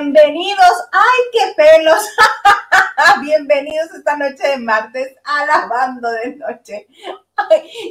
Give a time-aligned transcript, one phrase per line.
[0.00, 2.00] Bienvenidos, ay, qué pelos.
[3.20, 6.86] Bienvenidos esta noche de martes a Lavando de Noche.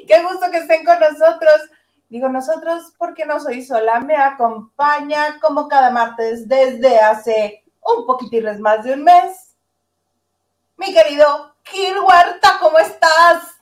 [0.07, 1.69] Qué gusto que estén con nosotros.
[2.07, 8.61] Digo nosotros porque no soy sola, me acompaña como cada martes desde hace un poquitín
[8.61, 9.57] más de un mes.
[10.77, 13.53] Mi querido Gil Huerta, ¿cómo estás?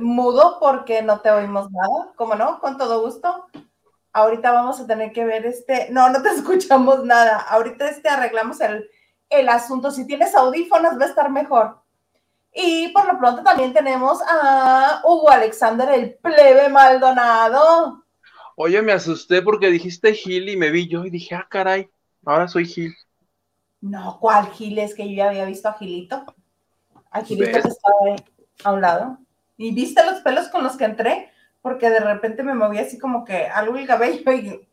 [0.00, 2.60] Mudo porque no te oímos nada, ¿cómo no?
[2.60, 3.48] Con todo gusto
[4.14, 8.60] ahorita vamos a tener que ver este, no, no te escuchamos nada, ahorita este arreglamos
[8.62, 8.88] el,
[9.28, 11.82] el asunto, si tienes audífonos va a estar mejor.
[12.56, 18.04] Y por lo pronto también tenemos a Hugo Alexander, el plebe Maldonado.
[18.56, 21.90] Oye, me asusté porque dijiste Gil y me vi yo y dije, ah, caray,
[22.24, 22.94] ahora soy Gil.
[23.80, 24.78] No, ¿cuál Gil?
[24.78, 26.24] Es que yo ya había visto a Gilito.
[27.10, 28.16] A Gilito que estaba ahí
[28.62, 29.18] a un lado.
[29.56, 31.32] ¿Y viste los pelos con los que entré?
[31.64, 34.68] Porque de repente me moví así como que algo el cabello y, y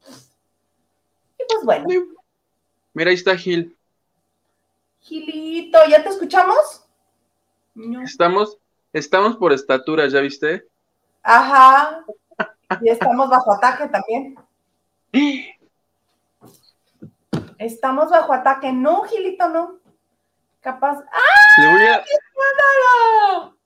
[1.48, 1.88] pues bueno.
[2.94, 3.78] Mira, ahí está Gil.
[5.00, 6.86] Gilito, ¿ya te escuchamos?
[8.04, 8.58] Estamos,
[8.92, 10.68] estamos por estatura, ¿ya viste?
[11.24, 12.04] Ajá.
[12.82, 14.36] Y estamos bajo ataque también.
[17.58, 18.74] Estamos bajo ataque.
[18.74, 19.80] No, Gilito, no.
[20.60, 21.02] Capaz.
[21.10, 21.62] ¡Ah!
[21.62, 22.04] Le voy a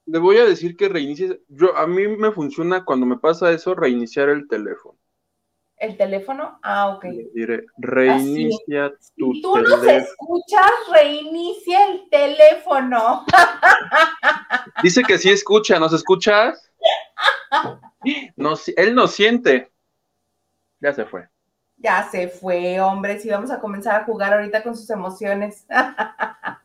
[0.06, 1.42] le voy a decir que reinicie.
[1.48, 4.98] Yo, a mí me funciona cuando me pasa eso, reiniciar el teléfono.
[5.78, 6.58] ¿El teléfono?
[6.64, 7.04] Ah, ok.
[7.06, 13.26] Le diré, reinicia tu si tú nos escuchas, reinicia el teléfono.
[14.84, 16.72] Dice que sí escucha, ¿nos escuchas?
[18.38, 19.72] No, él nos siente.
[20.80, 21.28] Ya se fue.
[21.78, 23.20] Ya se fue, hombre.
[23.20, 25.66] Si vamos a comenzar a jugar ahorita con sus emociones.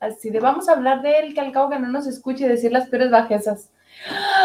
[0.00, 2.72] Así de vamos a hablar de él, que al cabo que no nos escuche decir
[2.72, 3.70] las peores bajezas.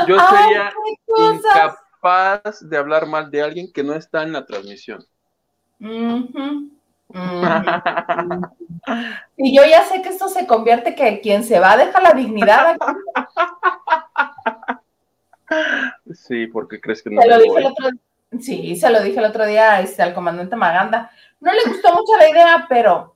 [0.07, 0.71] Yo sería
[1.17, 5.05] incapaz de hablar mal de alguien que no está en la transmisión.
[9.37, 12.77] y yo ya sé que esto se convierte que quien se va deja la dignidad.
[16.13, 17.21] Sí, porque crees que no.
[17.21, 17.89] Se lo dije el otro,
[18.39, 21.11] sí, se lo dije el otro día este, al comandante Maganda.
[21.39, 23.15] No le gustó mucho la idea, pero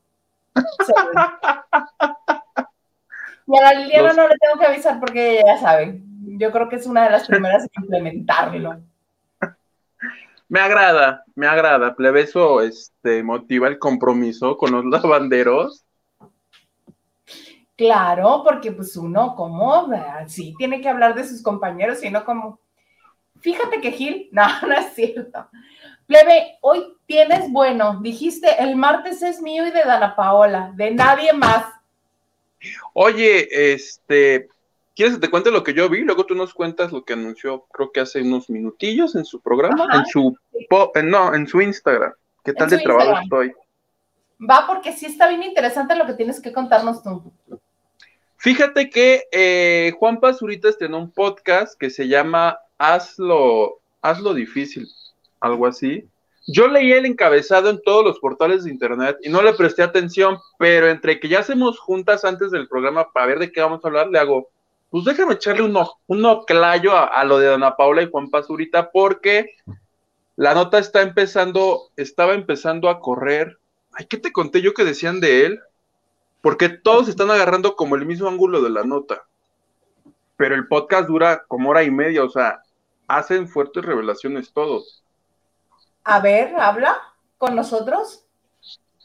[3.47, 6.01] y a la Liliana no le tengo que avisar porque ella ya sabe.
[6.37, 8.81] Yo creo que es una de las primeras en implementarlo.
[10.47, 11.95] Me agrada, me agrada.
[11.95, 15.83] Plebeso este, motiva el compromiso con los lavanderos.
[17.75, 19.89] Claro, porque pues uno como,
[20.27, 22.59] sí, tiene que hablar de sus compañeros y no como,
[23.39, 25.49] fíjate que Gil, no, no es cierto.
[26.07, 31.31] Plebe, hoy tienes bueno, dijiste, el martes es mío y de Dana Paola, de nadie
[31.33, 31.65] más.
[32.93, 34.49] Oye, este,
[34.95, 36.01] ¿quieres que te cuente lo que yo vi?
[36.01, 39.87] Luego tú nos cuentas lo que anunció, creo que hace unos minutillos en su programa,
[39.93, 40.37] en su,
[41.03, 42.13] no, en su Instagram.
[42.43, 43.53] ¿Qué tal de trabajo estoy?
[44.39, 47.31] Va, porque sí está bien interesante lo que tienes que contarnos tú.
[48.35, 54.85] Fíjate que eh, Juan Pazurita estrenó un podcast que se llama Hazlo, Hazlo Difícil
[55.43, 56.07] algo así.
[56.47, 60.39] Yo leí el encabezado en todos los portales de internet y no le presté atención,
[60.57, 63.87] pero entre que ya hacemos juntas antes del programa para ver de qué vamos a
[63.87, 64.49] hablar, le hago,
[64.89, 69.55] pues déjame echarle un, un oclayo a, lo de Ana Paula y Juan Pazurita, porque
[70.35, 73.57] la nota está empezando, estaba empezando a correr.
[73.93, 75.59] Ay, ¿qué te conté yo que decían de él?
[76.41, 79.23] Porque todos están agarrando como el mismo ángulo de la nota.
[80.35, 82.63] Pero el podcast dura como hora y media, o sea,
[83.07, 85.02] hacen fuertes revelaciones todos.
[86.03, 86.97] A ver, habla
[87.37, 88.25] con nosotros.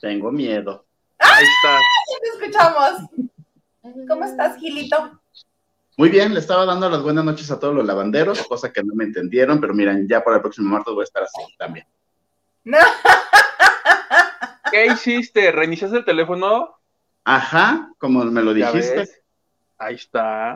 [0.00, 0.84] Tengo miedo.
[1.18, 1.78] Ahí está.
[2.22, 3.10] te escuchamos.
[4.08, 5.20] ¿Cómo estás, Gilito?
[5.96, 8.94] Muy bien, le estaba dando las buenas noches a todos los lavanderos, cosa que no
[8.94, 11.86] me entendieron, pero miren, ya para el próximo martes voy a estar así también.
[14.70, 15.50] ¿Qué hiciste?
[15.50, 16.78] ¿Reiniciaste el teléfono?
[17.24, 19.08] Ajá, como me lo dijiste.
[19.76, 20.54] Ahí está.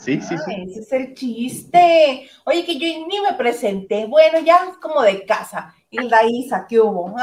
[0.00, 0.64] Sí, sí, sí.
[0.66, 2.30] Ese es el chiste.
[2.44, 4.06] Oye, que yo ni me presenté.
[4.06, 5.74] Bueno, ya como de casa.
[5.90, 7.14] Hilda Isa, ¿qué hubo?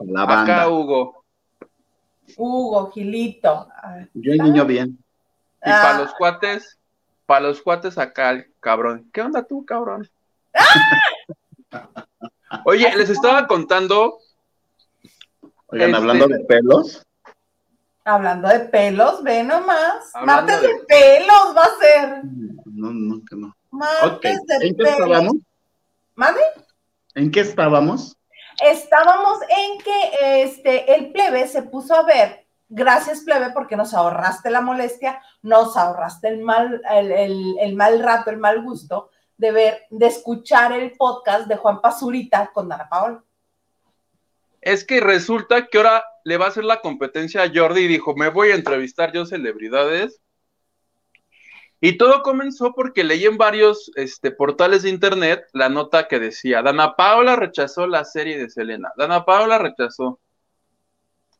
[0.00, 1.24] La Acá, Hugo.
[2.36, 3.68] Hugo, Gilito.
[4.12, 4.98] Yo el niño bien.
[5.62, 5.98] Y para ah.
[6.00, 6.78] los cuates,
[7.24, 9.08] para los cuates acá, el cabrón.
[9.12, 10.08] ¿Qué onda tú, cabrón?
[12.66, 14.18] Oye, les estaba contando.
[15.68, 17.05] Oigan, hablando de pelos.
[18.08, 20.12] Hablando de pelos, ve nomás.
[20.24, 20.68] Martes de...
[20.86, 22.22] pelos va a ser.
[22.64, 23.52] No, no, que no.
[23.72, 25.34] Martes de ¿En qué estábamos?
[26.14, 26.40] ¿Mande?
[27.16, 28.16] ¿En qué estábamos?
[28.62, 34.50] Estábamos en que este, el plebe se puso a ver, gracias plebe, porque nos ahorraste
[34.50, 39.50] la molestia, nos ahorraste el mal, el, el, el mal rato, el mal gusto de
[39.50, 43.24] ver, de escuchar el podcast de Juan Pazurita con Dana Paola?
[44.60, 48.16] Es que resulta que ahora le va a hacer la competencia a Jordi y dijo,
[48.16, 50.20] me voy a entrevistar yo celebridades.
[51.80, 56.62] Y todo comenzó porque leí en varios este, portales de internet la nota que decía,
[56.62, 60.18] Dana Paola rechazó la serie de Selena, Dana Paola rechazó.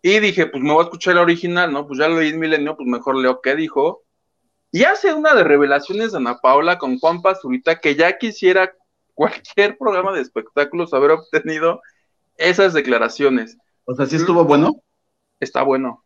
[0.03, 1.85] Y dije, pues me voy a escuchar la original, ¿no?
[1.89, 4.05] Pues ya lo leí en Milenio, pues mejor leo qué dijo.
[4.71, 8.73] Y hace una de revelaciones de Ana Paula con Juan Pazurita que ya quisiera
[9.15, 11.81] cualquier programa de espectáculos haber obtenido
[12.37, 13.59] esas declaraciones.
[13.87, 14.83] O sea, ¿sí estuvo bueno?
[15.41, 16.05] Está bueno.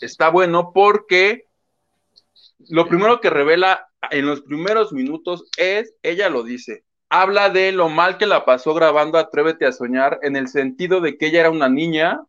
[0.00, 1.46] Está bueno porque
[2.68, 7.88] lo primero que revela en los primeros minutos es, ella lo dice, habla de lo
[7.88, 11.50] mal que la pasó grabando Atrévete a Soñar en el sentido de que ella era
[11.50, 12.20] una niña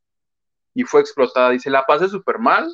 [0.75, 1.49] y fue explotada.
[1.49, 2.69] Dice, la pasé súper mal,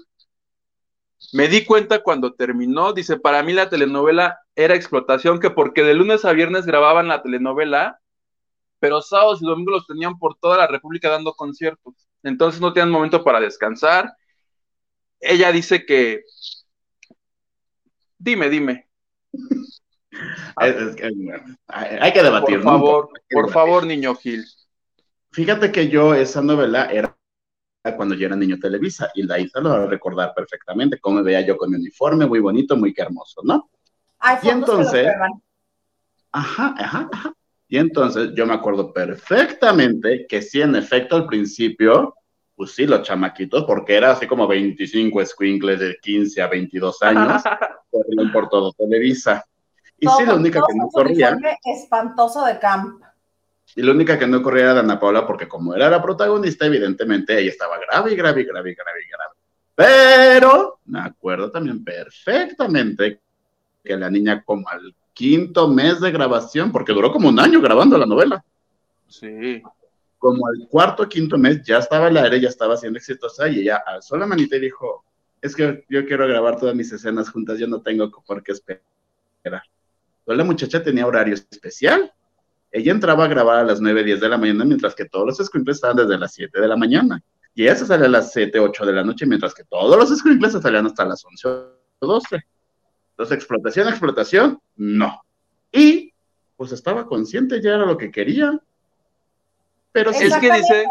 [1.34, 5.94] me di cuenta cuando terminó, dice, para mí la telenovela era explotación, que porque de
[5.94, 8.00] lunes a viernes grababan la telenovela,
[8.80, 12.09] pero sábados y domingos los tenían por toda la República dando conciertos.
[12.24, 14.14] Entonces no tenían momento para descansar.
[15.20, 16.24] Ella dice que...
[18.18, 18.88] Dime, dime.
[20.56, 22.58] hay que debatir.
[22.58, 24.46] Por favor, por favor, niño Gil.
[25.32, 27.16] Fíjate que yo esa novela era
[27.96, 31.24] cuando yo era niño Televisa, y ahí se lo va a recordar perfectamente, cómo me
[31.24, 33.70] veía yo con mi uniforme, muy bonito, muy hermoso, ¿no?
[34.44, 35.08] y entonces,
[36.32, 37.34] ajá, ajá, ajá.
[37.70, 42.16] Y entonces yo me acuerdo perfectamente que sí, en efecto, al principio,
[42.56, 47.44] pues sí, los chamaquitos, porque era así como 25 squinkles de 15 a 22 años,
[47.92, 49.46] corrían por todo Televisa.
[50.00, 51.38] Y sí, la única que no corría.
[51.64, 53.04] Espantoso de camp.
[53.76, 57.38] Y la única que no corría era Ana Paula, porque como era la protagonista, evidentemente
[57.38, 59.36] ella estaba grave grave grave grave grave.
[59.76, 63.22] Pero me acuerdo también perfectamente
[63.84, 67.98] que la niña como al quinto mes de grabación, porque duró como un año grabando
[67.98, 68.42] la novela.
[69.10, 69.62] Sí.
[70.18, 73.60] Como al cuarto o quinto mes ya estaba al aire, ya estaba siendo exitosa y
[73.60, 75.04] ella alzó la manita y dijo,
[75.42, 78.82] es que yo quiero grabar todas mis escenas juntas, yo no tengo por qué esperar.
[79.44, 82.14] Entonces la muchacha tenía horario especial
[82.72, 85.38] ella entraba a grabar a las 9, 10 de la mañana, mientras que todos los
[85.38, 87.22] squinkles estaban desde las 7 de la mañana.
[87.56, 90.18] Y ella se salía a las 7, 8 de la noche, mientras que todos los
[90.18, 92.46] squinkles se salían hasta las 11 o 12.
[93.20, 95.22] Entonces, explotación, explotación, no.
[95.74, 96.14] Y,
[96.56, 98.58] pues estaba consciente, ya era lo que quería.
[99.92, 100.24] Pero sí.
[100.24, 100.86] Es que dice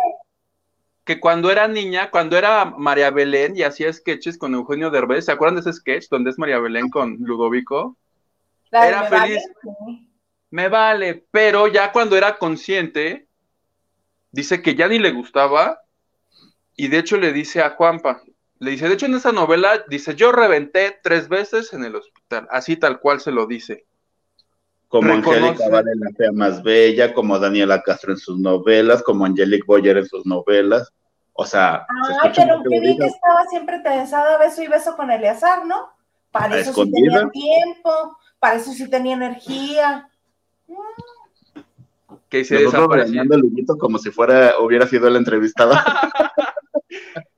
[1.05, 5.33] que cuando era niña, cuando era María Belén y hacía sketches con Eugenio Derbez, ¿se
[5.33, 7.97] acuerdan de ese sketch donde es María Belén con Ludovico?
[8.71, 9.43] era feliz
[10.50, 13.26] me vale, pero ya cuando era consciente,
[14.33, 15.81] dice que ya ni le gustaba
[16.76, 18.23] y de hecho le dice a Juanpa,
[18.61, 22.49] le dice, de hecho en esa novela dice, yo reventé tres veces en el hospital,
[22.50, 23.87] así tal cual se lo dice.
[24.88, 29.67] Como Angélica Vale, la fea más bella, como Daniela Castro en sus novelas, como Angelique
[29.67, 30.93] Boyer en sus novelas.
[31.35, 35.67] O sea, ah, pero que vi que estaba siempre interesada beso y beso con Eleazar,
[35.67, 35.91] ¿no?
[36.33, 40.09] Para eso sí tenía tiempo, para eso sí tenía energía
[42.29, 43.23] que se desapareció.
[43.79, 45.85] como si fuera, hubiera sido la entrevistada.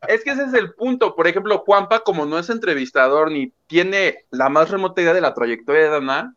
[0.09, 1.15] es que ese es el punto.
[1.15, 5.35] Por ejemplo, Juanpa, como no es entrevistador ni tiene la más remota idea de la
[5.35, 6.37] trayectoria de Dana,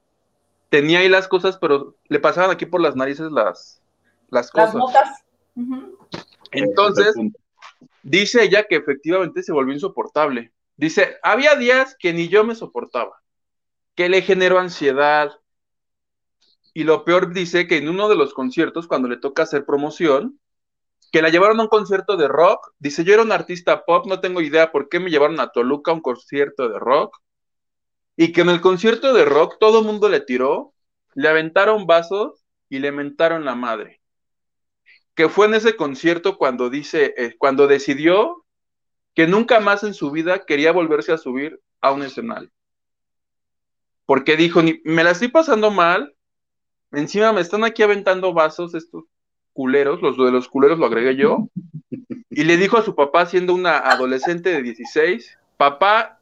[0.70, 3.82] tenía ahí las cosas, pero le pasaban aquí por las narices las,
[4.30, 4.76] las cosas.
[6.52, 7.16] Entonces,
[8.02, 10.52] dice ella que efectivamente se volvió insoportable.
[10.76, 13.22] Dice, había días que ni yo me soportaba,
[13.96, 15.32] que le generó ansiedad,
[16.74, 20.40] y lo peor dice que en uno de los conciertos, cuando le toca hacer promoción,
[21.12, 24.20] que la llevaron a un concierto de rock, dice, yo era un artista pop, no
[24.20, 27.18] tengo idea por qué me llevaron a Toluca a un concierto de rock,
[28.16, 30.74] y que en el concierto de rock todo el mundo le tiró,
[31.16, 34.02] le aventaron vasos y le mentaron la madre.
[35.16, 38.46] Que fue en ese concierto cuando dice, eh, cuando decidió
[39.16, 42.50] que nunca más en su vida quería volverse a subir a un escenario.
[44.06, 46.16] Porque dijo, me la estoy pasando mal,
[46.94, 49.06] Encima me están aquí aventando vasos estos
[49.54, 51.48] culeros, los de los culeros lo agregué yo.
[52.30, 56.20] Y le dijo a su papá, siendo una adolescente de 16, papá,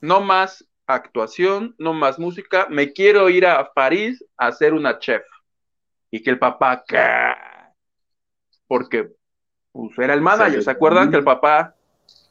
[0.00, 5.22] no más actuación, no más música, me quiero ir a París a ser una chef.
[6.10, 6.98] Y que el papá, ¿qué?
[8.66, 9.10] Porque
[9.72, 11.74] pues, era el manager, ¿se acuerdan que el papá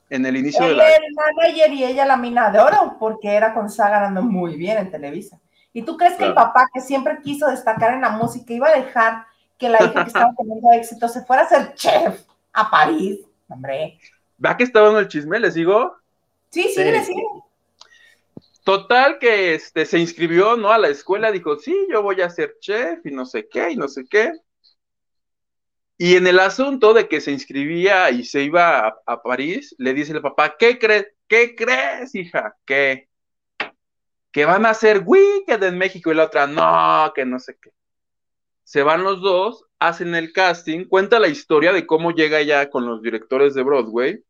[0.10, 0.88] en el inicio de la...
[0.89, 4.77] el manager y ella la mina de oro, porque era con Saga ganando muy bien
[4.77, 5.39] en Televisa.
[5.74, 8.79] ¿Y tú crees que el papá, que siempre quiso destacar en la música, iba a
[8.79, 9.25] dejar
[9.58, 12.24] que la hija que estaba teniendo éxito se fuera a ser chef
[12.54, 13.20] a París?
[13.48, 14.00] Hombre.
[14.44, 15.40] ¿Va que estaba en el chisme?
[15.40, 15.96] ¿Les digo?
[16.50, 17.48] Sí, sí, sigo.
[18.64, 20.72] Total que este, se inscribió, ¿no?
[20.72, 23.78] A la escuela, dijo, sí, yo voy a ser chef y no sé qué, y
[23.78, 24.34] no sé qué.
[25.98, 30.12] Y en el asunto de que se inscribía y se iba a, París, le dice
[30.14, 31.08] el papá, ¿qué crees?
[31.28, 32.56] ¿Qué crees, hija?
[32.66, 33.10] ¿Qué?
[34.32, 37.72] Que van a hacer Wicked en México y la otra, no, que no sé qué.
[38.68, 42.86] Se van los dos, hacen el casting, cuenta la historia de cómo llega ella con
[42.86, 44.22] los directores de Broadway.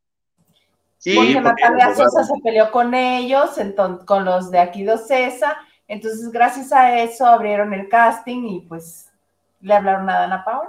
[1.03, 5.58] Y porque Natalia Sosa se peleó con ellos, entonces, con los de aquí de César.
[5.88, 9.12] Entonces, gracias a eso abrieron el casting y pues
[9.60, 10.67] le hablaron a Dana Paul.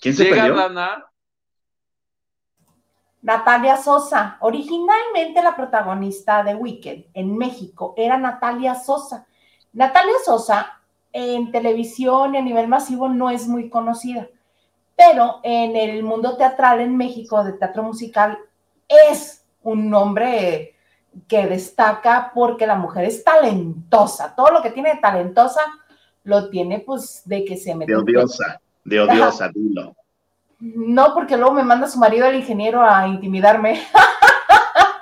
[0.00, 1.06] ¿Quién se Llega Dana.
[3.22, 4.38] Natalia Sosa.
[4.40, 9.24] Originalmente la protagonista de Wicked en México era Natalia Sosa.
[9.72, 10.77] Natalia Sosa
[11.12, 14.28] en televisión y a nivel masivo no es muy conocida,
[14.96, 18.38] pero en el mundo teatral en México, de teatro musical,
[18.88, 20.74] es un nombre
[21.26, 24.34] que destaca porque la mujer es talentosa.
[24.34, 25.60] Todo lo que tiene de talentosa
[26.24, 27.92] lo tiene pues de que se mete.
[27.92, 29.94] De odiosa, de odiosa, dilo.
[30.60, 33.80] No, porque luego me manda su marido el ingeniero a intimidarme.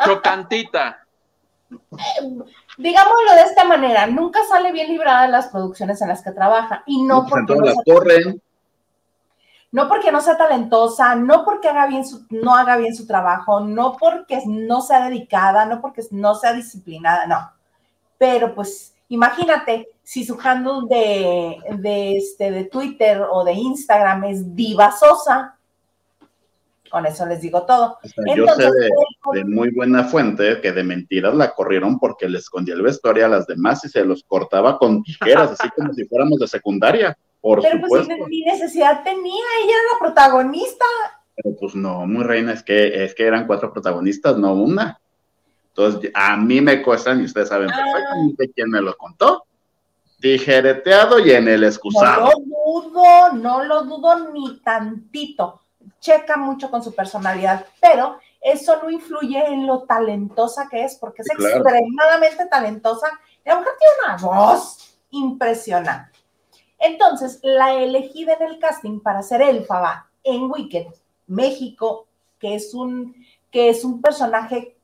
[0.05, 1.05] Chocantita.
[2.79, 6.83] Digámoslo de esta manera, nunca sale bien librada las producciones en las que trabaja.
[6.87, 7.55] Y no, porque.
[7.55, 8.35] No, sea,
[9.73, 13.61] no porque no sea talentosa, no porque haga bien su, no haga bien su trabajo,
[13.61, 17.51] no porque no sea dedicada, no porque no sea disciplinada, no.
[18.19, 24.55] Pero pues imagínate, si su handle de, de, este, de Twitter o de Instagram es
[24.55, 25.56] Diva Sosa,
[26.97, 27.99] con eso les digo todo.
[28.35, 28.71] yo sé
[29.35, 33.29] de, muy buena fuente que de mentiras la corrieron porque le escondía el vestuario a
[33.29, 37.15] las demás y se los cortaba con tijeras, así como si fuéramos de secundaria.
[37.43, 40.87] Por Pero pues ni necesidad tenía, ella era la protagonista.
[41.35, 44.99] Pero pues no, muy reina, es que, es que eran cuatro protagonistas, no una.
[45.69, 47.77] Entonces, a mí me cuestan, y ustedes saben ah.
[47.77, 49.45] perfectamente quién me lo contó,
[50.19, 52.31] tijereteado y en el excusado.
[52.31, 55.66] No lo dudo, no lo dudo ni tantito.
[56.01, 61.23] Checa mucho con su personalidad, pero eso no influye en lo talentosa que es, porque
[61.23, 63.09] es extremadamente talentosa.
[63.45, 66.19] La mujer tiene una voz impresionante.
[66.79, 70.87] Entonces, la elegida en el casting para ser Elfaba en Wicked,
[71.27, 72.07] México,
[72.39, 73.15] que es un,
[73.51, 74.77] que es un personaje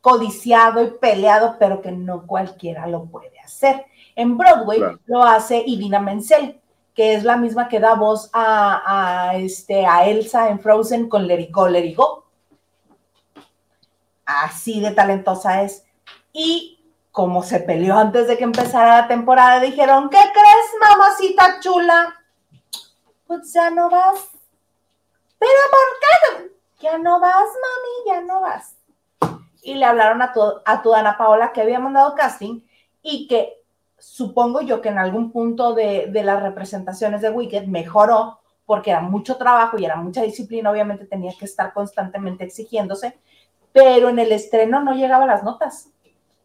[0.00, 3.84] codiciado y peleado, pero que no cualquiera lo puede hacer.
[4.16, 6.60] En Broadway lo hace Idina Menzel,
[6.98, 11.68] que es la misma que da voz a, este, a Elsa en Frozen con Lerigo
[11.68, 12.24] Lerigo.
[14.26, 15.84] Así de talentosa es.
[16.32, 22.16] Y como se peleó antes de que empezara la temporada, dijeron, ¿qué crees, mamacita chula?
[23.28, 24.30] Pues ya no vas.
[25.38, 26.50] ¿Pero por qué?
[26.80, 28.74] Ya no vas, mami, ya no vas.
[29.62, 32.60] Y le hablaron a tu, a tu Ana Paola que había mandado casting
[33.02, 33.57] y que
[33.98, 39.36] supongo yo que en algún punto de, las representaciones de Wicked mejoró porque era mucho
[39.36, 43.18] trabajo y era mucha disciplina, obviamente tenía que estar constantemente exigiéndose,
[43.72, 45.88] pero en el estreno no llegaba a las notas.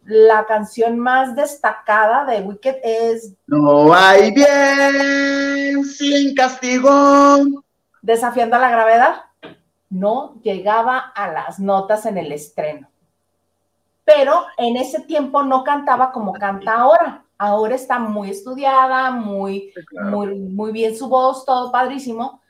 [0.05, 6.91] La canción más destacada de Wicked es No hay bien sin castigo.
[8.01, 9.15] Desafiando a la gravedad.
[9.89, 12.89] No llegaba a las notas en el estreno.
[14.03, 20.35] Pero en ese tiempo no cantaba como canta ahora ahora está muy estudiada, muy, muy,
[20.35, 22.41] muy bien su voz, todo padrísimo,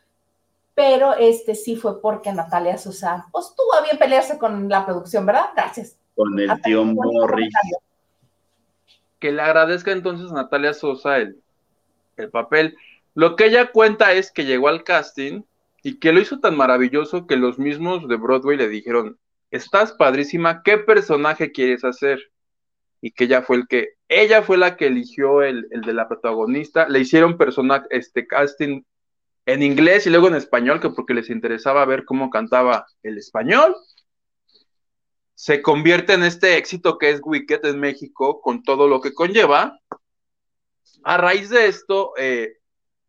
[0.75, 5.25] pero este sí fue porque Natalia Sosa, pues tuvo a bien pelearse con la producción,
[5.25, 5.49] ¿verdad?
[5.55, 5.97] Gracias.
[6.15, 7.53] Con el tío Morris.
[9.19, 11.41] Que le agradezca entonces a Natalia Sosa el,
[12.17, 12.75] el papel.
[13.15, 15.43] Lo que ella cuenta es que llegó al casting
[15.83, 19.17] y que lo hizo tan maravilloso que los mismos de Broadway le dijeron,
[19.51, 22.19] estás padrísima, ¿qué personaje quieres hacer?
[23.03, 26.87] y que ella fue el que, ella fue la que eligió el, de la protagonista,
[26.87, 28.83] le hicieron persona, este casting
[29.45, 33.75] en inglés y luego en español, que porque les interesaba ver cómo cantaba el español.
[35.35, 39.79] Se convierte en este éxito que es Wicked en México, con todo lo que conlleva.
[41.03, 42.57] A raíz de esto, eh,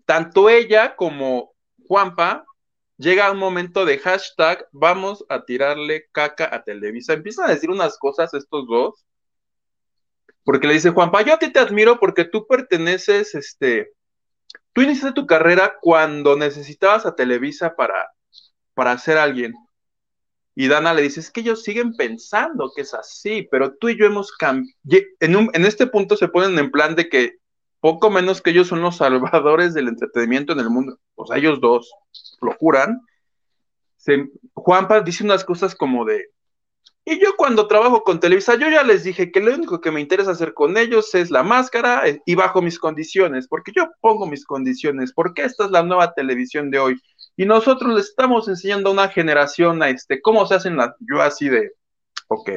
[0.04, 1.52] tanto ella como
[1.86, 2.44] Juanpa
[2.96, 7.12] llega un momento de hashtag, vamos a tirarle caca a Televisa.
[7.12, 9.04] Empiezan a decir unas cosas estos dos
[10.44, 13.92] porque le dice Juanpa, yo a ti te admiro porque tú perteneces, este,
[14.72, 18.10] tú iniciaste tu carrera cuando necesitabas a Televisa para,
[18.74, 19.54] para ser alguien.
[20.54, 23.98] Y Dana le dice, es que ellos siguen pensando que es así, pero tú y
[23.98, 24.72] yo hemos cambiado.
[25.18, 27.38] En, en este punto se ponen en plan de que
[27.80, 30.98] poco menos que ellos son los salvadores del entretenimiento en el mundo.
[31.16, 31.92] O sea, ellos dos
[32.40, 33.00] lo juran.
[34.54, 36.30] Juanpa dice unas cosas como de,
[37.06, 40.00] Y yo cuando trabajo con Televisa, yo ya les dije que lo único que me
[40.00, 44.26] interesa hacer con ellos es la máscara eh, y bajo mis condiciones, porque yo pongo
[44.26, 47.02] mis condiciones, porque esta es la nueva televisión de hoy.
[47.36, 51.20] Y nosotros le estamos enseñando a una generación a este, cómo se hacen las, yo
[51.20, 51.72] así de,
[52.28, 52.50] ok.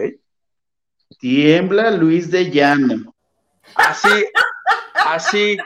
[1.19, 3.13] Tiembla Luis de Llano.
[3.75, 4.25] Así,
[4.93, 5.57] así.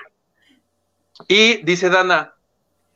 [1.27, 2.33] Y dice Dana,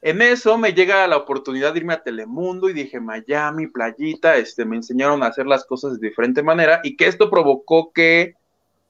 [0.06, 4.64] en eso me llega la oportunidad de irme a Telemundo y dije, Miami, playita, este,
[4.64, 8.36] me enseñaron a hacer las cosas de diferente manera y que esto provocó que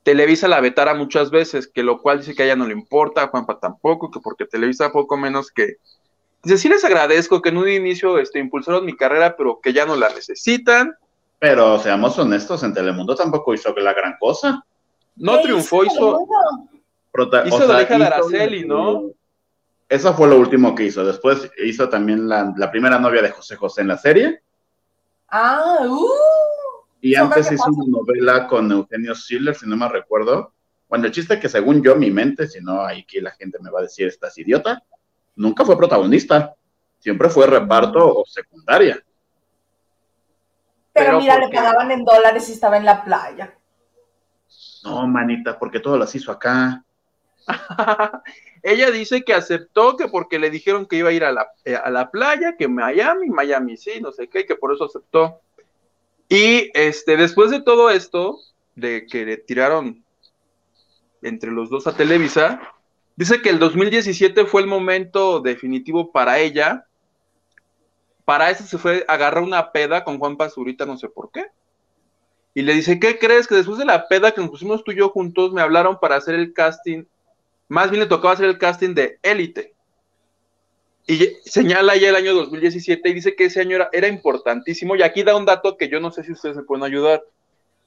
[0.04, 3.24] Televisa la vetara muchas veces, que lo cual dice que a ella no le importa,
[3.24, 5.78] a Juanpa tampoco, que porque Televisa poco menos que...
[6.44, 9.86] Dice, sí les agradezco que en un inicio este, impulsaron mi carrera, pero que ya
[9.86, 10.96] no la necesitan.
[11.40, 14.66] Pero seamos honestos, en Telemundo tampoco hizo la gran cosa.
[15.16, 16.28] No triunfó, hizo...
[17.46, 19.12] Hizo la hija de Araceli, ¿no?
[19.96, 21.06] Eso fue lo último que hizo.
[21.06, 24.42] Después hizo también la, primera novia de José José en la serie.
[25.30, 26.10] Ah, uh.
[27.00, 30.54] Y antes hizo una novela con Eugenio Schiller, si no me recuerdo.
[30.90, 33.72] Bueno, el chiste es que según yo, mi mente, si no, aquí la gente me
[33.72, 34.84] va a decir, estás idiota,
[35.38, 36.54] nunca fue protagonista.
[37.00, 39.02] Siempre fue reparto o secundaria.
[40.92, 43.58] Pero, mira, le pagaban en dólares y estaba en la playa.
[44.84, 46.85] No, manita, porque todo las hizo acá.
[48.64, 51.76] Ella dice que aceptó que porque le dijeron que iba a ir a la, eh,
[51.76, 55.40] a la playa, que Miami, Miami sí, no sé qué, que por eso aceptó.
[56.30, 58.40] Y este, después de todo esto,
[58.76, 60.04] de que le tiraron
[61.22, 62.60] entre los dos a Televisa,
[63.16, 66.88] dice que el 2017 fue el momento definitivo para ella.
[68.26, 71.46] Para eso se fue, agarrar una peda con Juan Pazurita, no sé por qué.
[72.56, 73.48] Y le dice, ¿qué crees?
[73.48, 76.16] Que después de la peda que nos pusimos tú y yo juntos, me hablaron para
[76.16, 77.04] hacer el casting
[77.68, 79.74] más bien le tocaba hacer el casting de élite.
[81.08, 84.96] Y señala ya el año 2017 y dice que ese año era, importantísimo.
[84.96, 87.24] Y aquí da un dato que yo no sé si ustedes me pueden ayudar.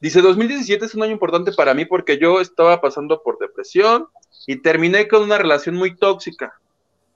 [0.01, 4.07] Dice, 2017 es un año importante para mí porque yo estaba pasando por depresión
[4.47, 6.61] y terminé con una relación muy tóxica.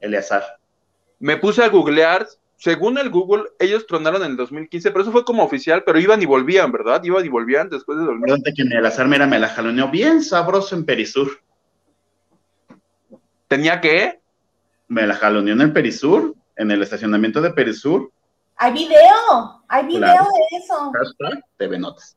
[0.01, 0.42] Eleazar.
[1.20, 2.27] Me puse a googlear.
[2.57, 6.22] Según el Google, ellos tronaron en el 2015, pero eso fue como oficial, pero iban
[6.22, 7.03] y volvían, ¿verdad?
[7.03, 8.55] Iban y volvían después de 2015.
[8.55, 11.40] que Eleazar, mira, me la jaloneó bien sabroso en Perisur.
[13.52, 14.18] ¿Tenía que?
[14.88, 18.10] Me la jaloneó en el Perisur, en el estacionamiento de Perisur.
[18.56, 20.90] Hay video, hay video de eso.
[20.90, 22.16] Hashtag TV Notas.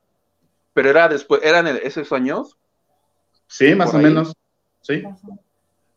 [0.74, 2.58] Pero era después, ¿eran esos años?
[3.48, 4.34] Sí, más o menos.
[4.80, 5.04] Sí.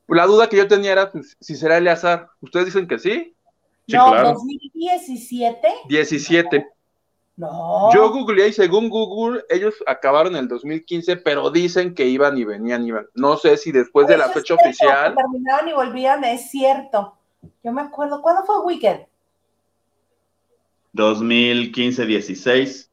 [0.08, 2.30] La duda que yo tenía era pues, si será Eleazar.
[2.40, 3.32] ¿Ustedes dicen que sí?
[3.86, 4.32] sí no, claro.
[4.32, 5.68] 2017.
[5.88, 6.66] 17.
[7.38, 7.94] No.
[7.94, 12.42] Yo googleé y según Google, ellos acabaron en el 2015, pero dicen que iban y
[12.42, 13.06] venían, iban.
[13.14, 15.14] No sé si después de la fecha oficial.
[15.14, 17.16] Terminaron y volvían, es cierto.
[17.62, 19.06] Yo me acuerdo, ¿cuándo fue Weekend?
[20.94, 22.88] 2015-16.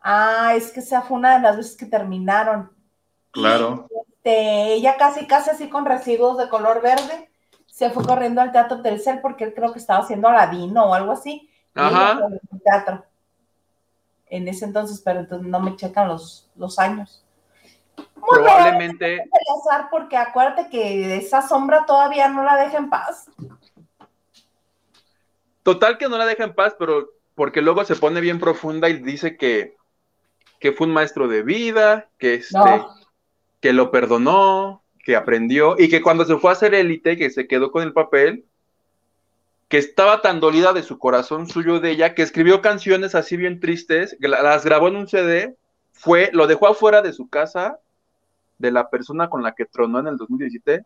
[0.00, 2.70] Ah, es que esa fue una de las veces que terminaron.
[3.32, 3.88] Claro.
[4.06, 7.28] Este, ella casi, casi así con residuos de color verde,
[7.66, 11.10] se fue corriendo al Teatro Telcel porque él creo que estaba haciendo Aladino o algo
[11.10, 11.50] así.
[11.74, 12.20] Ajá.
[12.62, 13.04] Teatro
[14.32, 17.22] en ese entonces, pero entonces no me checan los, los años.
[18.14, 19.24] Probablemente.
[19.90, 23.30] porque acuérdate que esa sombra todavía no la deja en paz.
[25.62, 29.02] Total que no la deja en paz, pero porque luego se pone bien profunda y
[29.02, 29.76] dice que,
[30.58, 32.82] que fue un maestro de vida, que, este,
[33.60, 37.46] que lo perdonó, que aprendió y que cuando se fue a hacer élite, que se
[37.46, 38.46] quedó con el papel,
[39.72, 43.58] que estaba tan dolida de su corazón suyo de ella, que escribió canciones así bien
[43.58, 45.56] tristes, las grabó en un CD,
[45.92, 47.78] fue, lo dejó afuera de su casa,
[48.58, 50.84] de la persona con la que tronó en el 2017,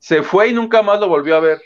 [0.00, 1.62] se fue y nunca más lo volvió a ver.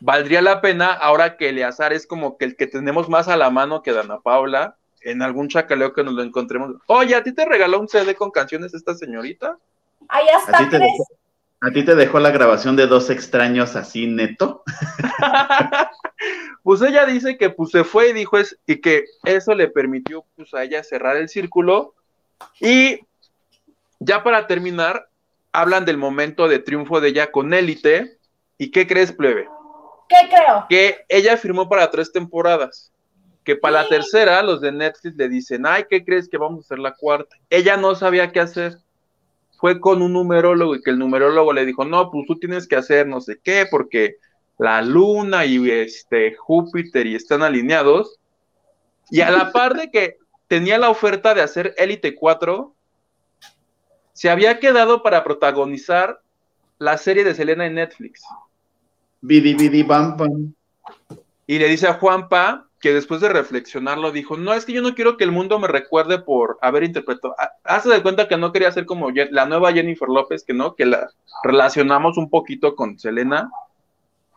[0.00, 3.50] Valdría la pena, ahora que Eleazar es como que el que tenemos más a la
[3.50, 6.76] mano que Dana Paula, en algún chacaleo que nos lo encontremos.
[6.86, 9.58] Oye, ¿a ti te regaló un CD con canciones esta señorita?
[10.08, 10.92] Ahí hasta tres.
[11.60, 14.62] ¿A ti te dejó la grabación de dos extraños así neto?
[16.62, 20.24] pues ella dice que pues se fue y dijo es, y que eso le permitió
[20.36, 21.94] pues a ella cerrar el círculo.
[22.60, 23.00] Y
[23.98, 25.08] ya para terminar,
[25.50, 28.18] hablan del momento de triunfo de ella con Élite.
[28.56, 29.48] ¿Y qué crees, plebe?
[30.08, 30.66] ¿Qué creo?
[30.68, 32.92] Que ella firmó para tres temporadas.
[33.42, 36.66] Que para la tercera, los de Netflix le dicen, ay, ¿qué crees que vamos a
[36.66, 37.34] hacer la cuarta?
[37.50, 38.78] Ella no sabía qué hacer
[39.58, 42.76] fue con un numerólogo y que el numerólogo le dijo, no, pues tú tienes que
[42.76, 44.16] hacer no sé qué, porque
[44.56, 48.18] la luna y este Júpiter y están alineados.
[49.10, 50.16] Y a la par de que
[50.46, 52.72] tenía la oferta de hacer Elite 4,
[54.12, 56.20] se había quedado para protagonizar
[56.78, 58.22] la serie de Selena en Netflix.
[59.20, 60.54] Bidi bidi bam bam.
[61.48, 64.94] y le dice a Juanpa que después de reflexionarlo dijo, no, es que yo no
[64.94, 68.70] quiero que el mundo me recuerde por haber interpretado, hace de cuenta que no quería
[68.70, 71.10] ser como la nueva Jennifer López, que no, que la
[71.42, 73.50] relacionamos un poquito con Selena.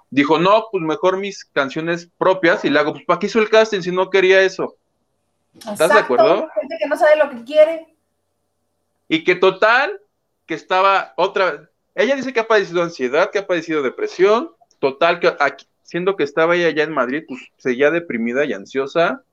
[0.10, 3.50] Dijo, no, pues mejor mis canciones propias y le hago, pues ¿para qué hizo el
[3.50, 4.76] casting si no quería eso?
[5.56, 6.50] ¿Estás de acuerdo?
[6.60, 7.96] Gente que no sabe lo que quiere.
[9.08, 10.02] Y que total,
[10.48, 15.34] que estaba otra, ella dice que ha padecido ansiedad, que ha padecido depresión, total, que
[15.40, 19.24] aquí, siendo que estaba ella allá en Madrid, pues seguía deprimida y ansiosa.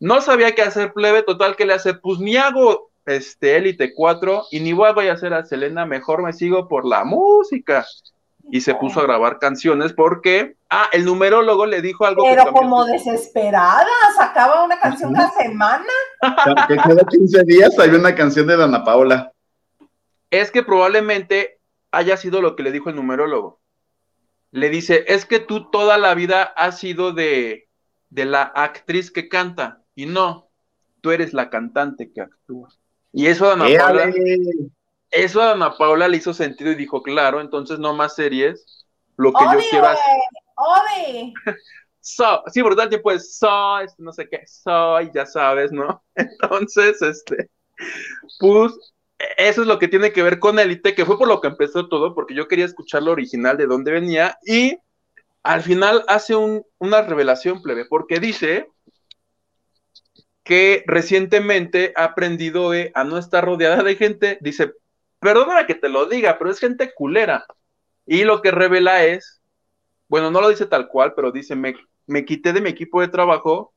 [0.00, 4.44] No sabía qué hacer plebe, total que le hace, pues ni hago este Elite 4
[4.50, 7.86] y ni voy a hacer a Selena, mejor me sigo por la música.
[8.50, 12.24] Y se puso a grabar canciones porque, ah, el numerólogo le dijo algo.
[12.24, 15.86] Pero como desesperada, sacaba una canción cada semana.
[16.68, 19.32] Que cada 15 días hay una canción de Dana Paola.
[20.30, 21.58] Es que probablemente
[21.90, 23.63] haya sido lo que le dijo el numerólogo
[24.54, 27.68] le dice, es que tú toda la vida has sido de,
[28.10, 30.48] de la actriz que canta, y no,
[31.00, 32.68] tú eres la cantante que actúa.
[33.10, 34.12] Y eso a Ana Paula,
[35.10, 38.86] eso a Ana Paula le hizo sentido y dijo, claro, entonces no más series,
[39.16, 40.20] lo que yo quiero hacer.
[42.00, 46.04] so, sí, por tal tiempo es so, no sé qué, soy, ya sabes, ¿no?
[46.14, 47.50] Entonces, este,
[48.38, 48.93] pues
[49.36, 51.88] eso es lo que tiene que ver con Elite, que fue por lo que empezó
[51.88, 54.78] todo, porque yo quería escuchar lo original de dónde venía, y
[55.42, 56.34] al final hace
[56.78, 58.68] una revelación plebe, porque dice
[60.42, 64.72] que recientemente ha aprendido a no estar rodeada de gente, dice,
[65.18, 67.46] perdóname que te lo diga, pero es gente culera.
[68.06, 69.40] Y lo que revela es,
[70.08, 71.74] bueno, no lo dice tal cual, pero dice, me,
[72.06, 73.72] me quité de mi equipo de trabajo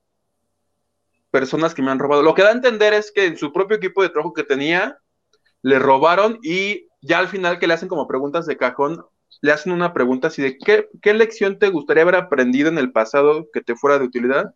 [1.32, 2.22] personas que me han robado.
[2.22, 4.98] Lo que da a entender es que en su propio equipo de trabajo que tenía,
[5.62, 9.04] le robaron y ya al final que le hacen como preguntas de cajón,
[9.42, 12.92] le hacen una pregunta así de ¿qué, qué lección te gustaría haber aprendido en el
[12.92, 14.54] pasado que te fuera de utilidad?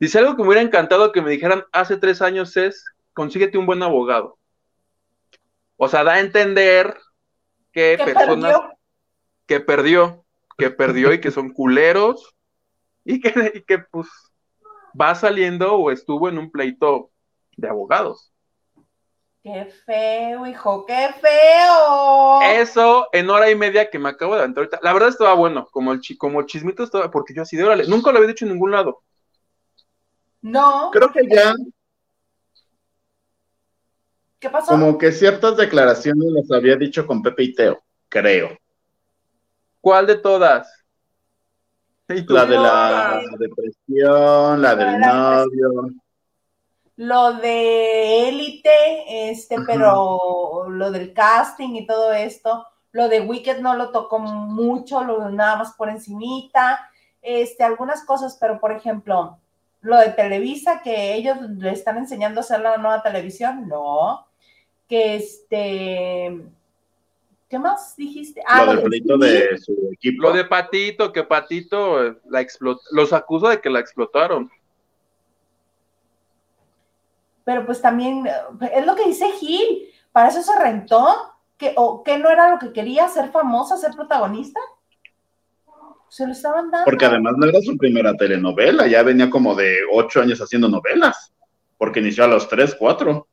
[0.00, 3.66] Dice algo que me hubiera encantado que me dijeran hace tres años es consíguete un
[3.66, 4.38] buen abogado.
[5.76, 6.96] O sea, da a entender
[7.72, 8.60] que personas
[9.46, 10.24] que perdió,
[10.56, 12.34] que perdió y que son culeros
[13.04, 14.08] y que, y que pues
[14.98, 17.10] va saliendo o estuvo en un pleito
[17.56, 18.32] de abogados.
[19.50, 22.42] Qué feo, hijo, qué feo.
[22.42, 24.80] Eso en hora y media que me acabo de aventar ahorita.
[24.82, 28.12] La verdad estaba bueno, como el como chismito estaba, porque yo así de órale, nunca
[28.12, 29.00] lo había dicho en ningún lado.
[30.42, 30.90] No.
[30.92, 31.54] Creo que ya.
[34.38, 34.72] ¿Qué pasó?
[34.72, 38.50] Como que ciertas declaraciones las había dicho con Pepe y Teo, creo.
[39.80, 40.84] ¿Cuál de todas?
[42.06, 45.90] La de la depresión, la del novio
[46.98, 53.76] lo de élite, este, pero lo del casting y todo esto, lo de Wicked no
[53.76, 56.90] lo tocó mucho, lo nada más por encimita,
[57.22, 59.38] este, algunas cosas, pero por ejemplo,
[59.80, 64.26] lo de Televisa, que ellos le están enseñando a hacer la nueva televisión, no,
[64.88, 66.36] que este,
[67.48, 68.42] ¿qué más dijiste?
[68.44, 70.22] Ah, lo, de, su equipo.
[70.22, 74.50] Lo de Patito, que Patito la explotó, los acusa de que la explotaron
[77.48, 78.28] pero pues también
[78.74, 82.58] es lo que dice Gil, para eso se rentó, que, o que no era lo
[82.58, 84.60] que quería, ser famosa, ser protagonista.
[86.10, 86.84] Se lo estaban dando.
[86.84, 91.32] Porque además no era su primera telenovela, ya venía como de ocho años haciendo novelas,
[91.78, 93.26] porque inició a los tres, cuatro.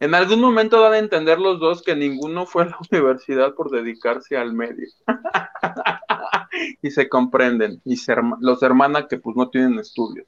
[0.00, 3.70] En algún momento dan a entender los dos que ninguno fue a la universidad por
[3.70, 4.88] dedicarse al medio.
[6.82, 7.96] y se comprenden, y
[8.40, 10.26] los hermanas que pues no tienen estudios.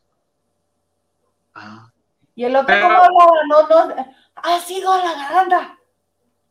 [1.52, 1.90] Ah.
[2.37, 3.09] Y el otro, como hablaba?
[3.49, 3.94] No, no,
[4.37, 5.79] ha sido la garganta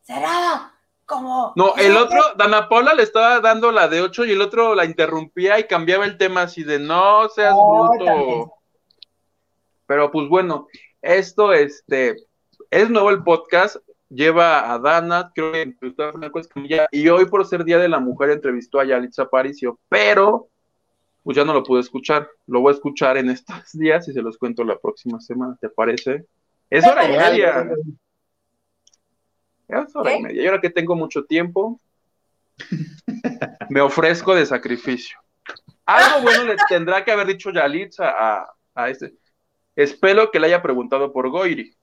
[0.02, 0.74] cerrada,
[1.06, 1.52] como.
[1.54, 4.84] No, el otro, Dana Paula le estaba dando la de 8 y el otro la
[4.84, 8.52] interrumpía y cambiaba el tema así de no seas bruto.
[9.86, 10.66] Pero pues bueno,
[11.00, 12.16] esto, este,
[12.68, 13.76] es nuevo el podcast,
[14.08, 17.88] lleva a Dana, creo que entrevistó a Franco Escamilla, y hoy por ser Día de
[17.88, 20.48] la Mujer entrevistó a Yalitza Aparicio, pero
[21.26, 22.30] pues ya no lo pude escuchar.
[22.46, 25.68] Lo voy a escuchar en estos días y se los cuento la próxima semana, ¿te
[25.68, 26.24] parece?
[26.70, 27.68] Es hora y media.
[29.66, 30.42] Es hora y media.
[30.44, 31.80] Y ahora que tengo mucho tiempo,
[33.68, 35.18] me ofrezco de sacrificio.
[35.84, 39.12] Algo bueno le tendrá que haber dicho Yalitza a, a este.
[39.74, 41.74] Espero que le haya preguntado por Goiri.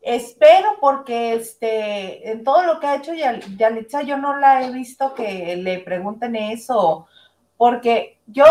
[0.00, 5.14] Espero porque este, en todo lo que ha hecho Yalitza yo no la he visto
[5.14, 7.06] que le pregunten eso
[7.60, 8.46] porque yo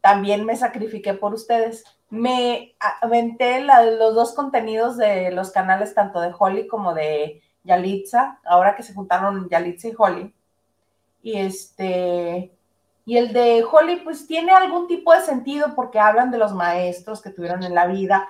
[0.00, 1.82] también me sacrifiqué por ustedes.
[2.08, 8.76] Me aventé los dos contenidos de los canales, tanto de Holly como de Yalitza, ahora
[8.76, 10.34] que se juntaron Yalitza y Holly.
[11.20, 12.52] Y este,
[13.04, 17.20] Y el de Holly, pues tiene algún tipo de sentido porque hablan de los maestros
[17.20, 18.28] que tuvieron en la vida,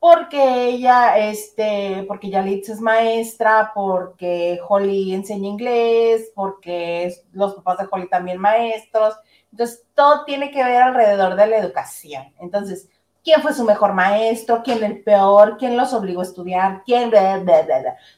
[0.00, 7.88] porque ella, este, porque Yalitza es maestra, porque Holly enseña inglés, porque los papás de
[7.88, 9.14] Holly también maestros.
[9.52, 12.32] Entonces, todo tiene que ver alrededor de la educación.
[12.38, 12.88] Entonces,
[13.24, 14.62] ¿quién fue su mejor maestro?
[14.62, 15.56] ¿Quién el peor?
[15.58, 16.82] ¿Quién los obligó a estudiar?
[16.84, 17.10] ¿Quién?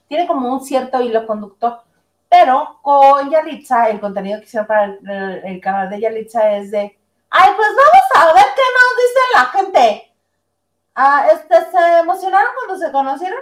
[0.09, 1.83] Tiene como un cierto hilo conductor.
[2.29, 7.51] Pero con Yalitza, el contenido que hicieron para el, canal de Yalitza es de, ay,
[7.57, 10.15] pues vamos a ver qué nos dice la gente.
[10.95, 13.39] Ah, este, ¿Se emocionaron cuando se conocieron?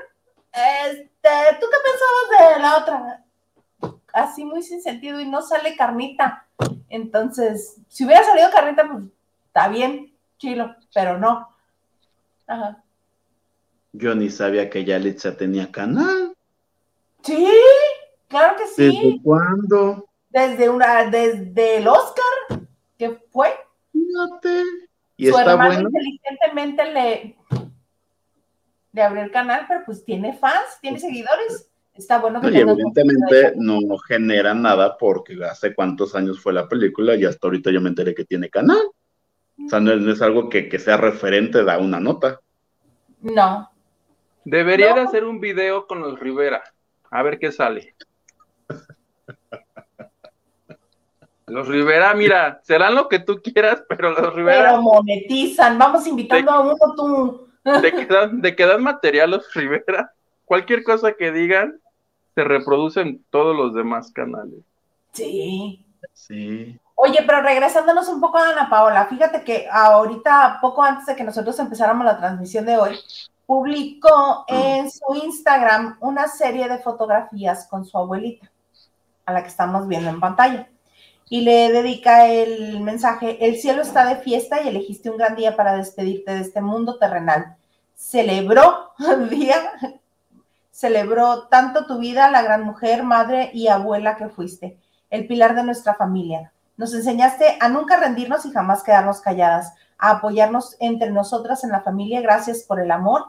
[0.52, 3.24] Este, ¿tú qué pensabas de la otra?
[4.12, 6.46] Así muy sin sentido y no sale carnita.
[6.88, 9.04] Entonces, si hubiera salido carnita, pues
[9.46, 11.48] está bien, chilo, pero no.
[12.46, 12.82] Ajá.
[13.92, 16.34] Yo ni sabía que Yalitza tenía canal.
[17.22, 17.46] Sí,
[18.30, 18.86] Claro que sí.
[18.86, 20.08] ¿Desde cuándo?
[20.30, 22.60] Desde una, desde el Oscar,
[22.96, 23.48] que fue.
[23.92, 24.62] Fíjate.
[25.16, 27.36] ¿Y Su está hermano inteligentemente le,
[28.92, 31.68] le abrió el canal, pero pues tiene fans, tiene seguidores.
[32.00, 37.14] Está bueno que Y evidentemente no genera nada porque hace cuántos años fue la película
[37.14, 38.80] y hasta ahorita yo me enteré que tiene canal.
[39.62, 42.40] O sea, no es, algo que, que, sea referente da una nota.
[43.20, 43.70] No.
[44.46, 46.62] Debería de hacer un video con los Rivera.
[47.10, 47.94] A ver qué sale.
[51.46, 54.70] Los Rivera, mira, serán lo que tú quieras, pero los Rivera.
[54.70, 57.48] Pero monetizan, vamos invitando a uno tú.
[57.62, 60.14] De que, dan, material los Rivera,
[60.46, 61.78] cualquier cosa que digan,
[62.34, 64.60] se reproducen en todos los demás canales.
[65.12, 65.84] Sí.
[66.12, 66.78] Sí.
[66.94, 71.24] Oye, pero regresándonos un poco a Ana Paola, fíjate que ahorita, poco antes de que
[71.24, 72.98] nosotros empezáramos la transmisión de hoy,
[73.46, 78.50] publicó en su Instagram una serie de fotografías con su abuelita,
[79.24, 80.68] a la que estamos viendo en pantalla.
[81.28, 85.56] Y le dedica el mensaje, el cielo está de fiesta y elegiste un gran día
[85.56, 87.56] para despedirte de este mundo terrenal.
[87.94, 89.72] Celebró el día,
[90.80, 94.78] celebró tanto tu vida, la gran mujer, madre y abuela que fuiste,
[95.10, 96.54] el pilar de nuestra familia.
[96.78, 101.82] Nos enseñaste a nunca rendirnos y jamás quedarnos calladas, a apoyarnos entre nosotras en la
[101.82, 102.22] familia.
[102.22, 103.26] Gracias por el amor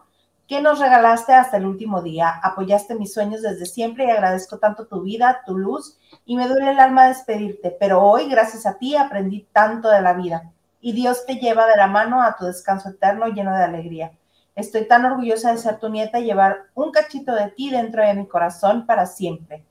[0.47, 2.39] que nos regalaste hasta el último día.
[2.41, 6.71] Apoyaste mis sueños desde siempre y agradezco tanto tu vida, tu luz y me duele
[6.71, 11.25] el alma despedirte, pero hoy, gracias a ti, aprendí tanto de la vida y Dios
[11.25, 14.13] te lleva de la mano a tu descanso eterno lleno de alegría.
[14.55, 18.13] Estoy tan orgullosa de ser tu nieta y llevar un cachito de ti dentro de
[18.13, 19.63] mi corazón para siempre.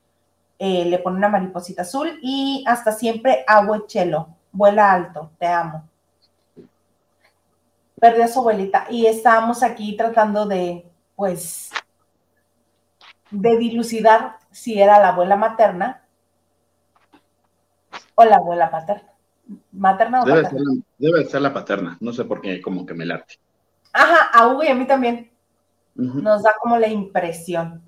[0.59, 5.83] Eh, le pone una mariposita azul y hasta siempre, abuechelo, vuela alto, te amo
[8.01, 10.83] perdió a su abuelita y estábamos aquí tratando de,
[11.15, 11.69] pues,
[13.29, 16.03] de dilucidar si era la abuela materna
[18.15, 19.13] o la abuela paterna.
[19.71, 20.71] ¿Materna o debe paterna?
[20.73, 23.35] Ser, debe ser la paterna, no sé por qué, como que me late.
[23.93, 25.31] Ajá, a Hugo y a mí también.
[25.95, 27.81] Nos da como la impresión.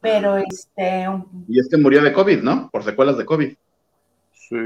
[0.00, 1.08] Pero este.
[1.48, 2.68] Y es que murió de COVID, ¿no?
[2.70, 3.54] Por secuelas de COVID.
[4.32, 4.56] Sí.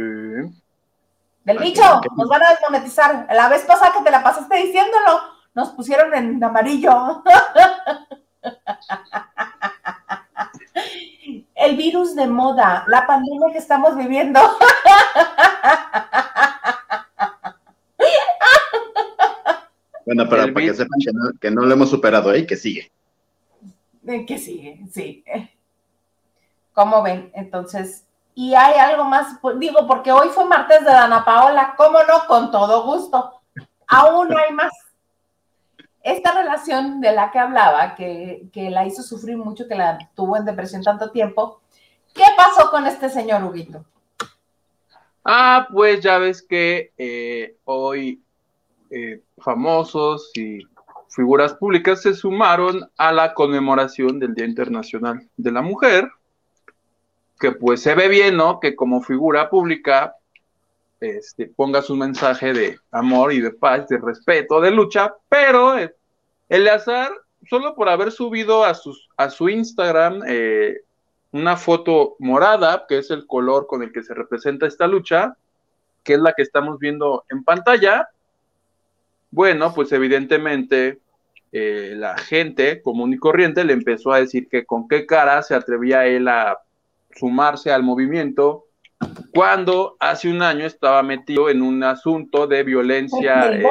[1.44, 1.82] Del bicho,
[2.16, 3.26] nos van a desmonetizar.
[3.30, 5.20] La vez pasada que te la pasaste diciéndolo,
[5.54, 7.22] nos pusieron en amarillo.
[11.54, 14.40] El virus de moda, la pandemia que estamos viviendo.
[20.08, 20.98] Bueno, pero para que sepan
[21.38, 22.46] que no, lo hemos superado, ¿eh?
[22.46, 22.90] Que sigue.
[24.26, 25.22] Que sigue, sí.
[26.72, 27.30] ¿Cómo ven?
[27.34, 31.98] Entonces, y hay algo más, pues, digo, porque hoy fue martes de Dana Paola, ¿cómo
[32.04, 32.26] no?
[32.26, 33.42] Con todo gusto.
[33.86, 34.72] Aún hay más.
[36.02, 40.46] Esta relación de la que hablaba, que, la hizo sufrir mucho, que la tuvo en
[40.46, 41.60] depresión tanto tiempo,
[42.14, 43.84] ¿qué pasó con este señor Huguito?
[45.22, 48.22] Ah, pues ya ves que eh, hoy
[48.90, 50.66] eh, famosos y
[51.08, 56.10] figuras públicas se sumaron a la conmemoración del Día Internacional de la Mujer,
[57.38, 58.60] que pues se ve bien, ¿no?
[58.60, 60.14] Que como figura pública
[61.00, 65.94] este, pongas un mensaje de amor y de paz, de respeto, de lucha, pero eh,
[66.48, 67.12] Eleazar,
[67.48, 70.78] solo por haber subido a, sus, a su Instagram eh,
[71.30, 75.36] una foto morada, que es el color con el que se representa esta lucha,
[76.02, 78.08] que es la que estamos viendo en pantalla,
[79.30, 80.98] bueno, pues evidentemente
[81.52, 85.54] eh, la gente común y corriente le empezó a decir que con qué cara se
[85.54, 86.58] atrevía él a
[87.14, 88.66] sumarse al movimiento
[89.32, 93.52] cuando hace un año estaba metido en un asunto de violencia.
[93.52, 93.64] Eh,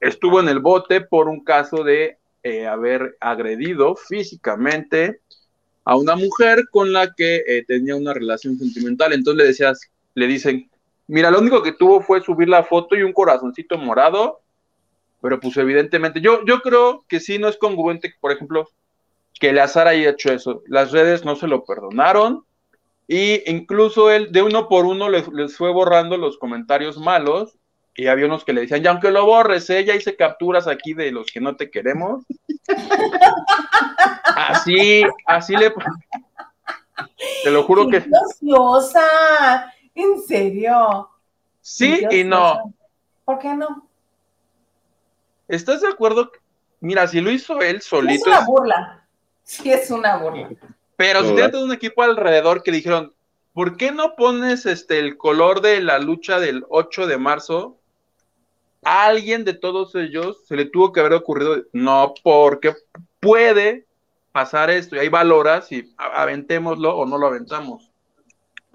[0.00, 5.20] estuvo en el bote por un caso de eh, haber agredido físicamente
[5.84, 9.12] a una mujer con la que tenía una relación sentimental.
[9.12, 9.80] Entonces le decías,
[10.14, 10.68] le dicen,
[11.08, 14.40] Mira, lo único que tuvo fue subir la foto y un corazoncito morado,
[15.20, 18.68] pero pues evidentemente, yo, yo creo que sí no es congruente, por ejemplo,
[19.38, 20.62] que Eleazar haya hecho eso.
[20.66, 22.44] Las redes no se lo perdonaron
[23.06, 27.56] y incluso él de uno por uno les, les fue borrando los comentarios malos
[27.96, 29.84] y había unos que le decían, ya aunque lo borres, ¿eh?
[29.84, 32.24] ya hice capturas aquí de los que no te queremos.
[34.36, 35.72] así, así le...
[37.42, 38.08] Te lo juro Qué que...
[38.10, 39.72] graciosa.
[39.96, 41.10] En serio.
[41.60, 42.72] Sí y no.
[43.24, 43.88] ¿Por qué no?
[45.48, 46.30] ¿Estás de acuerdo?
[46.80, 49.06] Mira, si lo hizo él solito, es una es- burla.
[49.42, 50.48] Sí es una burla.
[50.96, 51.34] pero si Todas.
[51.36, 53.12] tiene todo un equipo alrededor que dijeron,
[53.52, 57.76] ¿por qué no pones este el color de la lucha del 8 de marzo?
[58.84, 62.74] A alguien de todos ellos se le tuvo que haber ocurrido, no, porque
[63.20, 63.86] puede
[64.32, 67.90] pasar esto, y ahí valoras si aventémoslo o no lo aventamos.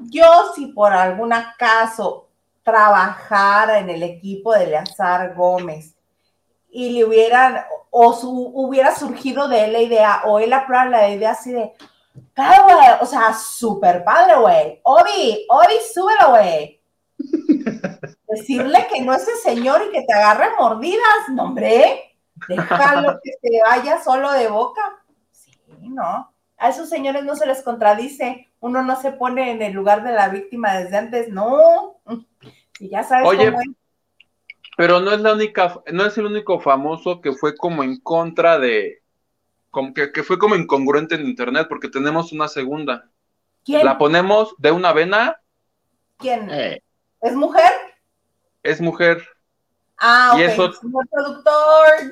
[0.09, 2.27] Yo, si por algún acaso
[2.63, 5.95] trabajara en el equipo de Eleazar Gómez
[6.69, 11.09] y le hubieran, o su, hubiera surgido de él la idea, o él aprueba la
[11.09, 11.73] idea así de,
[12.33, 14.79] claro, güey, o sea, súper padre, güey.
[14.83, 16.81] Obi, Obi, súbelo, güey.
[18.27, 22.15] Decirle que no es el señor y que te agarre mordidas, no, hombre.
[22.47, 24.81] Déjalo que se vaya solo de boca.
[25.31, 26.31] Sí, ¿no?
[26.57, 28.50] A esos señores no se les contradice.
[28.61, 31.99] Uno no se pone en el lugar de la víctima desde antes, no.
[32.79, 33.67] Y ya sabes Oye, cómo es.
[34.77, 38.57] Pero no es la única, no es el único famoso que fue como en contra
[38.57, 39.03] de,
[39.69, 43.09] como que, que fue como incongruente en internet, porque tenemos una segunda.
[43.65, 43.85] ¿Quién?
[43.85, 45.37] La ponemos de una vena,
[46.17, 46.49] ¿Quién?
[46.51, 46.81] Eh,
[47.21, 47.71] ¿Es mujer?
[48.63, 49.27] es mujer,
[49.97, 50.49] Ah, Y ok.
[50.49, 52.11] eso- Señor productor.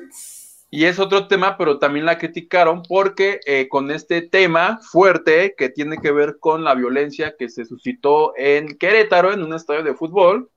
[0.70, 5.68] Y es otro tema, pero también la criticaron porque eh, con este tema fuerte que
[5.68, 9.94] tiene que ver con la violencia que se suscitó en Querétaro, en un estadio de
[9.94, 10.48] fútbol,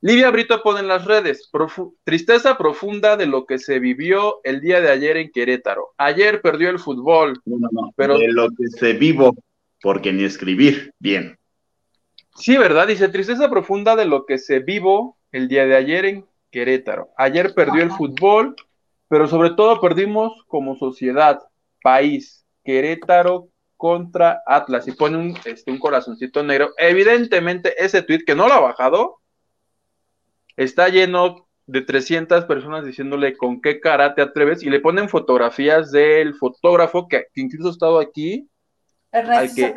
[0.00, 4.60] Livia Brito pone en las redes, profu- tristeza profunda de lo que se vivió el
[4.60, 5.94] día de ayer en Querétaro.
[5.96, 7.92] Ayer perdió el fútbol, no, no, no.
[7.96, 9.34] Pero- De lo que se vivo,
[9.80, 11.38] porque ni escribir bien.
[12.36, 12.88] Sí, ¿verdad?
[12.88, 17.10] Dice tristeza profunda de lo que se vivo el día de ayer en Querétaro.
[17.16, 18.56] Ayer perdió el fútbol,
[19.14, 21.38] pero sobre todo perdimos como sociedad,
[21.84, 23.46] país, Querétaro
[23.76, 24.88] contra Atlas.
[24.88, 26.70] Y pone un, este, un corazoncito negro.
[26.78, 29.20] Evidentemente, ese tweet que no lo ha bajado
[30.56, 35.92] está lleno de 300 personas diciéndole con qué cara te atreves y le ponen fotografías
[35.92, 38.48] del fotógrafo que, que incluso ha estado aquí
[39.12, 39.74] Ernesto Al que-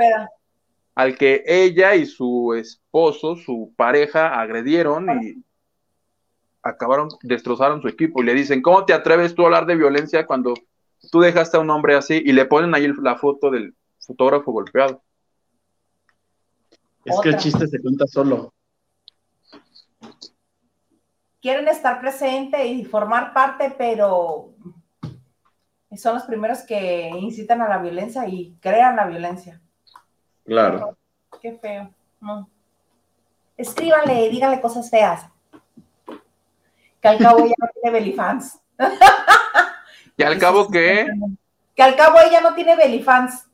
[0.96, 5.44] al que ella y su esposo, su pareja, agredieron y
[6.68, 10.26] acabaron, destrozaron su equipo y le dicen, ¿cómo te atreves tú a hablar de violencia
[10.26, 10.54] cuando
[11.12, 12.22] tú dejaste a un hombre así?
[12.24, 15.02] Y le ponen ahí la foto del fotógrafo golpeado.
[17.06, 18.54] Es que el chiste se cuenta solo.
[21.42, 24.54] Quieren estar presente y formar parte, pero
[25.96, 29.62] son los primeros que incitan a la violencia y crean la violencia.
[30.44, 30.98] Claro.
[31.42, 31.94] Qué feo.
[32.20, 32.50] No.
[33.56, 35.28] Escríbanle, díganle cosas feas.
[37.08, 38.60] Que al cabo ella no tiene belifans.
[40.18, 41.08] Y al cabo que,
[41.76, 43.46] Que al cabo ella no tiene belifans.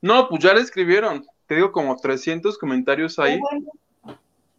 [0.00, 3.34] no, pues ya le escribieron, te digo como 300 comentarios ahí.
[3.34, 3.70] Qué bueno.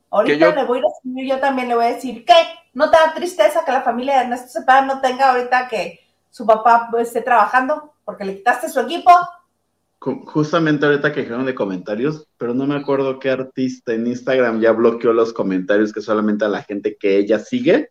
[0.10, 2.34] Ahorita yo- le voy a ir a escribir, yo también le voy a decir, ¿qué?
[2.74, 6.00] ¿No te da tristeza que la familia de Ernesto Cepeda no tenga ahorita que
[6.30, 9.12] su papá pues, esté trabajando porque le quitaste su equipo?
[10.00, 14.62] Ju- Justamente ahorita que dijeron de comentarios, pero no me acuerdo qué artista en Instagram
[14.62, 17.90] ya bloqueó los comentarios que solamente a la gente que ella sigue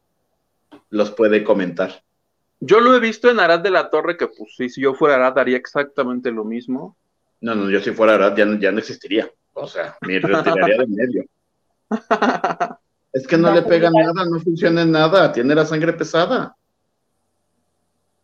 [0.91, 2.03] los puede comentar.
[2.61, 5.17] Yo lo he visto en Arad de la Torre, que pues sí, si yo fuera
[5.17, 6.97] Arad haría exactamente lo mismo.
[7.41, 9.31] No, no, yo si fuera Arad ya, no- ya no existiría.
[9.53, 11.25] O sea, me retiraría de medio.
[13.13, 15.95] Es que no, No, le pues, pega nada, no funciona en nada, tiene la sangre
[15.95, 16.55] pesada.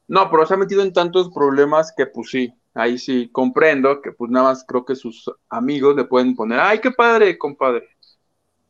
[0.06, 4.12] No, pero se ha metido en tantos problemas que pues sí, ahí sí comprendo que
[4.12, 7.88] pues nada más creo que sus amigos le pueden poner, ay, qué padre, compadre.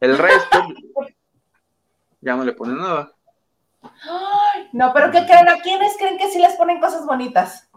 [0.00, 0.58] El resto
[2.20, 3.12] ya no le ponen nada.
[3.82, 5.48] Ay, no, pero ¿qué creen?
[5.48, 7.68] ¿A quiénes creen que sí les ponen cosas bonitas?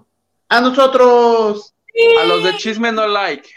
[0.50, 1.76] ¡A nosotros!
[2.22, 3.50] A los de chisme no like.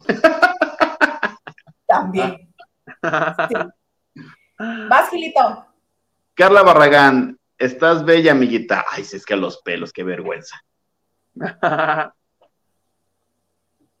[1.86, 2.42] También.
[3.48, 3.54] Sí.
[4.88, 5.66] Vas, Gilito.
[6.34, 8.86] Carla Barragán, estás bella, amiguita.
[8.90, 10.56] Ay, si es que a los pelos, qué vergüenza.
[11.36, 12.12] Saludos,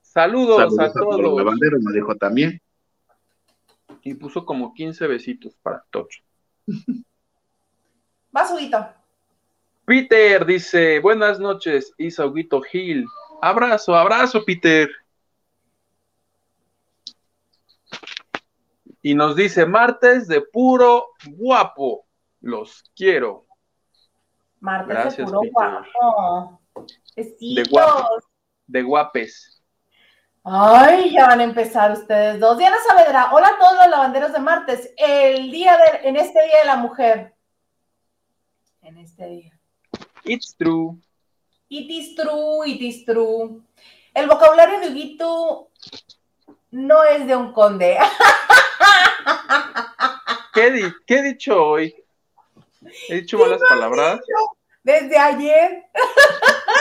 [0.00, 1.54] Saludos a a todos.
[1.54, 2.60] me dijo también.
[4.02, 6.22] Y puso como 15 besitos para Tocho.
[8.30, 8.86] Vas, Huguito.
[9.84, 13.06] Peter dice, buenas noches, Isauguito Gil.
[13.40, 14.90] Abrazo, abrazo, Peter.
[19.02, 22.04] Y nos dice, martes de puro guapo.
[22.40, 23.46] Los quiero.
[24.60, 25.52] Martes de puro Peter.
[25.52, 26.60] guapo.
[27.16, 27.68] De Besitos.
[27.70, 28.08] guapo.
[28.66, 29.62] De guapes.
[30.44, 32.56] Ay, ya van a empezar ustedes dos.
[32.58, 34.92] Diana Saavedra, hola a todos los lavanderos de martes.
[34.96, 37.34] El día de, en este día de la mujer.
[38.82, 39.58] En este día.
[40.24, 40.96] It's true.
[41.68, 43.60] It is true, it is true.
[44.14, 45.70] El vocabulario de Huguito
[46.70, 47.98] no es de un conde.
[50.54, 51.94] ¿Qué, di- qué he dicho hoy?
[53.08, 54.20] ¿He dicho malas palabras?
[54.84, 55.84] Desde ayer.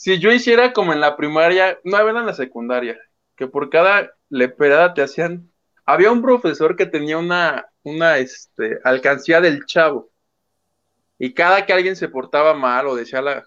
[0.00, 2.98] Si yo hiciera como en la primaria, no, era en la secundaria,
[3.36, 5.50] que por cada leperada te hacían.
[5.84, 10.08] Había un profesor que tenía una, una este, alcancía del chavo.
[11.18, 13.44] Y cada que alguien se portaba mal o decía la.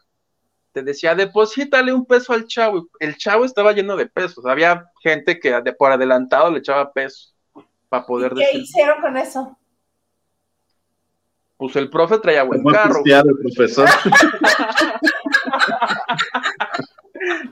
[0.74, 2.88] Te decía, deposítale un peso al chavo.
[2.99, 4.45] y El chavo estaba lleno de pesos.
[4.45, 7.36] Había gente que de- por adelantado le echaba pesos
[7.89, 8.62] para poder ¿Y ¿Qué decir.
[8.62, 9.58] hicieron con eso?
[11.58, 13.01] Pues el profe traía buen carro.
[13.01, 13.89] pistear el profesor.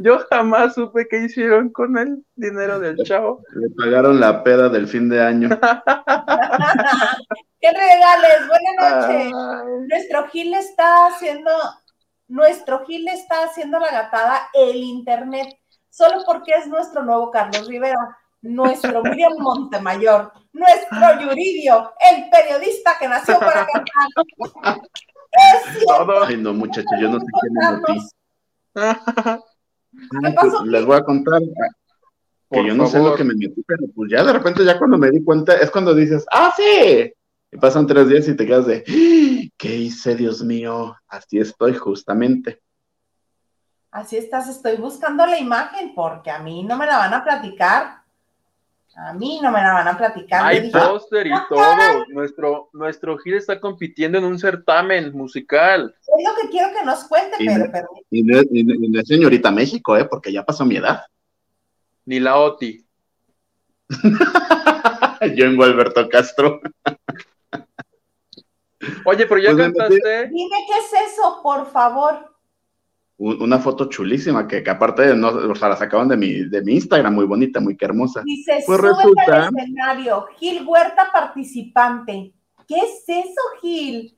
[0.04, 3.44] Yo jamás supe qué hicieron con el dinero del chavo.
[3.54, 5.50] Le pagaron la peda del fin de año.
[7.60, 8.48] ¿Qué regales?
[8.48, 9.32] Buenas noches.
[9.34, 9.88] Ay.
[9.88, 11.52] Nuestro Gil está haciendo,
[12.28, 15.56] nuestro Gil está haciendo la gatada el internet,
[15.90, 23.08] solo porque es nuestro nuevo Carlos Rivera, nuestro Miriam Montemayor, nuestro Yuridio, el periodista que
[23.08, 24.08] nació para cantar.
[25.32, 26.24] Es cierto.
[26.24, 29.51] Ay, no, muchachos, yo no sé quién me
[30.36, 33.64] pasó, pues, les voy a contar que Por yo no sé lo que me metí,
[33.66, 37.14] pero pues ya de repente, ya cuando me di cuenta, es cuando dices, ¡ah, sí!
[37.52, 39.52] Y pasan tres días y te quedas de, ¡Ah!
[39.58, 40.96] ¿qué hice, Dios mío?
[41.08, 42.62] Así estoy, justamente.
[43.92, 48.01] Así estás, estoy buscando la imagen porque a mí no me la van a platicar.
[48.96, 50.46] A mí no me la van a platicar.
[50.46, 52.06] Hay póster y todo.
[52.10, 55.96] Nuestro, nuestro Gil está compitiendo en un certamen musical.
[56.00, 58.74] es lo que quiero que nos cuente, Y pero, no- pero Y no, y no-
[58.76, 60.06] y no es señorita México, ¿eh?
[60.06, 61.04] Porque ya pasó mi edad.
[62.06, 62.86] Ni la OTI.
[65.36, 66.60] yo en Alberto Castro.
[69.06, 70.28] Oye, pero ya Pues cantaste.
[70.30, 72.31] dime qué es eso, por favor.
[73.24, 76.62] Un- Una foto chulísima que, que aparte, no, o sea, la sacaron de mi, de
[76.64, 78.24] mi Instagram, muy bonita, muy que hermosa.
[78.26, 82.34] Dice, Pues súbete resulta- al escenario, Gil Huerta participante.
[82.68, 84.18] ¿Qué es eso, Gil?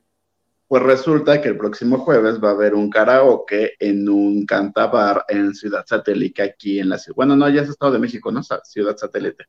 [0.66, 5.54] Pues resulta que el próximo jueves va a haber un karaoke en un cantabar en
[5.54, 7.16] Ciudad Satélite, aquí en la ciudad.
[7.16, 8.40] Bueno, no, ya es Estado de México, ¿no?
[8.42, 9.44] Ciudad Satélite.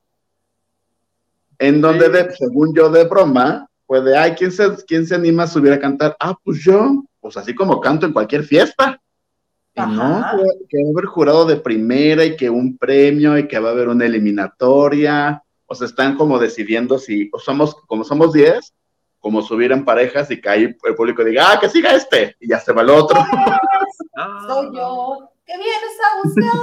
[1.60, 2.12] En donde, Sí.
[2.12, 5.72] de- según yo, de broma, pues de, ay, ¿quién se, ¿quién se anima a subir
[5.72, 6.18] a cantar?
[6.20, 8.99] Ah, pues yo, pues así como canto en cualquier fiesta.
[9.76, 13.47] Y no, que, que va a haber jurado de primera y que un premio y
[13.47, 15.43] que va a haber una eliminatoria.
[15.65, 18.73] O sea, están como decidiendo si o somos, como somos 10,
[19.19, 22.47] como subir en parejas y que ahí el público diga, ah, que siga este, y
[22.47, 23.19] ya se va el otro.
[24.17, 24.45] Ah.
[24.47, 26.61] Soy yo, que vienes a buscar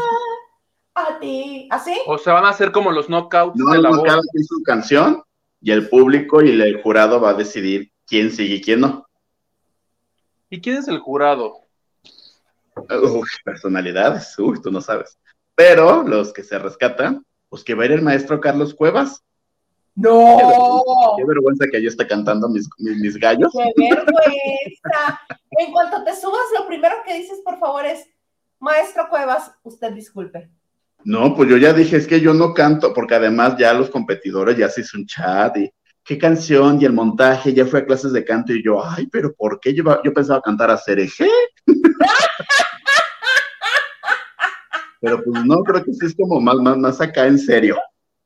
[0.95, 1.69] a ti.
[1.71, 1.95] ¿Así?
[2.07, 4.05] O sea, van a ser como los knockouts No, de la no, voz.
[4.07, 5.23] cada quien su canción
[5.61, 9.07] y el público y el jurado va a decidir quién sigue y quién no.
[10.49, 11.62] ¿Y quién es el jurado?
[13.03, 15.19] Uy, personalidades, uy, tú no sabes.
[15.55, 19.23] Pero los que se rescatan, pues que va a ir el maestro Carlos Cuevas.
[19.95, 20.39] ¡No!
[21.19, 23.53] Qué vergüenza que yo esté cantando mis, mis, mis gallos.
[23.53, 25.21] ¡Qué vergüenza!
[25.51, 28.07] En cuanto te subas, lo primero que dices, por favor, es,
[28.59, 30.51] maestro Cuevas, usted disculpe.
[31.05, 34.57] No, pues yo ya dije, es que yo no canto, porque además ya los competidores
[34.57, 35.71] ya se hizo un chat y
[36.05, 39.35] qué canción y el montaje, ya fue a clases de canto y yo, ay, pero
[39.35, 41.29] ¿por qué yo, yo pensaba cantar a Cereje?
[45.03, 47.77] pero pues no, creo que sí es como más, más, más acá en serio.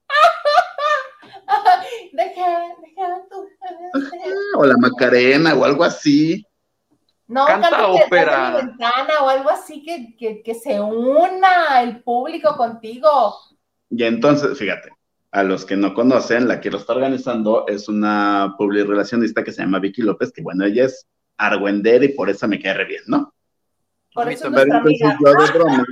[2.13, 3.49] Deja, deja tu...
[4.59, 6.47] O la Macarena o algo así.
[7.27, 8.51] No, Canta cántate detrás ópera.
[8.51, 13.35] de mi ventana o algo así que, que, que se una el público contigo.
[13.91, 14.91] Y entonces, fíjate,
[15.33, 19.63] a los que no conocen, la que lo está organizando es una publirelacionista que se
[19.63, 21.07] llama Vicky López, que bueno, ella es
[21.39, 23.35] argüendera y por eso me cae re bien, ¿no?
[24.15, 25.19] Por eso es nuestra amiga.
[25.23, 25.85] yo de broma,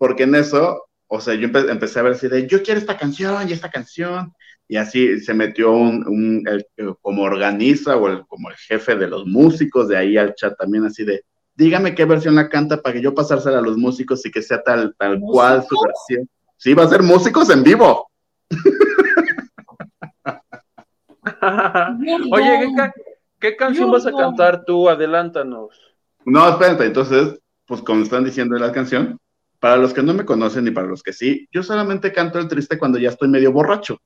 [0.00, 2.96] porque en eso, o sea, yo empe- empecé a ver así de, yo quiero esta
[2.96, 4.32] canción y esta canción,
[4.66, 8.96] y así se metió un, un- el- el- como organiza o el, como el jefe
[8.96, 11.22] de los músicos de ahí al chat también así de,
[11.54, 14.62] dígame qué versión la canta para que yo pasársela a los músicos y que sea
[14.62, 16.26] tal, tal cual su versión.
[16.56, 18.10] Sí, va a ser músicos en vivo.
[22.32, 22.94] Oye, ¿qué, ca-
[23.38, 24.88] qué canción vas a cantar tú?
[24.88, 25.78] Adelántanos.
[26.24, 29.18] No, espérate, entonces, pues como están diciendo en la canción,
[29.60, 32.48] para los que no me conocen y para los que sí, yo solamente canto el
[32.48, 33.98] triste cuando ya estoy medio borracho.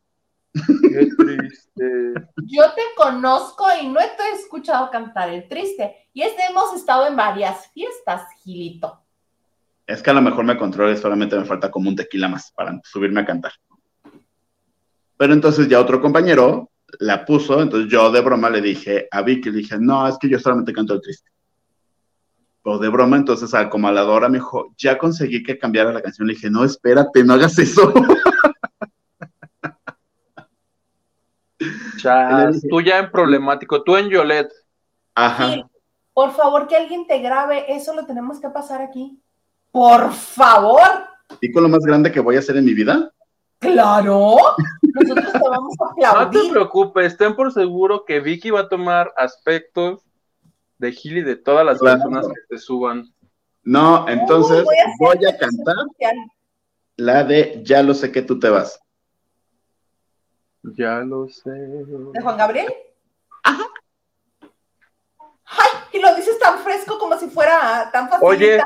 [0.52, 2.12] Qué triste.
[2.44, 6.08] Yo te conozco y no te he escuchado cantar el triste.
[6.12, 9.00] Y este hemos estado en varias fiestas, Gilito.
[9.86, 12.80] Es que a lo mejor me controle, solamente me falta como un tequila más para
[12.84, 13.52] subirme a cantar.
[15.16, 19.50] Pero entonces ya otro compañero la puso, entonces yo de broma le dije a Vicky,
[19.50, 21.30] le dije, no, es que yo solamente canto el triste.
[22.66, 26.26] O de broma, entonces al comaladora me dijo, ya conseguí que cambiara la canción.
[26.26, 27.92] Le dije, no, espérate, no hagas eso.
[31.98, 34.50] Chas, tú ya en problemático, tú en Yolet.
[35.14, 35.68] Ajá.
[36.12, 37.64] Por favor, que alguien te grabe.
[37.74, 39.20] Eso lo tenemos que pasar aquí.
[39.70, 40.80] Por favor.
[41.40, 43.10] ¿Y con lo más grande que voy a hacer en mi vida?
[43.58, 44.36] Claro.
[44.82, 46.52] Nosotros te vamos a No te aplaudir.
[46.52, 50.03] preocupes, ten por seguro que Vicky va a tomar aspectos
[50.84, 51.98] de Gil y de todas las Claro.
[52.02, 53.12] personas que te suban.
[53.62, 56.16] No, entonces voy a voy cantar social.
[56.96, 58.80] la de Ya lo sé que tú te vas.
[60.62, 61.50] Ya lo sé.
[61.50, 62.72] ¿De Juan Gabriel?
[63.42, 63.64] Ajá.
[65.46, 68.26] Ay, y lo dices tan fresco como si fuera tan fácil.
[68.28, 68.62] Oye,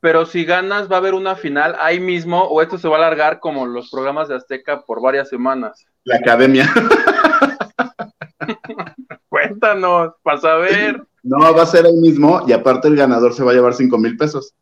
[0.00, 2.98] pero si ganas va a haber una final ahí mismo o esto se va a
[2.98, 5.86] alargar como los programas de Azteca por varias semanas.
[6.04, 6.68] La academia.
[9.28, 11.06] Cuéntanos, para saber.
[11.28, 13.98] No, va a ser el mismo y aparte el ganador se va a llevar cinco
[13.98, 14.54] mil pesos.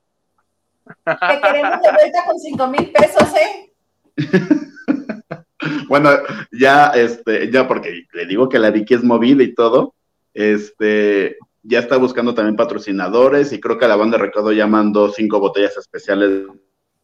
[0.84, 3.72] Te queremos de vuelta con cinco mil pesos, ¿eh?
[5.88, 6.10] Bueno,
[6.52, 9.94] ya, este, ya porque le digo que la Vicky es movida y todo,
[10.34, 14.66] este, ya está buscando también patrocinadores y creo que a la banda de Recodo ya
[14.66, 16.46] mandó cinco botellas especiales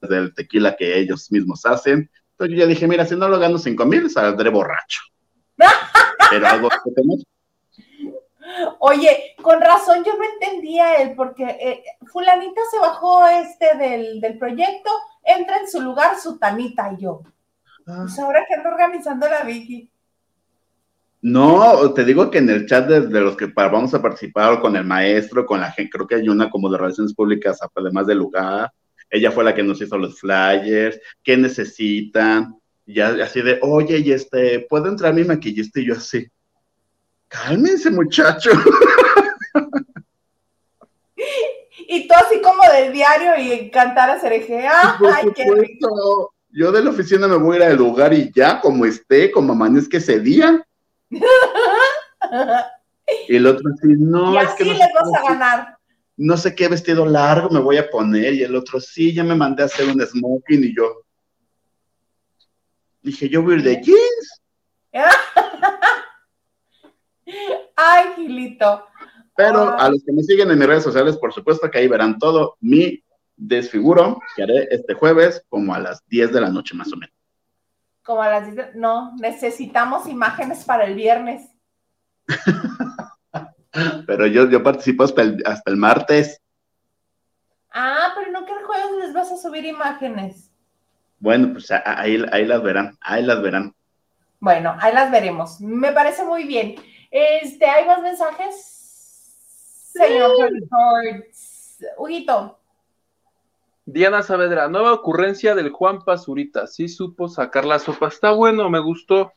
[0.01, 2.11] del tequila que ellos mismos hacen.
[2.33, 5.01] Entonces yo ya dije, mira, si no lo gano cinco mil, saldré borracho.
[6.31, 7.25] Pero algo que tenemos.
[8.79, 14.39] Oye, con razón yo no entendía él, porque eh, fulanita se bajó este del, del
[14.39, 14.91] proyecto,
[15.23, 17.23] entra en su lugar su tanita y yo.
[17.85, 19.91] Pues ahora que ando organizando la Vicky.
[21.23, 24.75] No, te digo que en el chat de, de los que vamos a participar con
[24.75, 28.19] el maestro, con la gente, creo que hay una como de relaciones públicas, además del
[28.19, 28.73] lugar.
[29.09, 34.13] Ella fue la que nos hizo los flyers, qué necesitan, ya así de, oye, y
[34.13, 35.81] este, ¿puedo entrar mi maquillista?
[35.81, 36.27] Y yo así,
[37.33, 38.51] cálmense, muchacho.
[41.89, 44.67] Y tú así como del diario y cantar a Cereje.
[44.99, 46.33] Por ¡Ay, qué rico!
[46.51, 49.53] Yo de la oficina me voy a ir al lugar y ya, como esté, como
[49.53, 50.65] amanezca ese día.
[53.29, 55.77] Y el otro así, no, y es así que no les vas a ganar.
[56.17, 58.33] no sé qué vestido largo me voy a poner.
[58.35, 61.03] Y el otro, sí, ya me mandé a hacer un smoking y yo.
[63.03, 64.43] Dije, yo voy a ir de jeans,
[67.77, 68.85] Ay, Gilito.
[69.37, 69.87] pero Ay.
[69.87, 72.57] a los que me siguen en mis redes sociales, por supuesto que ahí verán todo
[72.61, 73.03] mi
[73.37, 77.15] desfiguro que haré este jueves como a las 10 de la noche más o menos.
[78.05, 81.49] Como a las 10 de- No, necesitamos imágenes para el viernes.
[84.07, 86.41] Pero yo, yo participo hasta el, hasta el martes.
[87.73, 90.51] Ah, pero no que el jueves les vas a subir imágenes.
[91.19, 93.75] Bueno, pues ahí, ahí las verán, ahí las verán.
[94.41, 95.59] Bueno, ahí las veremos.
[95.63, 96.75] Me parece muy bien.
[97.13, 98.55] Este, ¿hay más mensajes?
[99.93, 100.33] Señor.
[101.99, 102.59] Huguito.
[103.85, 106.67] Diana Saavedra, nueva ocurrencia del Juan Pazurita.
[106.67, 108.09] Sí supo sacar la sopa.
[108.09, 109.31] Está bueno, me gustó.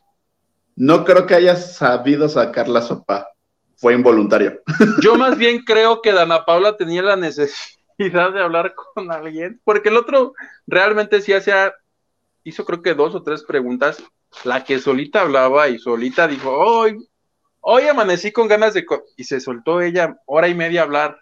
[0.77, 3.27] No creo que haya sabido sacar la sopa.
[3.75, 4.61] Fue involuntario.
[5.01, 9.89] Yo más bien creo que Dana Paula tenía la necesidad de hablar con alguien, porque
[9.89, 10.33] el otro
[10.65, 11.73] realmente sí hacía,
[12.45, 14.01] hizo creo que dos o tres preguntas,
[14.45, 17.05] la que solita hablaba y solita dijo, hoy,
[17.67, 18.85] hoy amanecí con ganas de...
[18.85, 21.17] co-", y se soltó ella hora y media a hablar.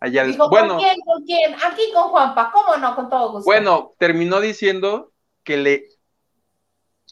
[0.00, 0.96] Allá, Dijo, bueno, ¿con quién?
[1.04, 1.54] ¿Con quién?
[1.54, 2.50] Aquí con Juanpa.
[2.52, 2.94] ¿Cómo no?
[2.94, 3.44] Con todo gusto.
[3.44, 5.12] bueno, terminó diciendo
[5.42, 5.88] que le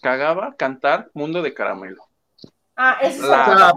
[0.00, 2.04] cagaba cantar Mundo de Caramelo.
[2.76, 3.74] Ah, eso es La-.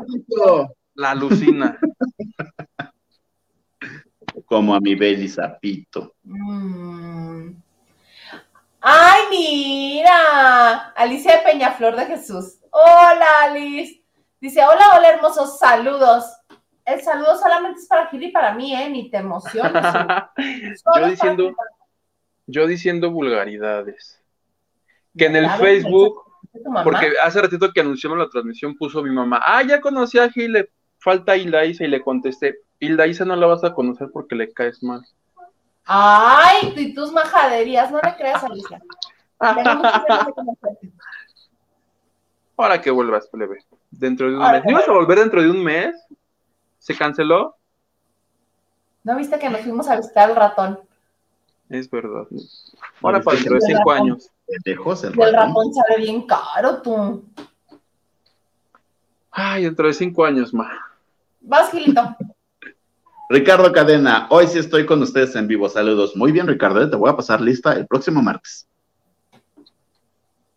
[0.95, 1.77] La alucina.
[4.45, 6.13] Como a mi Bailey Zapito.
[6.23, 7.51] Mm.
[8.81, 10.89] Ay, mira.
[10.91, 12.59] Alicia de Peñaflor de Jesús.
[12.69, 14.04] Hola, Alice.
[14.39, 16.25] Dice, hola, hola, hermosos saludos.
[16.85, 18.89] El saludo solamente es para Gil y para mí, ¿eh?
[18.89, 19.71] Ni te emociones.
[20.83, 21.69] Solo yo diciendo, para
[22.47, 24.21] yo diciendo vulgaridades.
[25.17, 26.23] Que en el Claro, Facebook,
[26.83, 30.51] porque hace ratito que anunciamos la transmisión, puso mi mamá, ah, ya conocí a Gil,
[30.51, 30.69] le
[30.99, 34.51] falta Hilda Isa, y le contesté, Hilda Isa no la vas a conocer porque le
[34.51, 35.01] caes mal.
[35.85, 40.91] Ay, y tus majaderías, no le creas, de conocerte.
[42.57, 43.59] Ahora que vuelvas, plebe.
[43.99, 44.63] Dentro de un Ahora mes.
[44.63, 45.95] que ¿No ibas a volver dentro de un mes?
[46.79, 47.55] ¿Se canceló?
[49.03, 50.79] ¿No viste que nos fuimos a visitar al ratón?
[51.69, 52.25] Es verdad.
[53.01, 54.29] Ahora para dentro de cinco años.
[54.47, 55.33] El Y el ratón.
[55.33, 57.23] ratón sale bien caro, tú.
[59.31, 60.69] Ay, dentro de cinco años, ma.
[61.41, 62.15] Vas, Gilito.
[63.29, 65.67] Ricardo Cadena, hoy sí estoy con ustedes en vivo.
[65.67, 66.15] Saludos.
[66.15, 68.67] Muy bien, Ricardo, te voy a pasar lista el próximo martes.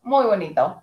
[0.02, 0.82] Muy bonito.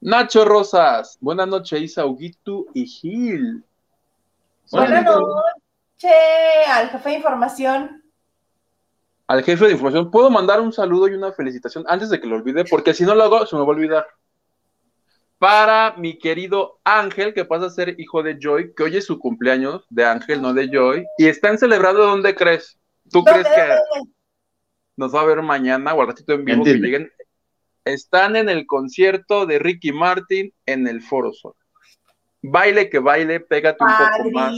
[0.00, 3.64] Nacho Rosas, buenas noches, Isa, Huguito y Gil.
[4.70, 6.12] Buenas noches
[6.68, 8.04] al jefe de información.
[9.26, 12.36] Al jefe de información, ¿puedo mandar un saludo y una felicitación antes de que lo
[12.36, 12.64] olvide?
[12.64, 14.06] Porque si no lo hago, se me va a olvidar.
[15.38, 19.18] Para mi querido Ángel, que pasa a ser hijo de Joy, que hoy es su
[19.18, 22.78] cumpleaños, de Ángel, no de Joy, y están celebrando, ¿dónde crees?
[23.10, 24.02] ¿Tú ¿Dónde, crees que
[24.96, 27.12] nos va a ver mañana o al ratito en vivo que lleguen?
[27.84, 31.54] Están en el concierto de Ricky Martin en el Foro Sol.
[32.42, 34.54] Baile que baile, pégate un poco más.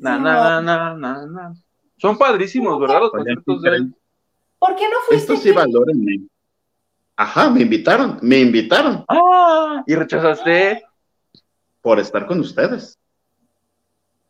[0.00, 1.54] Na, na, na, na, na.
[1.96, 3.00] Son padrísimos, ¿verdad?
[3.00, 3.94] Los conciertos de él.
[4.58, 5.34] ¿Por qué no fuiste?
[5.34, 6.20] Esto sí valórenme.
[7.16, 9.84] Ajá, me invitaron, me invitaron ¡Ah!
[9.86, 10.82] ¿Y rechazaste?
[11.80, 12.98] por estar con ustedes.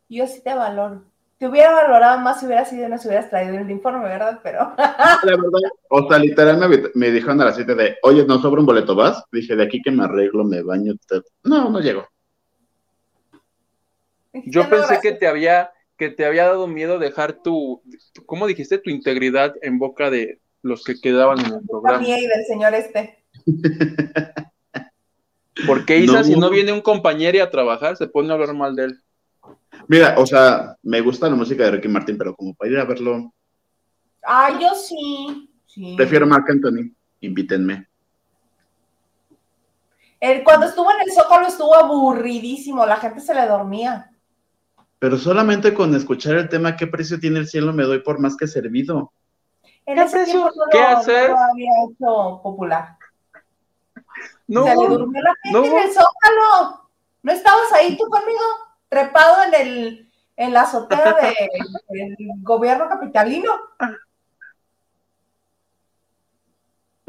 [0.08, 1.04] Yo sí te valoro.
[1.44, 4.40] Te hubiera valorado más si hubieras ido y nos hubieras traído el informe, ¿verdad?
[4.42, 8.40] Pero La verdad, o sea, literal me, me dijeron a las 7 de, oye, ¿no
[8.40, 9.22] sobra un boleto vas?
[9.30, 10.94] Dije, de aquí que me arreglo, me baño.
[11.06, 11.20] te-".
[11.42, 12.08] No, no llego.
[14.32, 17.82] Yo No, pensé que te había que te había dado miedo dejar tu,
[18.24, 18.78] ¿cómo dijiste?
[18.78, 21.98] Tu integridad en boca de los que quedaban en el La programa.
[21.98, 23.22] mía y del señor este.
[25.66, 26.24] Porque Isa, No.
[26.24, 29.00] si no viene un compañero a trabajar, se pone a hablar mal de él.
[29.88, 32.84] Mira, o sea, me gusta la música de Ricky Martin, pero como para ir a
[32.84, 33.32] verlo,
[34.26, 35.50] Ah, yo sí.
[35.66, 35.94] sí.
[35.96, 36.90] prefiero Marc Anthony.
[37.20, 37.86] Invítenme.
[40.42, 44.10] Cuando estuvo en el Zócalo estuvo aburridísimo, la gente se le dormía.
[44.98, 47.74] Pero solamente con escuchar el tema, ¿qué precio tiene el cielo?
[47.74, 49.12] Me doy por más que servido.
[49.84, 50.40] En ¿Qué ese precio?
[50.46, 51.28] no ¿Qué lo, hacer?
[51.30, 52.96] no lo había hecho popular.
[54.46, 55.76] No, se le durmió la gente no.
[55.76, 56.88] en el Zócalo.
[57.22, 58.40] ¿No estabas ahí tú conmigo?
[58.98, 61.48] Trepado en el en la azotea de-
[61.88, 63.50] del gobierno capitalino.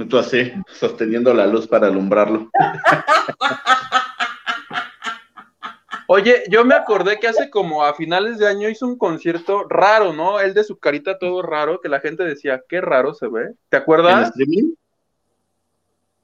[0.09, 2.49] Tú así, sosteniendo la luz para alumbrarlo.
[6.07, 10.11] Oye, yo me acordé que hace como a finales de año hizo un concierto raro,
[10.13, 10.39] ¿no?
[10.39, 13.53] Él de su carita todo raro, que la gente decía, qué raro se ve.
[13.69, 14.29] ¿Te ¿En acuerdas?
[14.29, 14.73] streaming?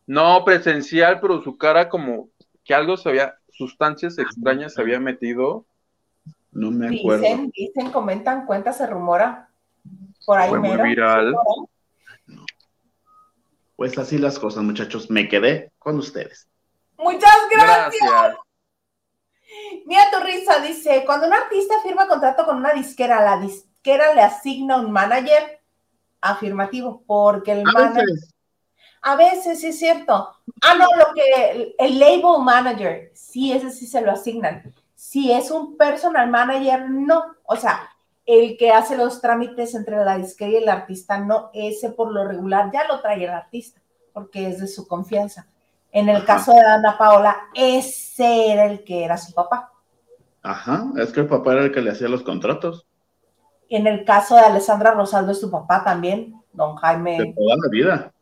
[0.08, 2.30] No, presencial, pero su cara como
[2.64, 5.66] que algo se había, sustancias extrañas se había metido.
[6.52, 7.22] No me acuerdo.
[7.24, 9.50] Dicen, dicen, comentan, cuenta, se rumora.
[10.26, 10.84] Por ahí Fue muy mero.
[10.84, 11.36] viral.
[13.76, 15.10] Pues así las cosas, muchachos.
[15.10, 16.48] Me quedé con ustedes.
[16.98, 18.10] Muchas gracias.
[18.12, 18.38] Gracias.
[19.86, 24.22] Mira tu risa, dice, cuando un artista firma contrato con una disquera, la disquera le
[24.22, 25.62] asigna un manager
[26.22, 28.06] afirmativo, porque el A manager...
[28.06, 28.34] veces,
[29.02, 30.30] A veces sí es cierto.
[30.62, 34.74] Ah, no, lo que el, el label manager, sí, ese sí se lo asignan.
[34.96, 37.24] Si es un personal manager, no.
[37.46, 37.90] O sea,
[38.26, 42.26] el que hace los trámites entre la disquera y el artista, no, ese por lo
[42.28, 43.82] regular ya lo trae el artista,
[44.14, 45.48] porque es de su confianza.
[45.92, 46.26] En el Ajá.
[46.26, 49.72] caso de Ana Paola, ese era el que era su papá.
[50.44, 52.86] Ajá, es que el papá era el que le hacía los contratos
[53.70, 57.34] En el caso de Alessandra Rosaldo, es su papá también, don de Jaime.
[57.36, 58.14] toda la vida.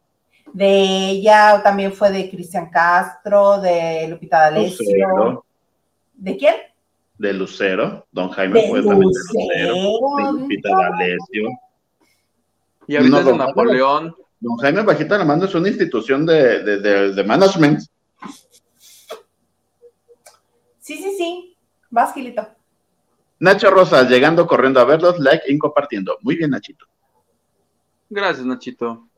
[0.53, 4.85] De ella también fue de Cristian Castro, de Lupita D'Alessio.
[4.85, 5.45] Lucero,
[6.13, 6.55] ¿De quién?
[7.17, 8.07] de Lucero.
[8.11, 9.73] Don Jaime De fue también de Lucero.
[9.73, 10.39] De.
[10.41, 11.49] Lupita D'Alessio.
[12.87, 13.45] Y ahorita No, es de no, no.
[13.47, 14.15] Napoleón.
[14.39, 17.81] Don Jaime Bajita la mano es una institución de, de, de, de management.
[20.79, 21.57] Sí, sí, sí.
[21.89, 22.47] Vas, Gilito.
[23.39, 26.17] Nacho Rosas, llegando corriendo a verlos, like y compartiendo.
[26.21, 26.85] Muy bien, Nachito.
[28.09, 29.08] Gracias, Nachito.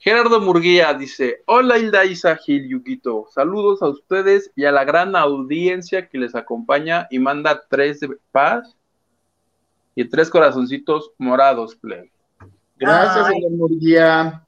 [0.00, 3.26] Gerardo Murguía dice: Hola Hilda Isa Gil Yuquito.
[3.30, 8.16] Saludos a ustedes y a la gran audiencia que les acompaña y manda tres de
[8.32, 8.74] paz
[9.94, 12.10] y tres corazoncitos morados, plebe.
[12.76, 13.34] Gracias, Ay.
[13.34, 14.46] señor Murguía.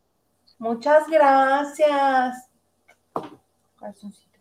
[0.58, 2.48] Muchas gracias.
[3.78, 4.38] Corazoncito.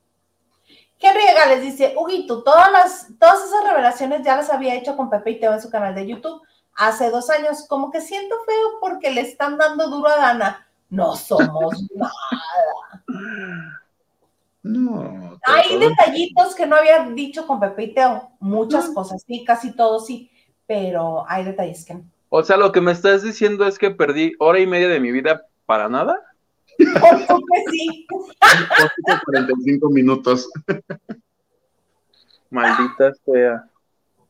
[0.97, 5.32] Henry Gales dice, Huguito, todas las, todas esas revelaciones ya las había hecho con Pepe
[5.32, 6.41] y Teo en su canal de YouTube
[6.74, 7.66] hace dos años.
[7.68, 10.70] Como que siento feo porque le están dando duro a Dana.
[10.92, 12.12] No somos nada.
[14.64, 15.39] No.
[15.44, 18.30] Hay todo- detallitos que no había dicho con Pepe y Teo.
[18.39, 20.30] Muchas cosas, sí, casi todo sí,
[20.68, 22.04] pero hay detalles que no.
[22.30, 25.12] O sea, lo que me estás diciendo es que perdí hora y media de mi
[25.12, 26.16] vida para nada.
[26.78, 26.88] Por
[27.20, 28.08] supuesto que sí.
[28.10, 30.50] Poquito 45 minutos.
[32.50, 33.66] Maldita sea.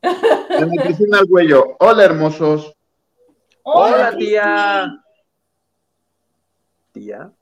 [0.02, 2.74] Ana Cristina Arguello, hola hermosos.
[3.62, 4.92] Hola, tía.
[6.92, 7.32] Tía.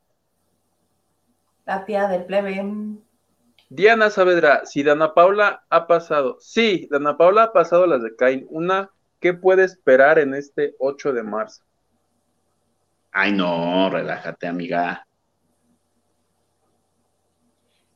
[1.67, 2.65] La tía del plebe.
[3.69, 8.47] Diana Saavedra, si Dana Paula ha pasado, sí, Dana Paula ha pasado las de Cain.
[8.49, 8.91] Una,
[9.21, 11.63] ¿qué puede esperar en este 8 de marzo?
[13.13, 15.07] Ay, no, relájate, amiga.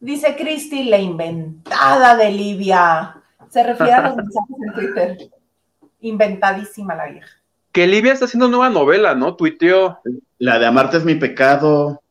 [0.01, 3.23] Dice Cristi, la inventada de Livia.
[3.49, 5.19] Se refiere a los mensajes en Twitter.
[6.01, 7.29] Inventadísima la vieja.
[7.73, 9.35] Que Livia está haciendo nueva novela, ¿no?
[9.35, 10.01] Tuiteó.
[10.39, 12.03] La de Amarte es mi pecado.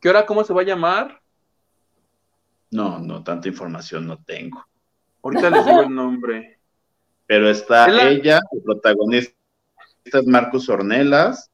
[0.00, 1.20] ¿Qué hora cómo se va a llamar?
[2.70, 4.64] No, no, tanta información no tengo.
[5.22, 6.58] Ahorita les digo el nombre.
[7.26, 9.34] Pero está Es la- ella, el protagonista
[10.04, 11.50] es Marcus Ornelas.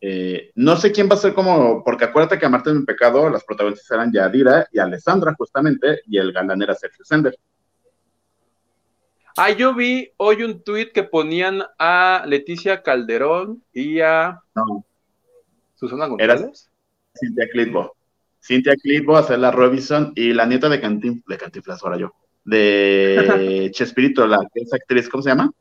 [0.00, 3.28] Eh, no sé quién va a ser como, porque acuérdate que Amarte es mi pecado,
[3.28, 7.36] las protagonistas eran Yadira y Alessandra, justamente, y el galán era Sergio Sender.
[9.36, 14.84] Ah, yo vi hoy un tuit que ponían a Leticia Calderón y a No,
[15.76, 16.70] Susana Era- González.
[17.14, 17.94] Cintia Clitbo.
[18.42, 22.14] Cintia Clitbo hacer la Robinson y la nieta de Cantin, de Cantinflas, ahora yo,
[22.44, 25.52] de Chespirito, la que es actriz, ¿cómo se llama?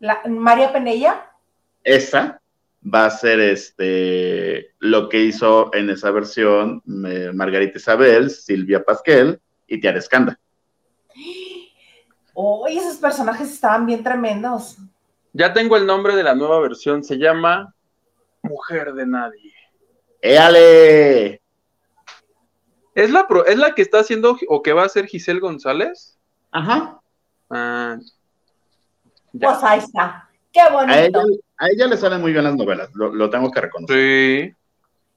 [0.00, 1.30] La- María Penella.
[1.82, 2.40] esa
[2.86, 9.40] va a ser este lo que hizo en esa versión eh, Margarita Isabel, Silvia Pasquel
[9.66, 10.38] y Tiara Escanda.
[12.34, 14.76] Uy, esos personajes estaban bien tremendos.
[15.32, 17.74] Ya tengo el nombre de la nueva versión, se llama
[18.42, 19.52] Mujer de Nadie.
[20.20, 21.40] ¡Éale!
[22.94, 26.16] ¿Es la, pro- ¿Es la que está haciendo o que va a ser Giselle González?
[26.52, 27.00] Ajá.
[27.50, 27.96] Ah.
[29.32, 30.28] Pues ahí está.
[30.52, 30.94] Qué A bonito.
[30.94, 31.22] ella,
[31.58, 33.96] a ella le salen muy bien las novelas, lo, lo tengo que reconocer.
[33.96, 34.54] Sí.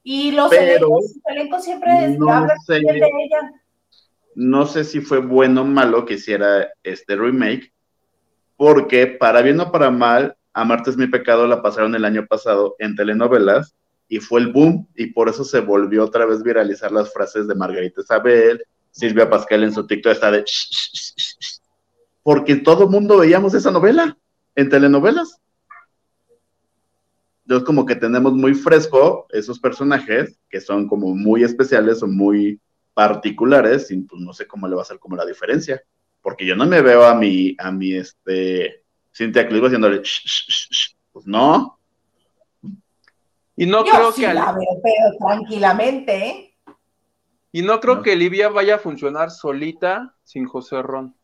[0.02, 2.80] Y los Pero- elencos, los elencos siempre No hablan sé.
[2.80, 3.52] bien de ella.
[4.40, 7.72] No sé si fue bueno o malo que hiciera este remake,
[8.56, 12.76] porque para bien o para mal, Amarte es mi pecado la pasaron el año pasado
[12.78, 13.74] en telenovelas
[14.08, 17.56] y fue el boom y por eso se volvió otra vez viralizar las frases de
[17.56, 18.62] Margarita Isabel,
[18.92, 20.44] Silvia Pascal en su TikTok está de
[22.22, 24.16] porque todo el mundo veíamos esa novela
[24.54, 25.40] en telenovelas.
[27.42, 32.60] Entonces como que tenemos muy fresco esos personajes que son como muy especiales o muy
[32.98, 35.80] particulares y pues no sé cómo le va a ser como la diferencia,
[36.20, 38.82] porque yo no me veo a mi, a mi, este,
[39.14, 40.02] Cintia Clitbo haciéndole,
[41.12, 41.78] pues no,
[43.54, 46.56] Y no Yo creo sí que la veo, pero tranquilamente, ¿eh?
[47.52, 48.02] y no creo No.
[48.02, 51.14] que Livia vaya a funcionar solita sin José Ron.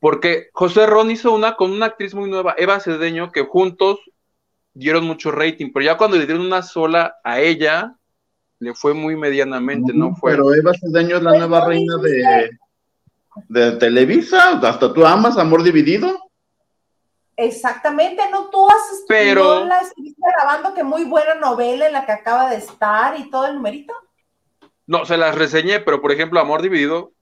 [0.00, 4.00] Porque José Ron hizo una con una actriz muy nueva, Eva Cedeño, que juntos
[4.74, 7.96] dieron mucho rating, pero ya cuando le dieron una sola a ella,
[8.58, 10.14] le fue muy medianamente, ¿no?
[10.16, 10.30] Fue.
[10.32, 12.50] pero Eva Cedeño es la Pues nueva reina de,
[13.48, 16.18] de Televisa, hasta tú amas Amor Dividido,
[17.38, 22.06] Exactamente, no tú haces, Pero- no la estuviste grabando, que muy buena novela en la
[22.06, 23.92] que acaba de estar y todo el numerito.
[24.86, 27.12] No, se las reseñé, pero por ejemplo, Amor Dividido,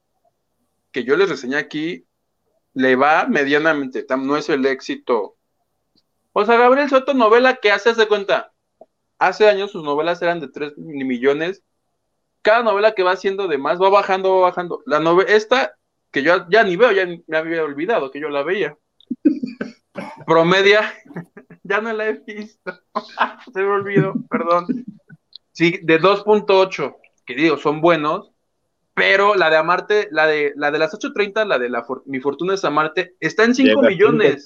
[0.93, 2.07] que yo les reseñé aquí,
[2.75, 5.35] le va medianamente, no es el éxito.
[6.33, 8.53] O sea, Gabriel Soto, novela que hace, de cuenta,
[9.27, 11.63] hace años sus novelas eran de 3 millones,
[12.43, 14.83] cada novela que va haciendo de más va bajando, va bajando.
[14.87, 15.75] La novela, esta,
[16.11, 18.77] que yo ya ni veo, ya ni- me había olvidado que yo la veía.
[20.27, 20.93] Promedia,
[21.63, 22.73] ya no la he visto,
[23.53, 24.67] se me olvidó, perdón.
[25.53, 28.31] Sí, de 2.8 que digo, son buenos,
[28.93, 32.21] pero la de Amarte, la de, la de las 8.30, la de la For- Mi
[32.21, 34.45] Fortuna es Amarte, está en 5 Llega millones,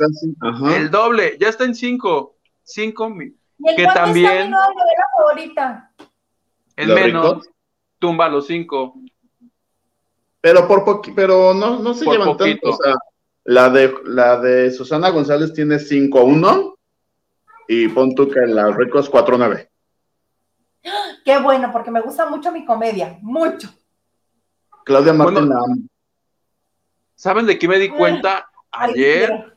[0.76, 4.50] el doble, ya está en 5, 5, mi- ¿Y el Que cuánto también- está mi
[4.50, 5.92] novela favorita?
[6.76, 7.48] el ¿Los menos, ricos?
[7.98, 8.94] tumba los 5.
[10.40, 12.70] Pero por poqui- pero no, no se Por llevan poquito.
[12.70, 12.70] tanto.
[12.70, 12.94] O sea,
[13.44, 16.76] la de, la de Susana González tiene 5-1
[17.66, 19.68] y pon tú que la Ricos 4-9.
[21.24, 23.68] Qué bueno, porque me gusta mucho mi comedia, mucho.
[24.84, 25.76] Claudia Martín Bueno, la amo.
[27.16, 29.56] ¿Saben de qué me di cuenta Ay, ayer?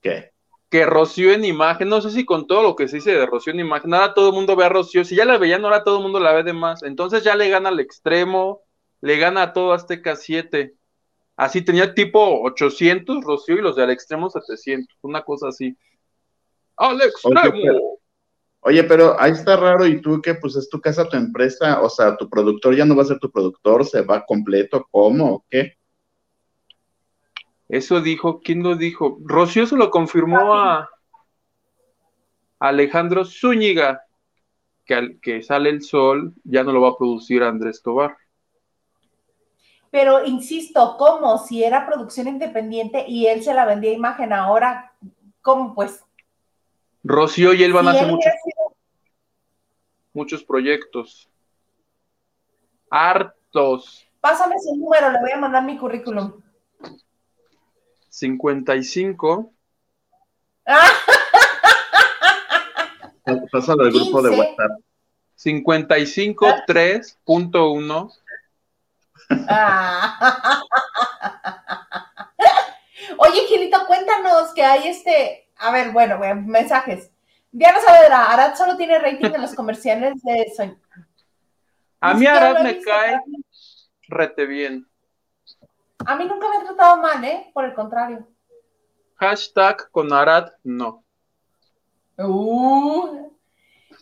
[0.00, 0.31] ¿Qué?
[0.72, 3.52] Que Rocío en imagen, no sé si con todo lo que se dice de Rocío
[3.52, 5.98] en imagen, ahora todo el mundo ve a Rocío, si ya la veían, ahora todo
[5.98, 8.62] el mundo la ve de más, entonces ya le gana al extremo,
[9.02, 10.74] le gana a todo Azteca 7,
[11.36, 15.76] así tenía tipo 800 Rocío y los de al extremo 700, una cosa así.
[16.78, 17.40] ¡Al extremo!
[17.52, 17.80] pero-
[18.64, 21.90] Oye, pero ahí está raro y tú que pues es tu casa, tu empresa, o
[21.90, 25.34] sea, tu productor ya no va a ser tu productor, se va completo, ¿cómo?
[25.34, 25.74] ¿O ¿Qué?
[27.72, 29.16] Eso dijo, ¿quién lo dijo?
[29.24, 30.90] Rocío se lo confirmó a
[32.58, 34.04] Alejandro Zúñiga,
[34.84, 38.14] que al que sale el sol ya no lo va a producir Andrés Tobar.
[39.90, 41.38] Pero insisto, ¿cómo?
[41.38, 44.92] Si era producción independiente y él se la vendía imagen ahora,
[45.40, 46.04] ¿cómo pues?
[47.02, 48.76] Rocío y él van Si a hacer muchos, sido-
[50.12, 51.30] muchos proyectos.
[52.90, 54.06] Hartos.
[54.20, 56.41] Pásame su número, le voy a mandar mi currículum.
[58.12, 59.52] 55.
[60.66, 60.90] Ah,
[63.50, 64.40] Pásalo al grupo de 15.
[64.40, 64.80] WhatsApp.
[65.34, 68.12] 55 3.1.
[69.48, 70.62] ah.
[73.16, 75.48] Oye, Gilito, cuéntanos que hay este.
[75.56, 77.10] A ver, bueno, bueno, mensajes.
[77.50, 80.76] Diana Saavedra, Arad solo tiene rating en los comerciales de Soñ.
[82.00, 83.18] A mí Arad me cae
[84.08, 84.86] rete bien.
[86.06, 87.50] A mí nunca me ha tratado mal, ¿eh?
[87.54, 88.26] Por el contrario.
[89.16, 91.04] Hashtag con Arad, no.
[92.18, 93.30] Uh.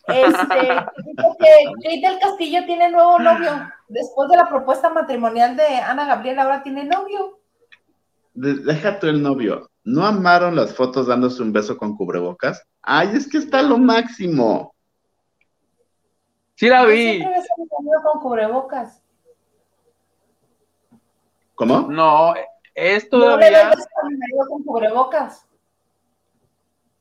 [0.07, 0.61] Este,
[1.05, 3.71] dijo que Kate del Castillo tiene nuevo novio.
[3.89, 7.39] Después de la propuesta matrimonial de Ana Gabriel, ahora tiene novio.
[8.35, 9.71] De- Deja tú el novio.
[9.85, 12.67] ¿No amaron las fotos dándose un beso con cubrebocas?
[12.83, 14.75] Ay, es que está lo máximo.
[16.55, 17.03] Sí la Yo vi.
[17.03, 19.03] siempre beso a mi amigo con cubrebocas.
[21.61, 21.83] ¿Cómo?
[21.93, 22.33] No,
[22.75, 23.65] es No todavía.
[23.65, 25.47] marido con cubrebocas.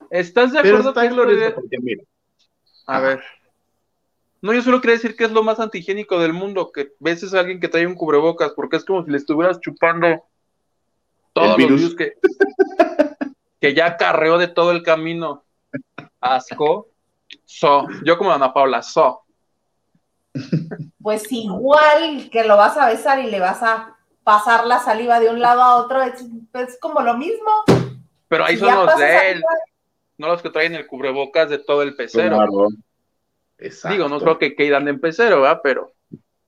[0.10, 2.03] ¿Estás de Pero acuerdo está que es lo glorioso de- porque mira,
[2.88, 3.24] A ver.
[4.41, 7.39] No, yo solo quería decir que es lo más antihigiénico del mundo, que beses a
[7.39, 10.26] alguien que trae un cubrebocas, porque es como si le estuvieras chupando
[11.32, 11.80] todos El los virus.
[11.82, 12.14] virus que,
[13.62, 15.43] que ya carreó de todo el camino.
[16.20, 16.89] Asco.
[17.45, 17.88] So.
[18.03, 19.22] Yo como Ana Paula, so.
[21.01, 23.95] Pues igual que lo vas a besar y le vas a
[24.30, 26.23] pasar la saliva de un lado a otro, es,
[26.53, 27.49] es como lo mismo.
[28.27, 29.49] Pero ahí Si son los de él, saliva,
[30.19, 32.36] no los que traen el cubrebocas de todo el pecero.
[32.36, 32.67] claro.
[33.57, 33.95] Exacto.
[33.95, 35.61] Digo, no creo que quedan en pecero, ¿verdad?
[35.63, 35.93] Pero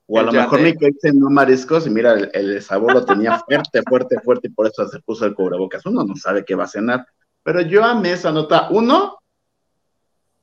[0.06, 3.04] O a lo mejor te- mi Kate cenó mariscos y mira, el, el sabor lo
[3.04, 5.84] tenía fuerte, fuerte, fuerte y por eso se puso el cubrebocas.
[5.86, 7.04] Uno no sabe qué va a cenar.
[7.42, 8.68] Pero yo amé esa nota.
[8.70, 9.18] Uno,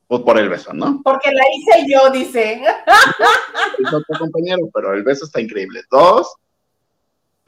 [0.08, 1.00] pues por el beso, ¿no?
[1.06, 2.62] Porque la hice yo, dice.
[3.80, 5.82] Es otro compañero, pero el beso está increíble.
[5.90, 6.36] Dos,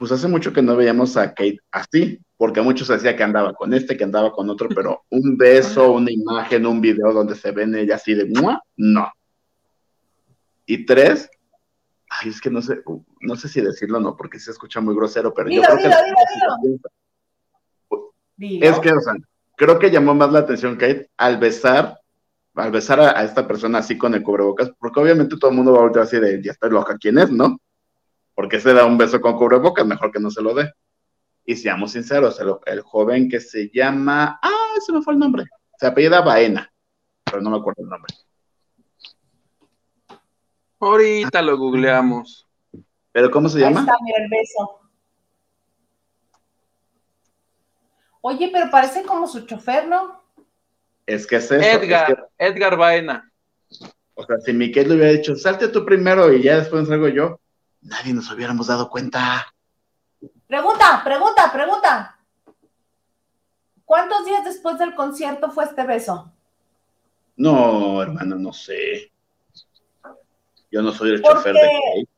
[0.02, 3.72] pues hace mucho que no veíamos a Kate así, porque muchos decía que andaba con
[3.72, 7.76] este, que andaba con otro, pero un beso, una imagen, un video donde se ven
[7.76, 8.60] ella así de ¡mua!
[8.76, 9.08] no.
[10.66, 11.30] Y tres,
[12.10, 12.82] ay, es que no sé,
[13.20, 15.78] no sé si decirlo o no, porque se escucha muy grosero, pero Dilo, yo creo
[15.78, 15.84] que
[16.64, 16.80] dilo.
[18.36, 18.66] Dilo.
[18.66, 19.14] Es que, o sea,
[19.54, 22.00] creo que llamó más la atención Kate al besar,
[22.56, 25.74] al besar a, a esta persona así con el cubrebocas, porque obviamente todo el mundo
[25.74, 27.56] va a voltear así de, ya está loca, ¿quién es, no?
[28.34, 30.72] Porque se da un beso con cubrebocas, mejor que no se lo dé.
[31.44, 35.44] Y seamos sinceros, el, el joven que se llama, ah, se me fue el nombre,
[35.78, 36.72] se apellida Baena,
[37.24, 38.14] pero no me acuerdo el nombre.
[40.78, 42.48] ahorita lo googleamos.
[43.12, 43.80] ¿Pero cómo se Ahí llama?
[43.80, 44.80] está, mira el beso.
[48.20, 50.22] Oye, pero parece como su chofer, ¿no?
[51.06, 51.54] Es que es eso.
[51.56, 53.30] Edgar, es que, Edgar Baena.
[54.14, 57.40] o sea, si Miquel le hubiera dicho, salte tú primero y ya después salgo yo,
[57.82, 59.52] nadie nos hubiéramos dado cuenta.
[60.46, 62.18] Pregunta, pregunta, pregunta.
[63.84, 66.32] ¿Cuántos días después del concierto fue este beso?
[67.36, 69.10] No, hermano, no sé.
[70.70, 72.08] Yo no soy el Porque- chofer de Kate.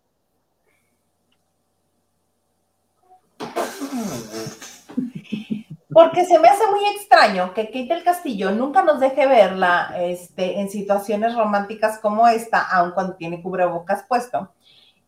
[5.92, 10.58] Porque se me hace muy extraño que Kate del Castillo nunca nos deje verla este,
[10.60, 14.50] en situaciones románticas como esta, aun cuando tiene cubrebocas puesto.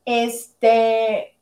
[0.06, 1.36] Este,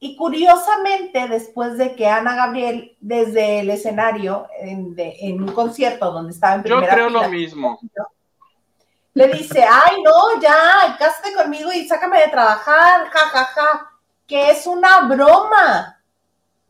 [0.00, 6.10] y curiosamente, después de que Ana Gabriel, desde el escenario, en, de- en un concierto
[6.10, 7.78] donde estaba en Yo primera creo fila, lo mismo.
[9.12, 13.90] le dice, ay, no, ya, cásate conmigo y sácame de trabajar, ja, ja, ja,
[14.26, 15.98] que es una broma.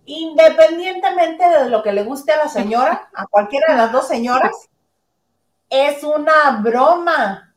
[0.07, 4.69] Independientemente de lo que le guste a la señora, a cualquiera de las dos señoras,
[5.69, 7.50] es una broma.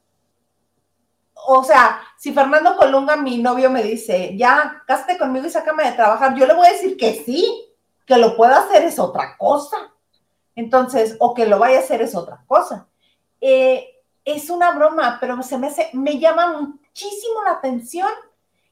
[1.45, 5.91] O sea, si Fernando Colunga, mi novio, me dice, ya, cásate conmigo y sácame de
[5.93, 7.69] trabajar, yo le voy a decir que sí,
[8.05, 9.93] que lo pueda hacer es otra cosa.
[10.55, 12.87] Entonces, o que lo vaya a hacer es otra cosa.
[13.41, 13.89] Eh,
[14.23, 18.07] es una broma, pero se me, hace- me llama muchísimo la atención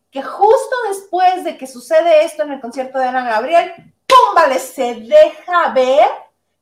[0.09, 3.74] que justo después de que sucede esto en el concierto de Ana Gabriel,
[4.07, 4.36] ¡pum!
[4.36, 6.05] Vale, se deja ver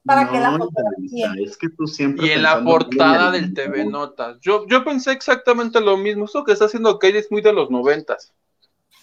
[0.09, 1.27] para que la No, fotografía.
[1.27, 2.25] Isabelita, Es que tú siempre.
[2.25, 3.85] Y en la portada del TV.
[3.85, 4.39] Notas.
[4.41, 6.25] Yo, yo pensé exactamente lo mismo.
[6.25, 8.33] Eso que está haciendo Kate es muy de los noventas.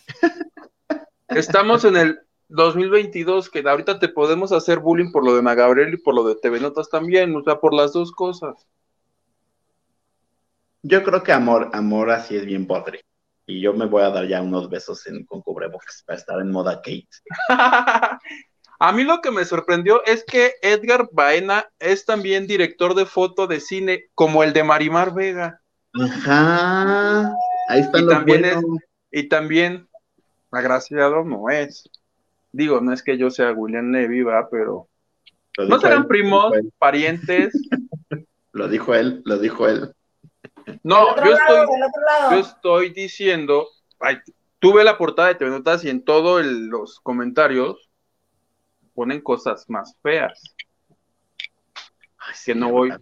[1.28, 5.94] Estamos en el 2022, que ahorita te podemos hacer bullying por lo de Ana Gabriel
[5.94, 8.66] y por lo de TV Notas también, o sea, por las dos cosas.
[10.82, 13.00] Yo creo que amor, amor así es bien podre.
[13.46, 16.50] Y yo me voy a dar ya unos besos en, con cubrebocas para estar en
[16.50, 17.06] moda Kate.
[18.78, 23.46] A mí lo que me sorprendió es que Edgar Baena es también director de foto
[23.46, 25.60] de cine, como el de Marimar Vega.
[25.94, 27.32] Ajá.
[27.68, 28.78] Ahí está Y lo también bueno.
[29.10, 29.88] Y también,
[30.50, 31.88] agraciado no es.
[32.52, 34.88] Digo, no es que yo sea William Levy, va, pero.
[35.56, 37.52] Lo ¿No serán él, primos, parientes?
[38.52, 39.92] Lo dijo él, lo dijo él.
[40.82, 42.30] No, yo lado, estoy, del otro lado.
[42.30, 43.68] yo estoy diciendo.
[44.00, 44.16] ay,
[44.58, 47.85] tuve la portada de TV Notas y en todos los comentarios
[48.96, 50.42] ponen cosas más feas
[52.18, 52.92] Ay, Que no voy.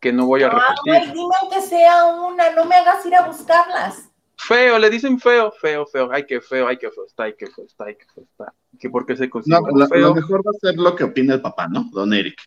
[0.00, 0.52] que no voy a Ay,
[0.86, 1.12] repetir.
[1.14, 4.08] dime aunque sea una, no me hagas ir a buscarlas.
[4.36, 6.10] Feo, le dicen feo, feo, feo.
[6.12, 8.52] Ay, qué feo, ay, qué feo está, ay, qué feo está, ay, qué feo está.
[8.78, 10.08] Que porque se No, considera lo, feo.
[10.08, 11.84] lo mejor va a ser lo que opina el papá, ¿no?
[11.92, 12.40] Don Eric.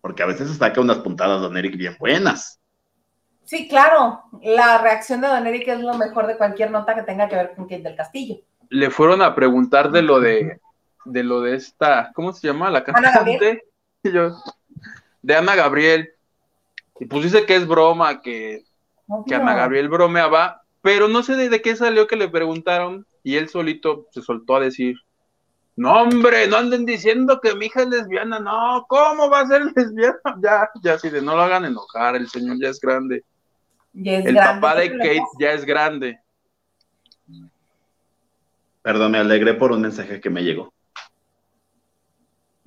[0.00, 2.60] Porque a veces saca unas puntadas Don Eric bien buenas.
[3.44, 7.28] Sí, claro, la reacción de Don Eric es lo mejor de cualquier nota que tenga
[7.28, 8.40] que ver con Kate del Castillo.
[8.70, 10.60] le fueron a preguntar de lo de
[11.04, 12.70] de lo de esta, ¿cómo se llama?
[12.70, 13.64] La cantante
[14.02, 14.36] Y yo,
[15.22, 16.10] de Ana Gabriel.
[17.00, 18.64] Y pues dice que es broma, que,
[19.26, 23.36] que Ana Gabriel bromeaba, pero no sé de, de qué salió que le preguntaron y
[23.36, 24.96] él solito se soltó a decir,
[25.78, 29.62] no hombre, no anden diciendo que mi hija es lesbiana, no, ¿cómo va a ser
[29.76, 30.18] lesbiana?
[30.42, 33.24] Ya, ya así de no lo hagan enojar, el señor ya es grande.
[33.92, 36.18] Ya es el grande, papá de ¿qué le Kate ya es grande.
[38.82, 40.72] Perdón, me alegré por un mensaje que me llegó.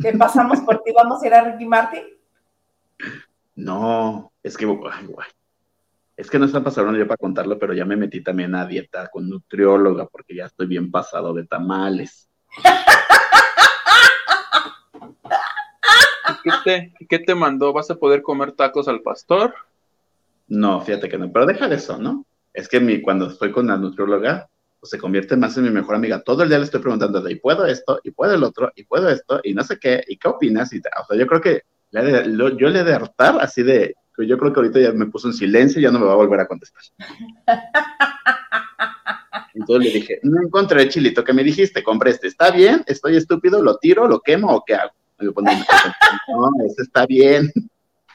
[0.01, 0.91] ¿Qué pasamos por ti?
[0.95, 2.03] ¿Vamos a ir a Ricky Martin?
[3.55, 5.27] No, es que, ay, guay.
[6.17, 9.09] Es que no está pasando yo para contarlo, pero ya me metí también a dieta
[9.09, 12.29] con nutrióloga porque ya estoy bien pasado de tamales.
[16.43, 17.71] ¿Qué te, qué te mandó?
[17.73, 19.53] ¿Vas a poder comer tacos al pastor?
[20.47, 22.25] No, fíjate que no, pero deja de eso, ¿no?
[22.53, 24.49] Es que mi, cuando estoy con la nutrióloga,
[24.83, 26.21] se convierte más en mi mejor amiga.
[26.21, 29.09] Todo el día le estoy preguntando y puedo esto, y puedo el otro, y puedo
[29.09, 31.61] esto, y no sé qué, y qué opinas, y o sea, yo creo que
[31.91, 35.07] le lo- yo le he de hartar así de, yo creo que ahorita ya me
[35.07, 36.81] puso en silencio y ya no me va a volver a contestar.
[39.53, 42.83] Entonces le dije, no encontré el chilito que me dijiste, compré este, ¿está bien?
[42.87, 43.61] ¿Estoy estúpido?
[43.61, 44.07] ¿Lo tiro?
[44.07, 44.91] ¿Lo quemo o qué hago?
[45.35, 45.63] Poniendo,
[46.29, 47.51] no, este está bien.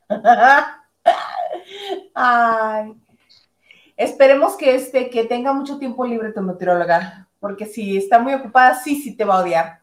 [2.14, 2.94] Ay.
[3.97, 8.74] Esperemos que este, que tenga mucho tiempo libre tu nutrióloga, porque si está muy ocupada,
[8.74, 9.80] sí, sí te va a odiar.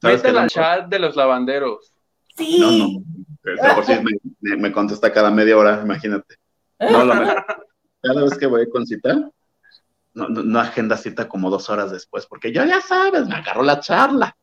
[0.00, 1.92] ¿Sabes qué es Métela lo al chat de los lavanderos.
[2.36, 2.60] Sí.
[2.60, 3.66] No, no.
[3.66, 3.92] De por sí
[4.40, 6.36] me, contesta cada media hora, imagínate.
[6.78, 7.44] No, lo mejor.
[8.02, 9.14] Cada vez que voy con cita,
[10.14, 13.62] no, no, no agenda cita como dos horas después, porque yo ya sabes, me agarró
[13.62, 14.36] la charla.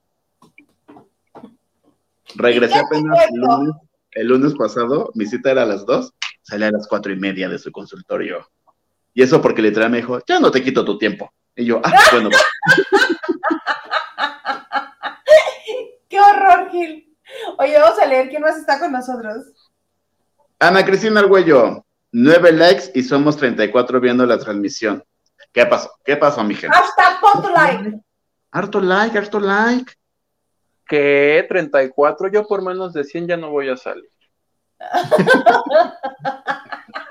[2.35, 3.75] Regresé ¿Y qué te apenas el lunes,
[4.11, 7.47] el lunes pasado, mi cita era a las dos, salí a las cuatro y media
[7.47, 8.47] de su consultorio.
[9.13, 11.31] Y eso porque literal me dijo, ya no te quito tu tiempo.
[11.55, 12.29] Y yo, ah, bueno,
[16.09, 17.15] ¡Qué horror, Gil!
[17.57, 19.45] Oye, vamos a leer quién más está con nosotros.
[20.59, 25.03] Ana Cristina Argüello, nueve likes y somos 34 viendo la transmisión.
[25.51, 25.91] ¿Qué pasó?
[26.03, 26.75] ¿Qué pasó, mi gente?
[26.75, 27.99] Hashtag pon tu like.
[28.51, 29.93] Harto like, harto like.
[30.87, 34.09] Que 34, yo por menos de 100 ya no voy a salir.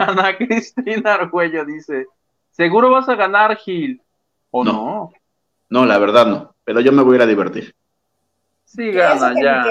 [0.02, 2.06] Ana Cristina Argüello dice,
[2.50, 4.02] seguro vas a ganar, Gil.
[4.50, 4.72] ¿O No.
[4.72, 5.12] no?
[5.70, 7.74] No, la verdad no, pero yo me voy a ir a divertir.
[8.64, 9.64] Sí, gana ya.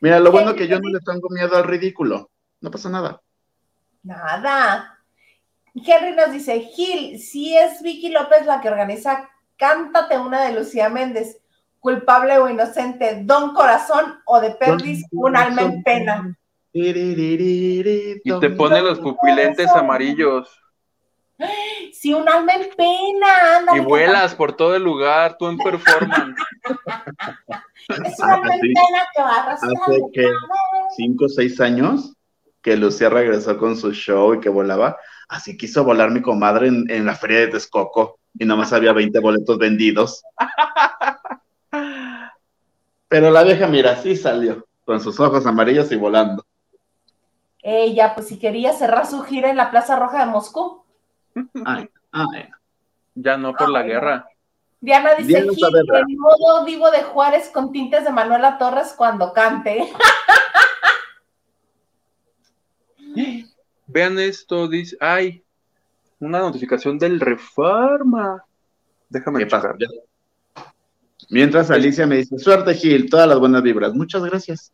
[0.00, 2.30] Mira, lo bueno que yo no le tengo miedo al ridículo.
[2.60, 3.20] No pasa nada.
[4.02, 4.98] Nada.
[5.74, 9.28] Henry nos dice, Gil, si es Vicky López la que organiza
[9.62, 11.40] Cántate una de Lucía Méndez,
[11.78, 16.36] culpable o inocente, don corazón o de perdis, un alma en pena.
[16.74, 20.48] Y te pone los pupilentes amarillos
[21.92, 23.76] Sí, un alma en pena, anda.
[23.76, 26.36] y vuelas por todo el lugar, tú en performance.
[27.88, 28.60] Es un alma en Así.
[28.60, 29.82] pena que va arrastrando.
[29.82, 30.30] Hace que
[30.96, 32.14] cinco o seis años
[32.62, 34.96] que Lucía regresó con su show y que volaba.
[35.28, 39.18] Así quiso volar mi comadre en, en la feria de Texcoco y nomás había 20
[39.18, 40.22] boletos vendidos.
[43.08, 46.46] Pero la vieja, mira, sí salió, con sus ojos amarillos y volando.
[47.62, 50.84] Ella, pues si quería cerrar su gira en la Plaza Roja de Moscú.
[51.64, 52.48] Ay, ay.
[53.14, 53.92] Ya no por la Ay, no.
[53.92, 54.28] guerra.
[54.80, 55.52] Diana dice, Diana
[56.08, 59.88] en modo vivo de Juárez con tintes de Manuela Torres cuando cante.
[63.86, 65.44] Vean esto, dice, ay,
[66.18, 68.44] una notificación del Reforma.
[69.08, 69.74] Déjame ¿Qué pasa?
[71.28, 73.94] Mientras Alicia me dice, suerte Gil, todas las buenas vibras.
[73.94, 74.72] Muchas gracias.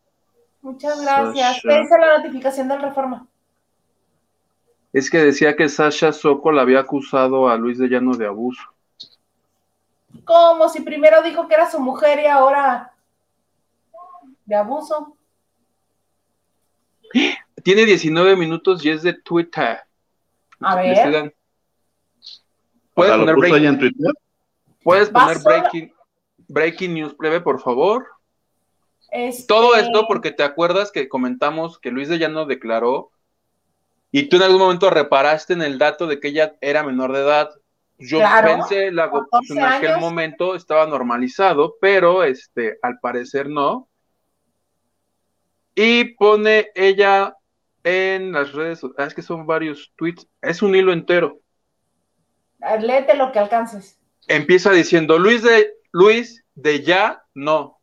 [0.62, 1.56] Muchas gracias.
[1.56, 1.68] Sasha.
[1.68, 3.26] Pense la notificación del Reforma.
[4.92, 8.62] Es que decía que Sasha Sokol había acusado a Luis de Llano de abuso.
[10.24, 12.92] Como si primero dijo que era su mujer y ahora
[14.46, 15.14] de abuso.
[17.62, 19.80] Tiene 19 minutos y es de Twitter.
[20.61, 21.34] A ver.
[22.94, 24.12] ¿Puedes ¿lo poner, puso break- ella en Twitter?
[24.82, 25.92] puedes ¿Vas poner breaking,
[26.48, 28.06] breaking news breve, por favor?
[29.11, 33.11] Este, Todo esto porque te acuerdas que comentamos que Luis de Llano declaró
[34.11, 37.20] y tú en algún momento reparaste en el dato de que ella era menor de
[37.20, 37.50] edad.
[37.98, 40.00] Yo Claro, pensé, la, 14 en aquel años.
[40.00, 43.88] momento estaba normalizado, pero este, al parecer no.
[45.74, 47.34] Y pone ella
[47.84, 51.40] en las redes, ah, es que son varios tweets, es un hilo entero.
[52.80, 53.98] Léete lo que alcances.
[54.26, 57.78] Empieza diciendo Luis de Luis de ya no.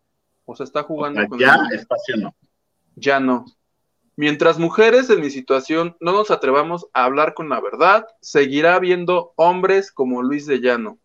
[0.45, 2.35] O sea, está jugando con Ya, el- espacio no.
[2.95, 3.45] ya no.
[4.17, 9.33] Mientras mujeres en mi situación no nos atrevamos a hablar con la verdad, seguirá habiendo
[9.35, 10.99] hombres como Luis de Llano.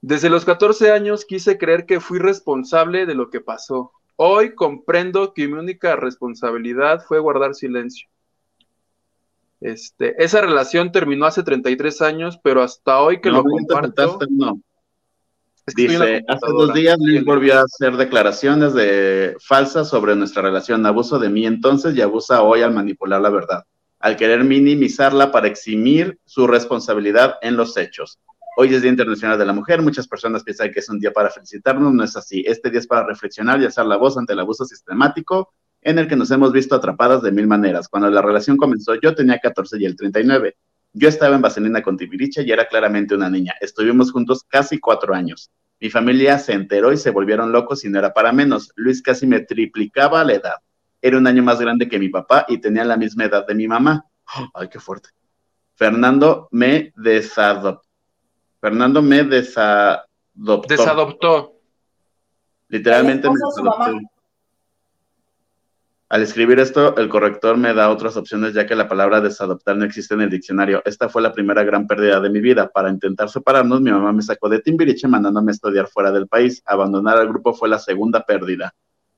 [0.00, 3.92] Desde los 14 años quise creer que fui responsable de lo que pasó.
[4.16, 8.08] Hoy comprendo que mi única responsabilidad fue guardar silencio.
[9.60, 13.92] Este, esa relación terminó hace 33 años, pero hasta hoy que No, lo comparto.
[13.92, 13.92] no.
[13.94, 14.54] es que estoy en la
[15.66, 20.84] Dice, hace dos días Luis volvió a hacer declaraciones de falsas sobre nuestra relación.
[20.84, 23.64] Abuso de mí entonces y abusa hoy al manipular la verdad,
[24.00, 28.18] al querer minimizarla para eximir su responsabilidad en los hechos.
[28.56, 29.80] Hoy es Día Internacional de la Mujer.
[29.82, 31.94] Muchas personas piensan que es un día para felicitarnos.
[31.94, 32.42] No es así.
[32.46, 36.08] Este día es para reflexionar y alzar la voz ante el abuso sistemático en el
[36.08, 37.88] que nos hemos visto atrapadas de mil maneras.
[37.88, 40.56] Cuando la relación comenzó, yo tenía 14 y él 39.
[40.92, 43.54] Yo estaba en Vaselina con Tibiriche y era claramente una niña.
[43.60, 45.50] Estuvimos juntos casi cuatro años.
[45.80, 48.70] Mi familia se enteró y se volvieron locos y no era para menos.
[48.76, 50.56] Luis casi me triplicaba la edad.
[51.00, 53.66] Era un año más grande que mi papá y tenía la misma edad de mi
[53.66, 54.06] mamá.
[54.54, 55.08] Ay, qué fuerte.
[55.74, 57.88] Fernando me desadoptó.
[58.60, 60.68] Fernando me desadoptó.
[60.68, 61.58] Desadoptó.
[62.68, 64.11] Literalmente me desadoptó.
[66.12, 69.86] Al escribir esto, el corrector me da otras opciones ya que la palabra desadoptar no
[69.86, 70.82] existe en el diccionario.
[70.84, 72.68] Esta fue la primera gran pérdida de mi vida.
[72.68, 76.62] Para intentar separarnos, mi mamá me sacó de Timbiriche mandándome a estudiar fuera del país.
[76.66, 78.74] Abandonar al grupo fue la segunda pérdida.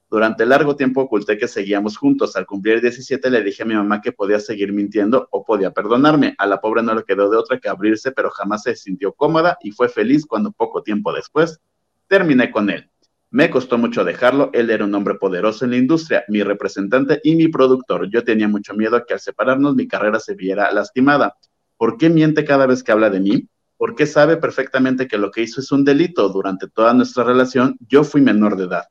[0.09, 2.37] Durante largo tiempo oculté que seguíamos juntos.
[2.37, 6.37] Al cumplir 17 le dije a mi mamá que podía seguir mintiendo o podía perdonarme.
[6.39, 9.59] A la pobre no le quedó de otra que abrirse, pero jamás se sintió cómoda
[9.63, 11.59] y fue feliz cuando poco tiempo después
[12.07, 12.89] terminé con él.
[13.35, 17.35] Me costó mucho dejarlo, él era un hombre poderoso en la industria, mi representante y
[17.35, 18.09] mi productor.
[18.09, 21.37] Yo tenía mucho miedo a que al separarnos mi carrera se viera lastimada.
[21.77, 23.49] ¿Por qué miente cada vez que habla de mí?
[23.77, 26.29] ¿Por qué sabe perfectamente que lo que hizo es un delito?
[26.29, 28.85] Durante toda nuestra relación yo fui menor de edad.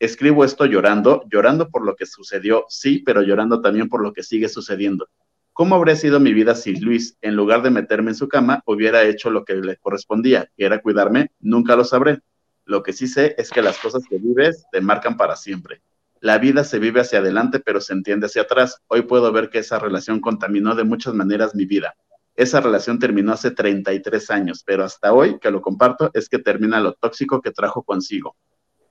[0.00, 4.24] Escribo esto llorando, llorando por lo que sucedió, sí, pero llorando también por lo que
[4.24, 5.06] sigue sucediendo.
[5.52, 9.04] ¿Cómo habría sido mi vida si Luis, en lugar de meterme en su cama, hubiera
[9.04, 11.30] hecho lo que le correspondía, que era cuidarme?
[11.38, 12.18] Nunca lo sabré.
[12.66, 15.82] Lo que sí sé es que las cosas que vives te marcan para siempre.
[16.20, 18.80] La vida se vive hacia adelante, pero se entiende hacia atrás.
[18.88, 21.94] Hoy puedo ver que esa relación contaminó de muchas maneras mi vida.
[22.34, 26.80] Esa relación terminó hace 33 años, pero hasta hoy que lo comparto es que termina
[26.80, 28.36] lo tóxico que trajo consigo.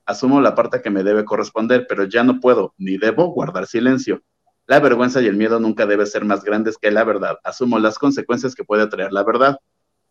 [0.06, 4.22] Asumo la parte que me debe corresponder, pero ya no puedo ni debo guardar silencio.
[4.66, 7.38] La vergüenza y el miedo nunca deben ser más grandes que la verdad.
[7.42, 9.58] Asumo las consecuencias que puede traer la verdad.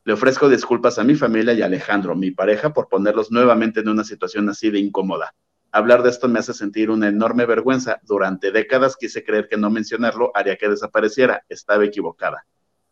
[0.06, 3.88] Le ofrezco disculpas a mi familia y a Alejandro, mi pareja, por ponerlos nuevamente en
[3.88, 5.34] una situación así de incómoda.
[5.72, 8.02] Hablar de esto me hace sentir una enorme vergüenza.
[8.04, 11.46] Durante décadas quise creer que no mencionarlo haría que desapareciera.
[11.48, 12.46] Estaba equivocada.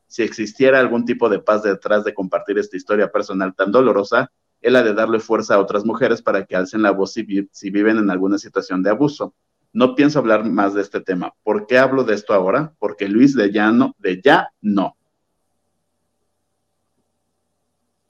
[0.07, 4.31] Si existiera algún tipo de paz detrás de compartir esta historia personal tan dolorosa,
[4.61, 7.49] es la de darle fuerza a otras mujeres para que alcen la voz si, vi
[7.51, 9.35] si viven en alguna situación de abuso.
[9.73, 11.33] No pienso hablar más de este tema.
[11.43, 12.73] ¿Por qué hablo de esto ahora?
[12.79, 14.95] Porque Luis de ya de ya no.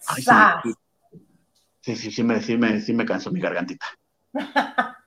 [0.07, 0.61] Ay, ¡Sas!
[0.63, 0.73] sí,
[1.81, 3.85] sí, sí, sí, me, sí, me, sí me cansó mi gargantita.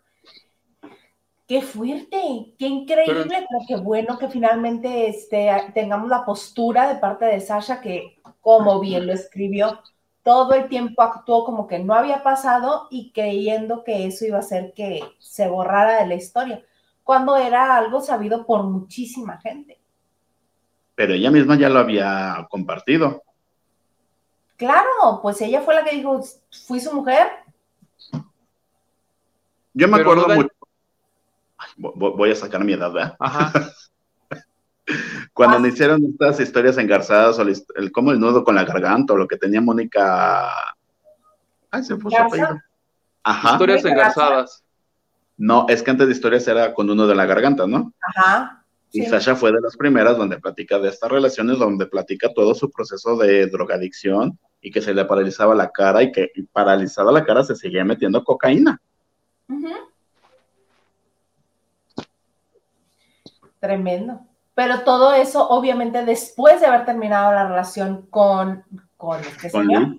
[1.47, 7.27] Qué fuerte, qué increíble, pero, qué bueno que finalmente este, tengamos la postura de parte
[7.27, 9.83] de Sasha que, como bien lo escribió,
[10.23, 14.41] todo el tiempo actuó como que no había pasado y creyendo que eso iba a
[14.41, 16.65] hacer que se borrara de la historia,
[17.03, 19.79] cuando era algo sabido por muchísima gente.
[20.95, 23.23] Pero ella misma ya lo había compartido.
[24.57, 26.21] Claro, pues ella fue la que dijo,
[26.67, 27.29] fui su mujer.
[29.73, 30.55] Yo me Pero acuerdo no mucho.
[31.59, 33.17] Ay, voy a sacar mi edad, ¿verdad?
[33.19, 33.53] Ajá.
[35.33, 39.15] Cuando me hicieron estas historias engarzadas, o el, el cómo el nudo con la garganta,
[39.15, 40.49] o lo que tenía Mónica.
[41.71, 42.61] Ay, se puso apellido.
[43.25, 43.53] Ajá.
[43.53, 44.65] Historias engarzadas.
[45.37, 47.93] No, es que antes de historias era con uno de la garganta, ¿no?
[48.01, 48.64] Ajá.
[48.95, 49.07] Y sí.
[49.07, 53.17] Sasha fue de las primeras donde platica de estas relaciones, donde platica todo su proceso
[53.17, 57.57] de drogadicción y que se le paralizaba la cara y que paralizada la cara se
[57.57, 58.81] seguía metiendo cocaína.
[63.59, 64.21] Tremendo.
[64.55, 68.63] Pero todo eso, obviamente, después de haber terminado la relación con,
[68.97, 69.97] con este señor,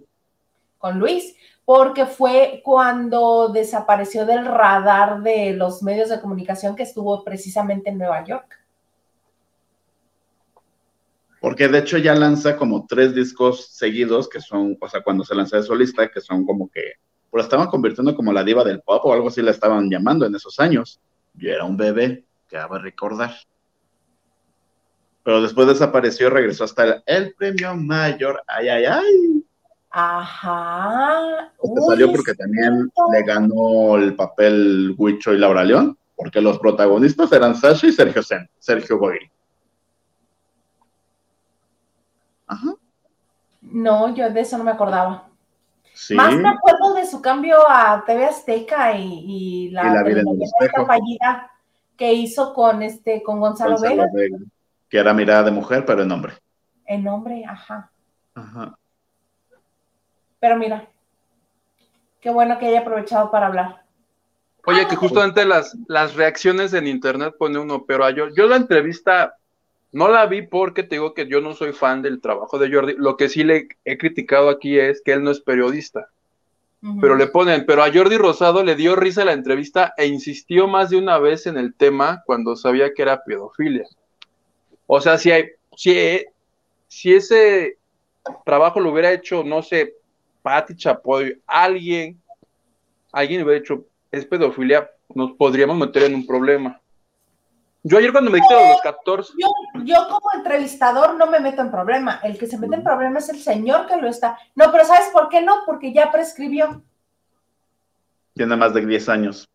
[0.78, 1.36] con Luis,
[1.66, 7.98] porque fue cuando desapareció del radar de los medios de comunicación que estuvo precisamente en
[7.98, 8.65] Nueva York.
[11.46, 15.36] Porque de hecho ya lanza como tres discos seguidos que son, o sea, cuando se
[15.36, 16.94] lanza de solista, que son como que,
[17.30, 20.26] pues la estaban convirtiendo como la diva del pop o algo así la estaban llamando
[20.26, 21.00] en esos años.
[21.36, 23.36] Yo era un bebé, que a recordar.
[25.22, 28.42] Pero después desapareció y regresó hasta el, premio mayor.
[28.48, 29.44] Ay, ay, ay.
[29.92, 31.54] Ajá.
[31.88, 37.56] salió porque también le ganó el papel Huicho y Laura León, porque los protagonistas eran
[37.56, 38.98] Sasha y Sergio Sen, Sergio
[43.62, 45.28] No, yo de eso no me acordaba.
[46.12, 50.04] Más me acuerdo de su cambio a TV Azteca y, la,
[50.86, 51.52] fallida
[51.96, 54.06] que hizo con este con Gonzalo, Vega.
[54.90, 56.34] Que era mirada de mujer, pero en hombre.
[56.86, 57.90] En hombre, ajá.
[58.36, 58.78] Ajá.
[60.40, 60.88] Pero mira,
[62.20, 63.86] qué bueno que haya aprovechado para hablar.
[64.66, 69.38] Oye, que justamente las, las reacciones en internet pone uno, pero yo, yo la entrevista
[69.96, 72.96] no la vi porque te digo que yo no soy fan del trabajo de Jordi.
[72.98, 76.10] Lo que sí le he criticado aquí es que él no es periodista.
[77.00, 80.90] Pero le ponen, pero a Jordi Rosado le dio risa la entrevista e insistió más
[80.90, 83.86] de una vez en el tema cuando sabía que era pedofilia.
[84.86, 85.46] O sea, si hay,
[85.78, 86.26] si,
[86.90, 87.78] si ese
[88.46, 89.96] trabajo lo hubiera hecho, no sé,
[90.42, 92.22] Pati Chapoy, alguien,
[93.14, 96.82] alguien hubiera hecho, es pedofilia, nos podríamos meter en un problema.
[97.88, 99.34] Yo ayer cuando me dijiste los 14.
[99.84, 102.20] Yo, como entrevistador no me meto en problema.
[102.24, 104.40] El que se mete en problema es el señor que lo está.
[104.56, 105.60] No, pero ¿sabes por qué no?
[105.68, 106.82] Porque ya prescribió.
[108.34, 109.48] Tiene más de 10 años.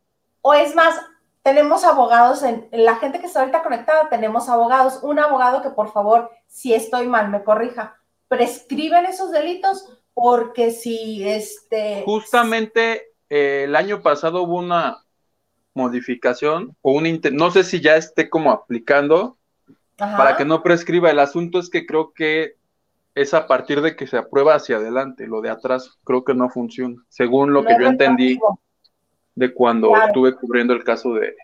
[0.43, 0.95] O es más,
[1.43, 5.01] tenemos abogados, en, la gente que está ahorita conectada, tenemos abogados.
[5.03, 7.97] Un abogado que por favor, si estoy mal, me corrija.
[8.29, 12.05] Prescriben esos delitos porque si este...
[12.05, 15.05] Justamente eh, el año pasado hubo una
[15.75, 19.37] modificación o un no sé si ya esté como aplicando
[19.97, 21.11] para que no prescriba.
[21.11, 22.57] El asunto es que creo que
[23.15, 26.49] es a partir de que se aprueba hacia adelante, lo de atrás creo que no
[26.49, 28.39] funciona, según lo que yo entendí
[29.35, 31.35] de cuando estuve cubriendo el caso de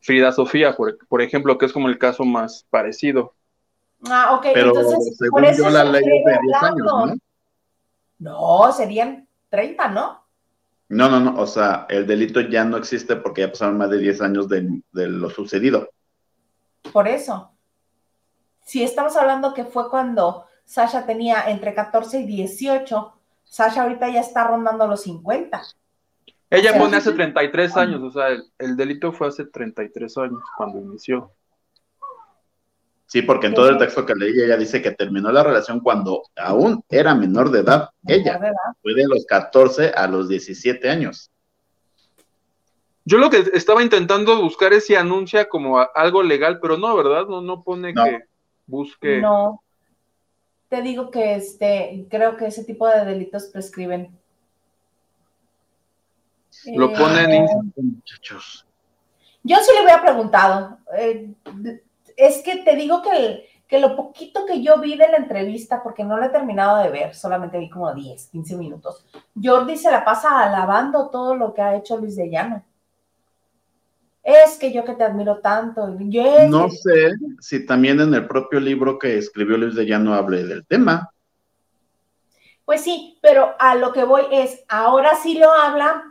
[0.00, 0.76] Frida Sofía,
[1.08, 3.34] por, ejemplo, que es como el caso más parecido.
[4.10, 7.14] Ah, ok, Pero entonces según yo la ley de 10 años, ¿no?
[8.18, 10.21] No, serían 30, ¿no?
[10.92, 13.96] No, no, no, o sea, el delito ya no existe porque ya pasaron más de
[13.96, 15.88] 10 años de, lo sucedido.
[16.92, 17.50] Por eso.
[18.62, 24.20] Si estamos hablando que fue cuando Sasha tenía entre 14 y 18, Sasha ahorita ya
[24.20, 25.62] está rondando los 50.
[26.50, 28.26] Ella pone hace 33 años, o sea,
[28.58, 31.32] el, delito fue hace 33 años cuando inició.
[33.12, 36.22] Sí, porque en todo el texto que leí ella dice que terminó la relación cuando
[36.34, 37.90] aún era menor de edad.
[38.06, 38.40] Ella
[38.80, 41.30] fue de los 14 a los 17 años.
[43.04, 47.26] Yo lo que estaba intentando buscar es si anuncia como algo legal, pero no, ¿verdad?
[47.26, 48.20] No, no pone que
[48.66, 49.20] busque.
[49.20, 49.62] No.
[50.70, 54.18] Te digo que este, creo que ese tipo de delitos prescriben.
[56.64, 58.66] Lo ponen, eh, muchachos.
[59.42, 60.78] Yo sí le había preguntado.
[60.96, 61.30] Eh,
[62.16, 66.04] es que te digo que, que lo poquito que yo vi de la entrevista, porque
[66.04, 69.06] no la he terminado de ver, solamente vi como 10, 15 minutos,
[69.40, 72.64] Jordi se la pasa alabando todo lo que ha hecho Luis de Llano.
[74.22, 75.88] Es que yo que te admiro tanto.
[75.88, 80.64] no sé si también en el propio libro que escribió Luis de Llano hable del
[80.64, 81.10] tema.
[82.64, 86.04] Pues sí, pero a lo que voy es, ahora sí lo habla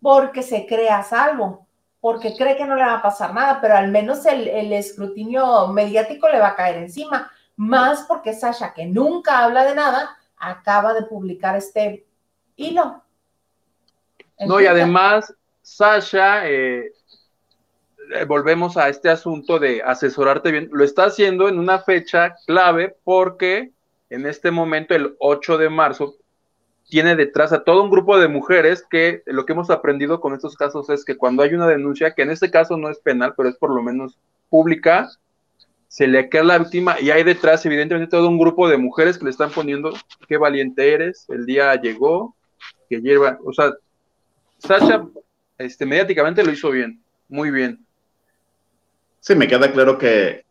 [0.00, 1.67] porque se crea salvo
[2.00, 6.28] porque cree que no le va a pasar nada, pero al menos el, escrutinio mediático
[6.28, 11.02] le va a caer encima, más porque Sasha, que nunca habla de nada, acaba de
[11.02, 12.06] publicar este
[12.56, 13.02] hilo.
[14.46, 16.92] No, y además, Sasha, eh,
[18.14, 22.96] eh, volvemos a este asunto de asesorarte bien, lo está haciendo en una fecha clave
[23.02, 23.72] porque
[24.10, 26.16] en este momento, el 8 de marzo,
[26.88, 30.56] tiene detrás a todo un grupo de mujeres que lo que hemos aprendido con estos
[30.56, 33.48] casos es que cuando hay una denuncia, que en este caso no es penal, pero
[33.48, 35.08] es por lo menos pública,
[35.88, 39.24] se le queda la víctima y hay detrás evidentemente todo un grupo de mujeres que
[39.24, 39.92] le están poniendo
[40.26, 42.34] qué valiente eres, el día llegó,
[42.88, 43.72] que lleva, o sea,
[44.58, 45.06] Sasha
[45.58, 47.84] este, mediáticamente lo hizo bien, muy bien.
[49.20, 50.44] Sí, me queda claro que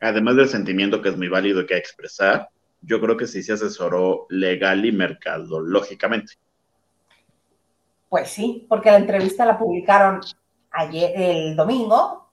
[0.00, 2.48] además del sentimiento que es muy válido que expresar,
[2.80, 6.34] yo creo que sí se asesoró legal y mercadológicamente.
[8.08, 10.20] Pues sí, porque la entrevista la publicaron
[10.70, 12.30] ayer, el domingo,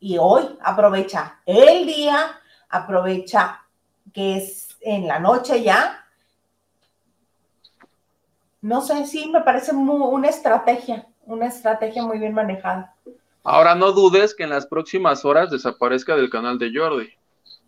[0.00, 3.62] y hoy aprovecha el día, aprovecha
[4.12, 6.04] que es en la noche ya.
[8.60, 12.94] No sé, sí, me parece una estrategia, una estrategia muy bien manejada.
[13.42, 17.10] Ahora no dudes que en las próximas horas desaparezca del canal de Jordi.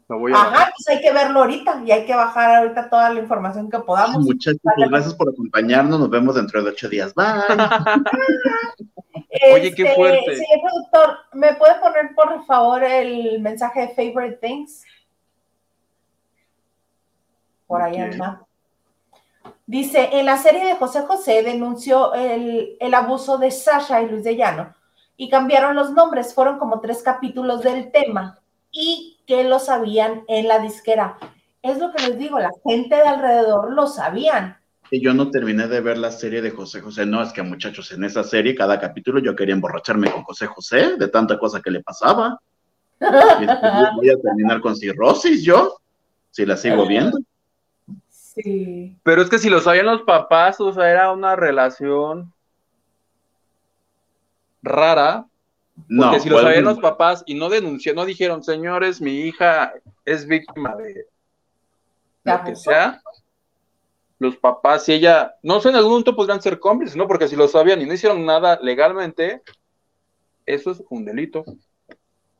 [0.09, 3.81] Ajá, pues hay que verlo ahorita y hay que bajar ahorita toda la información que
[3.81, 4.25] podamos.
[4.25, 5.99] Muchachos, pues gracias por acompañarnos.
[5.99, 7.13] Nos vemos dentro de ocho días.
[7.13, 7.27] Bye.
[9.53, 10.37] Oye, qué este, fuerte.
[10.37, 14.85] Señor productor, ¿me puede poner por favor el mensaje de Favorite Things?
[17.67, 18.47] Por ahí anda.
[19.67, 24.23] Dice, en la serie de José José denunció el, el abuso de Sasha y Luis
[24.23, 24.73] de Llano
[25.17, 26.33] y cambiaron los nombres.
[26.33, 28.39] Fueron como tres capítulos del tema
[28.71, 31.19] y que lo sabían en la disquera.
[31.63, 34.57] Es lo que les digo, la gente de alrededor lo sabían.
[34.91, 37.05] Y yo no terminé de ver la serie de José José.
[37.07, 40.97] No, es que muchachos, en esa serie, cada capítulo yo quería emborracharme con José José
[40.97, 42.39] de tanta cosa que le pasaba.
[43.01, 43.47] Y
[43.97, 45.77] voy a terminar con cirrosis yo,
[46.31, 47.19] si la sigo viendo.
[48.09, 48.97] Sí.
[49.03, 52.33] Pero es que si lo sabían los papás, o sea, era una relación
[54.63, 55.27] rara,
[55.89, 59.75] porque si lo sabían los papás y no denunciaron, no dijeron, señores, mi hija
[60.05, 61.07] es víctima de
[62.25, 63.03] lo que sea,
[64.19, 67.07] los papás y ella, no sé, en algún momento podrían ser cómplices, ¿no?
[67.07, 69.43] Porque si lo sabían y no hicieron nada legalmente,
[70.47, 71.45] eso es un delito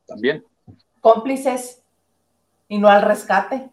[0.07, 0.43] también.
[0.99, 1.83] Cómplices
[2.67, 3.69] y no al rescate.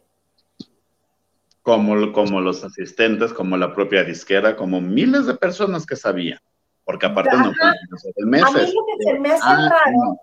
[1.63, 6.39] Como, como los asistentes, como la propia disquera, como miles de personas que sabían
[6.85, 8.47] porque aparte no fue meses.
[8.47, 10.21] A mí lo que se me hace ah, raro,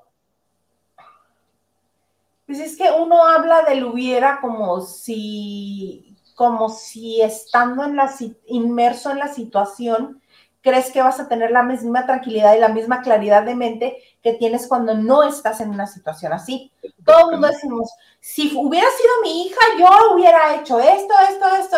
[2.46, 8.14] pues es que uno habla del hubiera como si, como si estando en la,
[8.48, 10.22] inmerso en la situación,
[10.62, 14.34] crees que vas a tener la misma tranquilidad y la misma claridad de mente que
[14.34, 16.72] tienes cuando no estás en una situación así.
[17.04, 21.78] Todo el mundo decimos, si hubiera sido mi hija, yo hubiera hecho esto, esto, esto,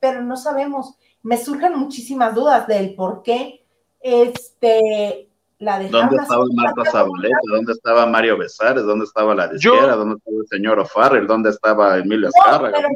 [0.00, 3.64] pero no sabemos me surgen muchísimas dudas del por qué
[4.00, 5.28] este,
[5.58, 7.38] la dejaron ¿Dónde estaba Marta Zabaleta?
[7.50, 8.84] ¿Dónde estaba Mario Besares?
[8.84, 9.94] ¿Dónde estaba la disquera?
[9.94, 11.26] ¿Dónde estaba el señor O'Farrell?
[11.26, 12.88] ¿Dónde estaba Emilio Azcárraga?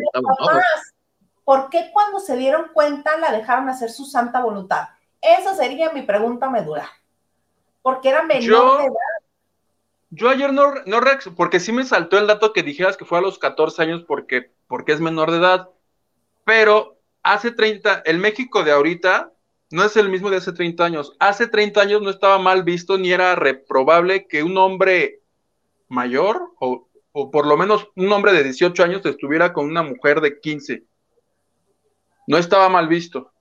[1.45, 4.89] ¿Por qué cuando se dieron cuenta la dejaron hacer su santa voluntad?
[5.21, 6.89] Esa sería mi pregunta medular.
[7.83, 8.95] Porque era menor de edad.
[10.11, 11.01] Yo ayer no, no
[11.37, 14.53] porque sí me saltó el dato que dijeras que fue a los 14 años porque,
[14.67, 15.71] porque es menor de edad.
[16.45, 16.96] Pero
[17.27, 19.33] hace 30, el México de ahorita
[19.71, 21.17] no es el mismo de hace 30 años.
[21.19, 25.21] Hace 30 años no estaba mal visto ni era reprobable que un hombre
[25.89, 26.89] mayor o,
[27.33, 30.85] por lo menos un hombre de 18 años estuviera con una mujer de 15.
[32.29, 33.33] No estaba mal visto.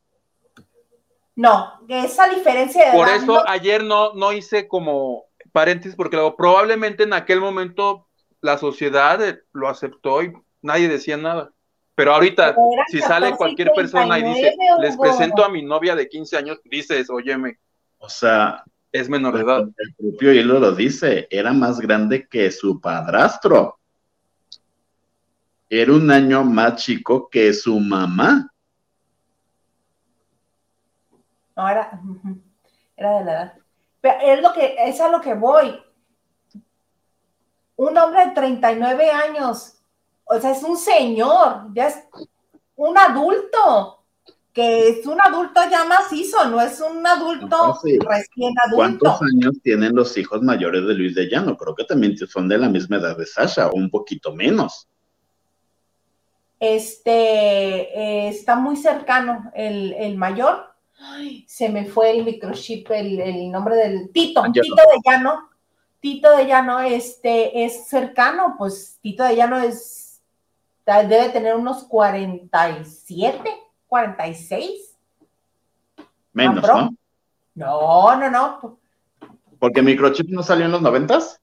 [1.35, 7.13] No, esa diferencia de Por eso ayer no, no hice como paréntesis, porque probablemente en
[7.13, 8.07] aquel momento
[8.41, 9.19] la sociedad
[9.51, 11.51] lo aceptó y nadie decía nada.
[11.95, 12.55] Pero ahorita,
[12.87, 17.09] si sale cualquier persona y dice, les presento a mi novia de 15 años, dices,
[17.09, 17.57] óyeme.
[17.99, 19.67] O sea, es menor de edad.
[19.77, 23.79] El propio hilo lo dice, era más grande que su padrastro.
[25.69, 28.51] Era un año más chico que su mamá.
[31.55, 31.99] No, era,
[32.97, 33.53] era de la edad.
[34.01, 35.81] Pero es lo que, es a lo que voy.
[37.77, 39.74] Un hombre de 39 años
[40.25, 41.99] o sea, es un señor, ya es
[42.75, 44.03] un adulto,
[44.51, 48.75] que es un adulto ya macizo, no es un adulto recién adulto.
[48.75, 51.57] ¿Cuántos años tienen los hijos mayores de Luis de Llano?
[51.57, 54.87] Creo que también son de la misma edad de Sasha, o un poquito menos.
[56.59, 60.73] Este, eh, está muy cercano el, mayor.
[61.45, 65.49] se me fue el microchip, el, nombre del Tito, Tito de Llano.
[65.99, 70.04] Tito de Llano este, es cercano, pues Tito de Llano es
[70.85, 73.49] debe tener unos 47,
[73.87, 74.95] 46.
[76.33, 76.95] Menos, ¿no?
[77.55, 78.79] No, no, no.
[79.59, 81.41] Porque Microchip no salió en los noventas.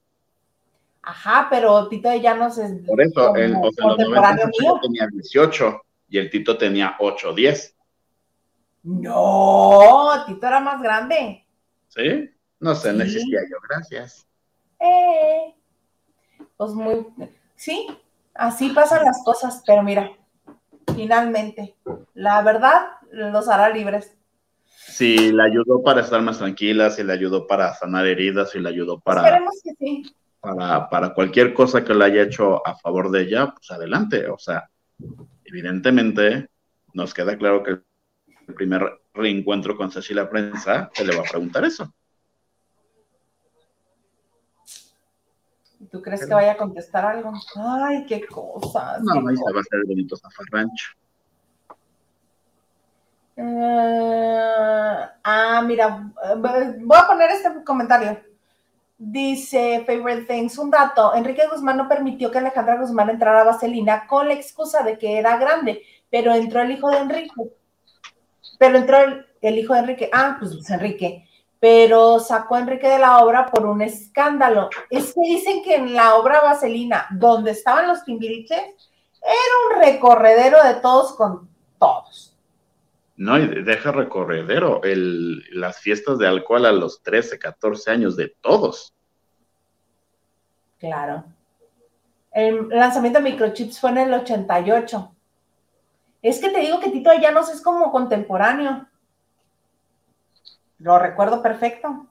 [1.01, 2.71] Ajá, pero Tito de Llanos es.
[2.87, 4.49] Por eso, en, los noventas
[4.81, 7.75] tenía 18 y el Tito tenía 8, 10.
[8.83, 11.45] No, Tito era más grande.
[11.89, 12.29] ¿Sí?
[12.59, 14.25] No sé, no existía yo, gracias.
[14.79, 15.53] Eh,
[16.55, 17.05] pues muy.
[17.55, 17.87] Sí,
[18.35, 20.11] Así pasan las cosas, pero mira,
[20.95, 21.75] finalmente,
[22.13, 24.15] la verdad los hará libres.
[24.65, 28.69] Si le ayudó para estar más tranquila, si le ayudó para sanar heridas, si le
[28.69, 29.21] ayudó para...
[29.21, 30.15] Esperemos que sí.
[30.39, 34.27] Para, para cualquier cosa que le haya hecho a favor de ella, pues adelante.
[34.27, 34.69] O sea,
[35.45, 36.47] Evidentemente,
[36.93, 41.65] nos queda claro que el primer reencuentro con la prensa se le va a preguntar
[41.65, 41.93] eso.
[45.93, 47.31] ¿Tú crees que vaya a contestar algo?
[47.55, 48.99] Ay, qué cosas.
[49.03, 50.87] No, ahí se va a hacer el bonito zafarrancho.
[53.37, 56.33] Eh, ah, mira, eh,
[56.79, 58.19] voy a poner este comentario.
[58.97, 64.07] Dice Favorite Things, un dato, Enrique Guzmán no permitió que Alejandra Guzmán entrara a Vaselina
[64.07, 67.35] con la excusa de que era grande, pero entró el hijo de Enrique.
[68.57, 71.27] Pero entró el, el hijo de Enrique, ah, pues Luis Enrique,
[71.63, 74.69] pero sacó a Enrique de la obra por un escándalo.
[74.89, 78.59] Es que dicen que en la obra Vaselina, donde estaban los timbiriches,
[79.21, 81.47] era un recorredero de todos con
[81.79, 82.37] todos.
[83.15, 88.35] No, y deja recorredero, el, las fiestas de alcohol a los 13, 14 años de
[88.41, 88.93] todos.
[90.79, 91.23] Claro.
[92.33, 95.15] El lanzamiento de microchips fue en el 88.
[96.23, 98.85] Es que te digo que Tito Llanos es como contemporáneo.
[100.83, 102.07] Lo recuerdo perfecto.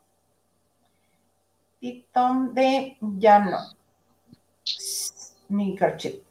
[1.79, 3.59] Tito de Llano.
[5.49, 6.23] Microchip.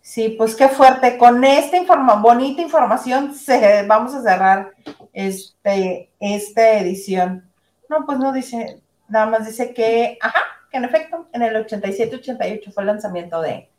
[0.00, 1.16] Sí, pues qué fuerte.
[1.16, 4.72] Con esta informa bonita información se, vamos a cerrar
[5.12, 7.48] este, esta edición.
[7.88, 12.72] No, pues no dice, nada más dice que, ajá, que en efecto, en el 87-88
[12.72, 13.70] fue el lanzamiento de,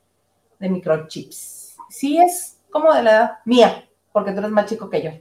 [0.58, 1.76] de microchips.
[1.90, 5.12] Sí, es como de la edad mía, porque tú eres más chico que yo.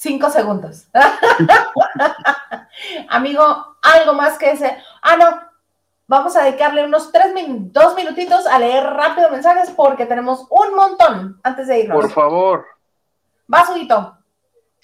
[0.00, 0.88] Cinco segundos.
[3.10, 4.78] Amigo, algo más que ese.
[5.02, 5.42] Ah, no.
[6.06, 10.74] Vamos a dedicarle unos tres min dos minutitos a leer rápido mensajes porque tenemos un
[10.74, 12.00] montón antes de irnos.
[12.00, 12.64] Por favor.
[13.46, 14.16] Vas, Huguito.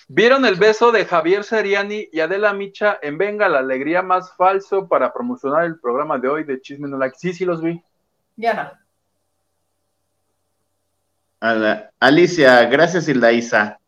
[0.07, 4.87] ¿Vieron el beso de Javier Seriani y Adela Micha en Venga la Alegría más falso
[4.87, 7.17] para promocionar el programa de hoy de Chisme No Like?
[7.19, 7.83] Sí, sí los vi.
[8.37, 8.71] Ya no.
[11.41, 13.81] A la- Alicia, gracias Hilda Isa.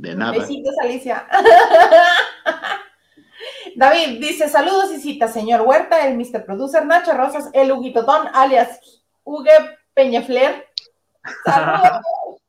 [0.00, 0.32] De nada.
[0.32, 1.26] Besitos, Alicia.
[3.76, 6.46] David dice: Saludos y citas, señor Huerta, el Mr.
[6.46, 8.80] Producer, Nacho Rosas, el Huguitotón, alias
[9.24, 9.52] Hugue
[9.92, 10.66] Peñafler.
[11.44, 12.00] Saludos.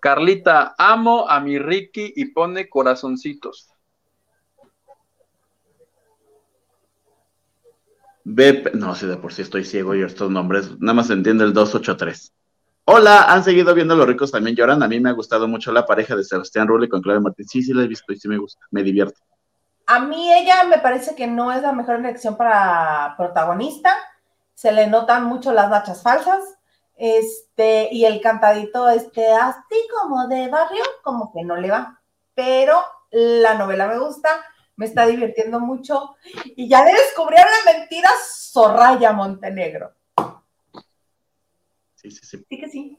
[0.00, 3.68] Carlita, amo a mi Ricky y pone corazoncitos.
[8.24, 11.52] Ve, no sé, de por sí estoy ciego y estos nombres, nada más entiende el
[11.52, 12.32] 283.
[12.88, 14.80] Hola, ¿han seguido viendo Los ricos también lloran?
[14.80, 17.48] A mí me ha gustado mucho la pareja de Sebastián Rulli con Claudia Martín.
[17.48, 19.20] Sí, sí la he visto y sí me gusta, me divierte.
[19.88, 23.92] A mí ella me parece que no es la mejor elección para protagonista.
[24.54, 26.44] Se le notan mucho las nachas falsas.
[26.96, 32.00] Este, y el cantadito, este, así como de barrio, como que no le va.
[32.36, 34.28] Pero la novela me gusta,
[34.76, 36.14] me está divirtiendo mucho.
[36.54, 39.95] Y ya le descubrieron la mentira Soraya Montenegro.
[42.10, 42.44] Sí, sí, sí.
[42.48, 42.98] Sí que sí.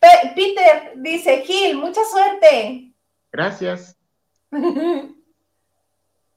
[0.00, 2.94] Pe- Peter dice, Gil, mucha suerte.
[3.32, 3.98] Gracias.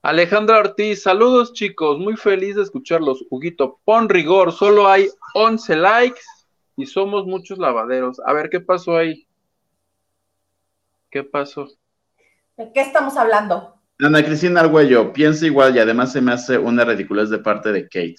[0.02, 3.26] Alejandra Ortiz, saludos chicos, muy feliz de escucharlos.
[3.30, 6.22] Huguito, pon rigor, solo hay 11 likes
[6.78, 8.20] y somos muchos lavaderos.
[8.26, 9.28] A ver, ¿qué pasó ahí?
[11.10, 11.68] ¿Qué pasó?
[12.58, 13.76] ¿De qué estamos hablando?
[14.00, 17.84] Ana Cristina Argüello, piensa igual y además se me hace una ridiculez de parte de
[17.84, 18.16] Kate.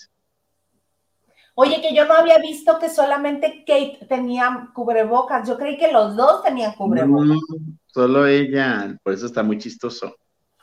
[1.58, 5.48] Oye, que yo no había visto que solamente Kate tenía cubrebocas.
[5.48, 7.28] Yo creí que los dos tenían cubrebocas.
[7.28, 7.36] No,
[7.86, 10.16] solo ella, por eso está muy chistoso.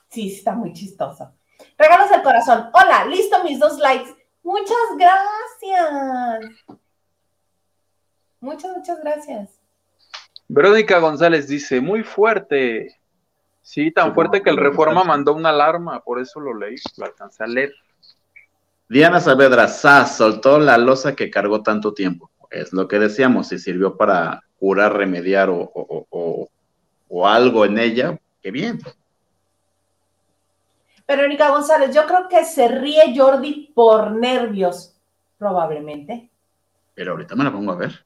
[0.09, 1.31] Sí, sí, está muy chistoso.
[1.79, 2.69] Regalos del corazón.
[2.73, 4.11] Hola, listo mis dos likes.
[4.43, 6.51] Muchas gracias.
[8.39, 9.59] Muchas, muchas gracias.
[10.47, 12.99] Verónica González dice, muy fuerte.
[13.63, 17.43] Sí, tan fuerte que el Reforma mandó una alarma, por eso lo leí, lo alcancé
[17.45, 17.73] a leer.
[18.89, 22.29] Diana Saavedra, Sas, soltó la losa que cargó tanto tiempo.
[22.51, 26.49] Es lo que decíamos, si sirvió para curar, remediar o, o- o- o-
[27.09, 28.79] o algo en ella, qué bien.
[31.07, 34.95] Verónica González, yo creo que se ríe Jordi por nervios,
[35.37, 36.29] probablemente.
[36.95, 38.05] Pero ahorita me la pongo a ver.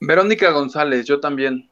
[0.00, 1.70] Verónica González, yo también.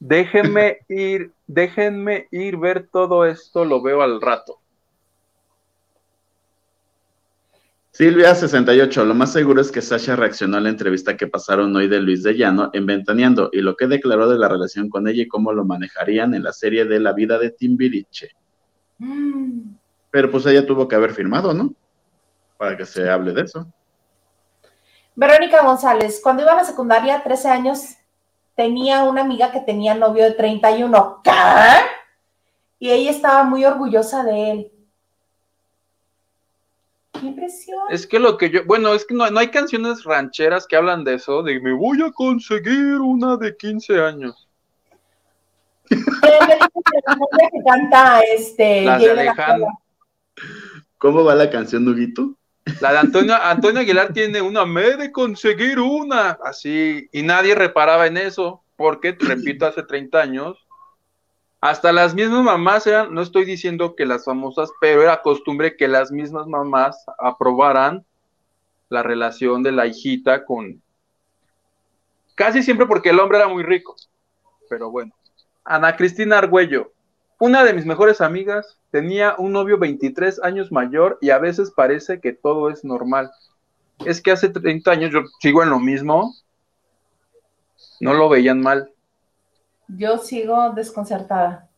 [0.00, 4.60] Déjenme ir, déjenme ir ver todo esto, lo veo al rato.
[7.94, 11.86] Silvia 68, lo más seguro es que Sasha reaccionó a la entrevista que pasaron hoy
[11.86, 15.22] de Luis de Llano en Ventaneando y lo que declaró de la relación con ella
[15.22, 18.32] y cómo lo manejarían en la serie de la vida de Timbiriche.
[18.98, 19.76] Mm.
[20.10, 21.72] Pero pues ella tuvo que haber firmado, ¿no?
[22.58, 23.64] Para que se hable de eso.
[25.14, 27.94] Verónica González, cuando iba a la secundaria, 13 años,
[28.56, 31.20] tenía una amiga que tenía novio de 31.
[31.22, 31.30] ¿Qué?
[32.80, 34.72] Y ella estaba muy orgullosa de él.
[37.18, 37.80] Qué impresión.
[37.90, 41.04] Es que lo que yo, bueno, es que no, no hay canciones rancheras que hablan
[41.04, 44.48] de eso, de me voy a conseguir una de 15 años.
[45.88, 49.68] ¿Qué me dices de la cumbia que canta este de Alejandro.
[50.98, 52.36] ¿Cómo va la canción, Nuguito?
[52.80, 57.54] La de Antonio, Antonio Aguilar tiene una, me he de conseguir una, así, y nadie
[57.54, 60.63] reparaba en eso, porque, repito, hace 30 años,
[61.64, 65.88] hasta las mismas mamás eran, no estoy diciendo que las famosas, pero era costumbre que
[65.88, 68.04] las mismas mamás aprobaran
[68.90, 70.82] la relación de la hijita con,
[72.34, 73.96] casi siempre porque el hombre era muy rico,
[74.68, 75.14] pero bueno.
[75.64, 76.92] Ana Cristina Argüello,
[77.38, 82.20] una de mis mejores amigas, tenía un novio 23 años mayor y a veces parece
[82.20, 83.30] que todo es normal.
[84.04, 86.34] Es que hace 30 años yo sigo en lo mismo,
[88.00, 88.93] no lo veían mal.
[89.88, 91.68] Yo sigo desconcertada.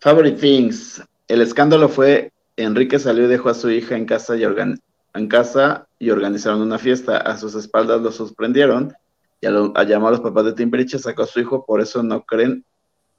[0.00, 1.02] Favorite Things.
[1.28, 4.80] El escándalo fue Enrique salió y dejó a su hija en casa y, organ-
[5.14, 7.18] en casa y organizaron una fiesta.
[7.18, 8.94] A sus espaldas lo sorprendieron
[9.40, 11.80] y a, lo- a llamar a los papás de Timbiriche sacó a su hijo, por
[11.80, 12.64] eso no creen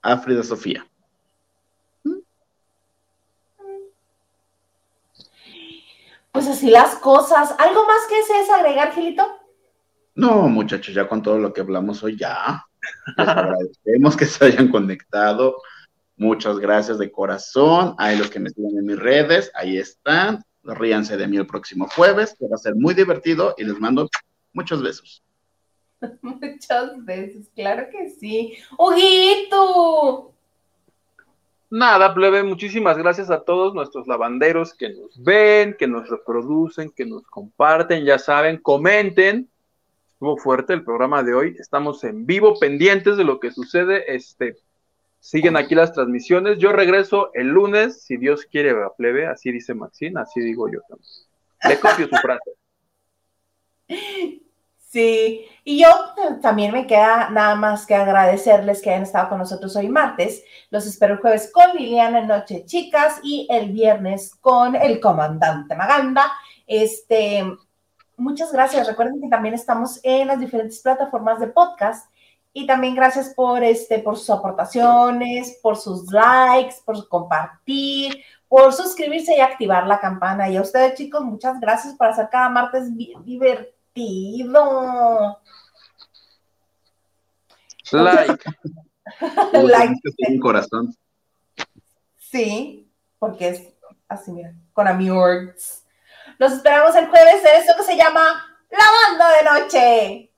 [0.02, 0.86] a Frida Sofía.
[6.32, 7.54] Pues así las cosas.
[7.58, 9.22] ¿Algo más que desees agregar, Gilito?
[10.14, 12.64] No, muchachos, ya con todo lo que hablamos hoy, ya.
[13.16, 15.56] Les agradecemos que se hayan conectado.
[16.16, 17.94] Muchas gracias de corazón.
[17.98, 20.42] Hay los que me siguen en mis redes, ahí están.
[20.62, 24.08] Ríanse de mí el próximo jueves, que va a ser muy divertido y les mando
[24.52, 25.22] muchos besos.
[26.22, 28.54] Muchas veces, claro que sí.
[28.78, 30.32] ¡Huguito!
[31.70, 37.06] Nada, plebe, muchísimas gracias a todos nuestros lavanderos que nos ven, que nos reproducen, que
[37.06, 39.48] nos comparten, ya saben, comenten.
[40.22, 41.56] Estuvo fuerte el programa de hoy.
[41.58, 44.14] Estamos en vivo, pendientes de lo que sucede.
[44.14, 44.56] Este,
[45.18, 46.58] siguen aquí las transmisiones.
[46.58, 49.26] Yo regreso el lunes, si Dios quiere, ¿verdad, plebe.
[49.26, 51.10] Así dice Maxine, así digo yo también.
[51.68, 52.52] Le copio su frase.
[54.78, 55.88] Sí, y yo
[56.40, 60.44] también me queda nada más que agradecerles que hayan estado con nosotros hoy martes.
[60.70, 66.30] Los espero el jueves con Liliana Noche Chicas y el viernes con el comandante Maganda.
[66.64, 67.42] Este,
[68.22, 68.86] muchas gracias.
[68.86, 72.10] Recuerden que también estamos en las diferentes plataformas de podcast
[72.52, 79.36] y también gracias por este, por sus aportaciones, por sus likes, por compartir, por suscribirse
[79.36, 80.48] y activar la campana.
[80.50, 82.90] Y a ustedes, chicos, muchas gracias por hacer cada martes
[83.24, 84.60] divertido.
[87.90, 88.44] Like.
[89.52, 90.94] Like, Un corazón.
[92.16, 92.88] sí,
[93.18, 93.74] porque es
[94.08, 95.81] así, mira, con amigos.
[96.42, 98.20] Los esperamos el jueves en esto que se llama
[98.68, 100.31] La Banda de Noche.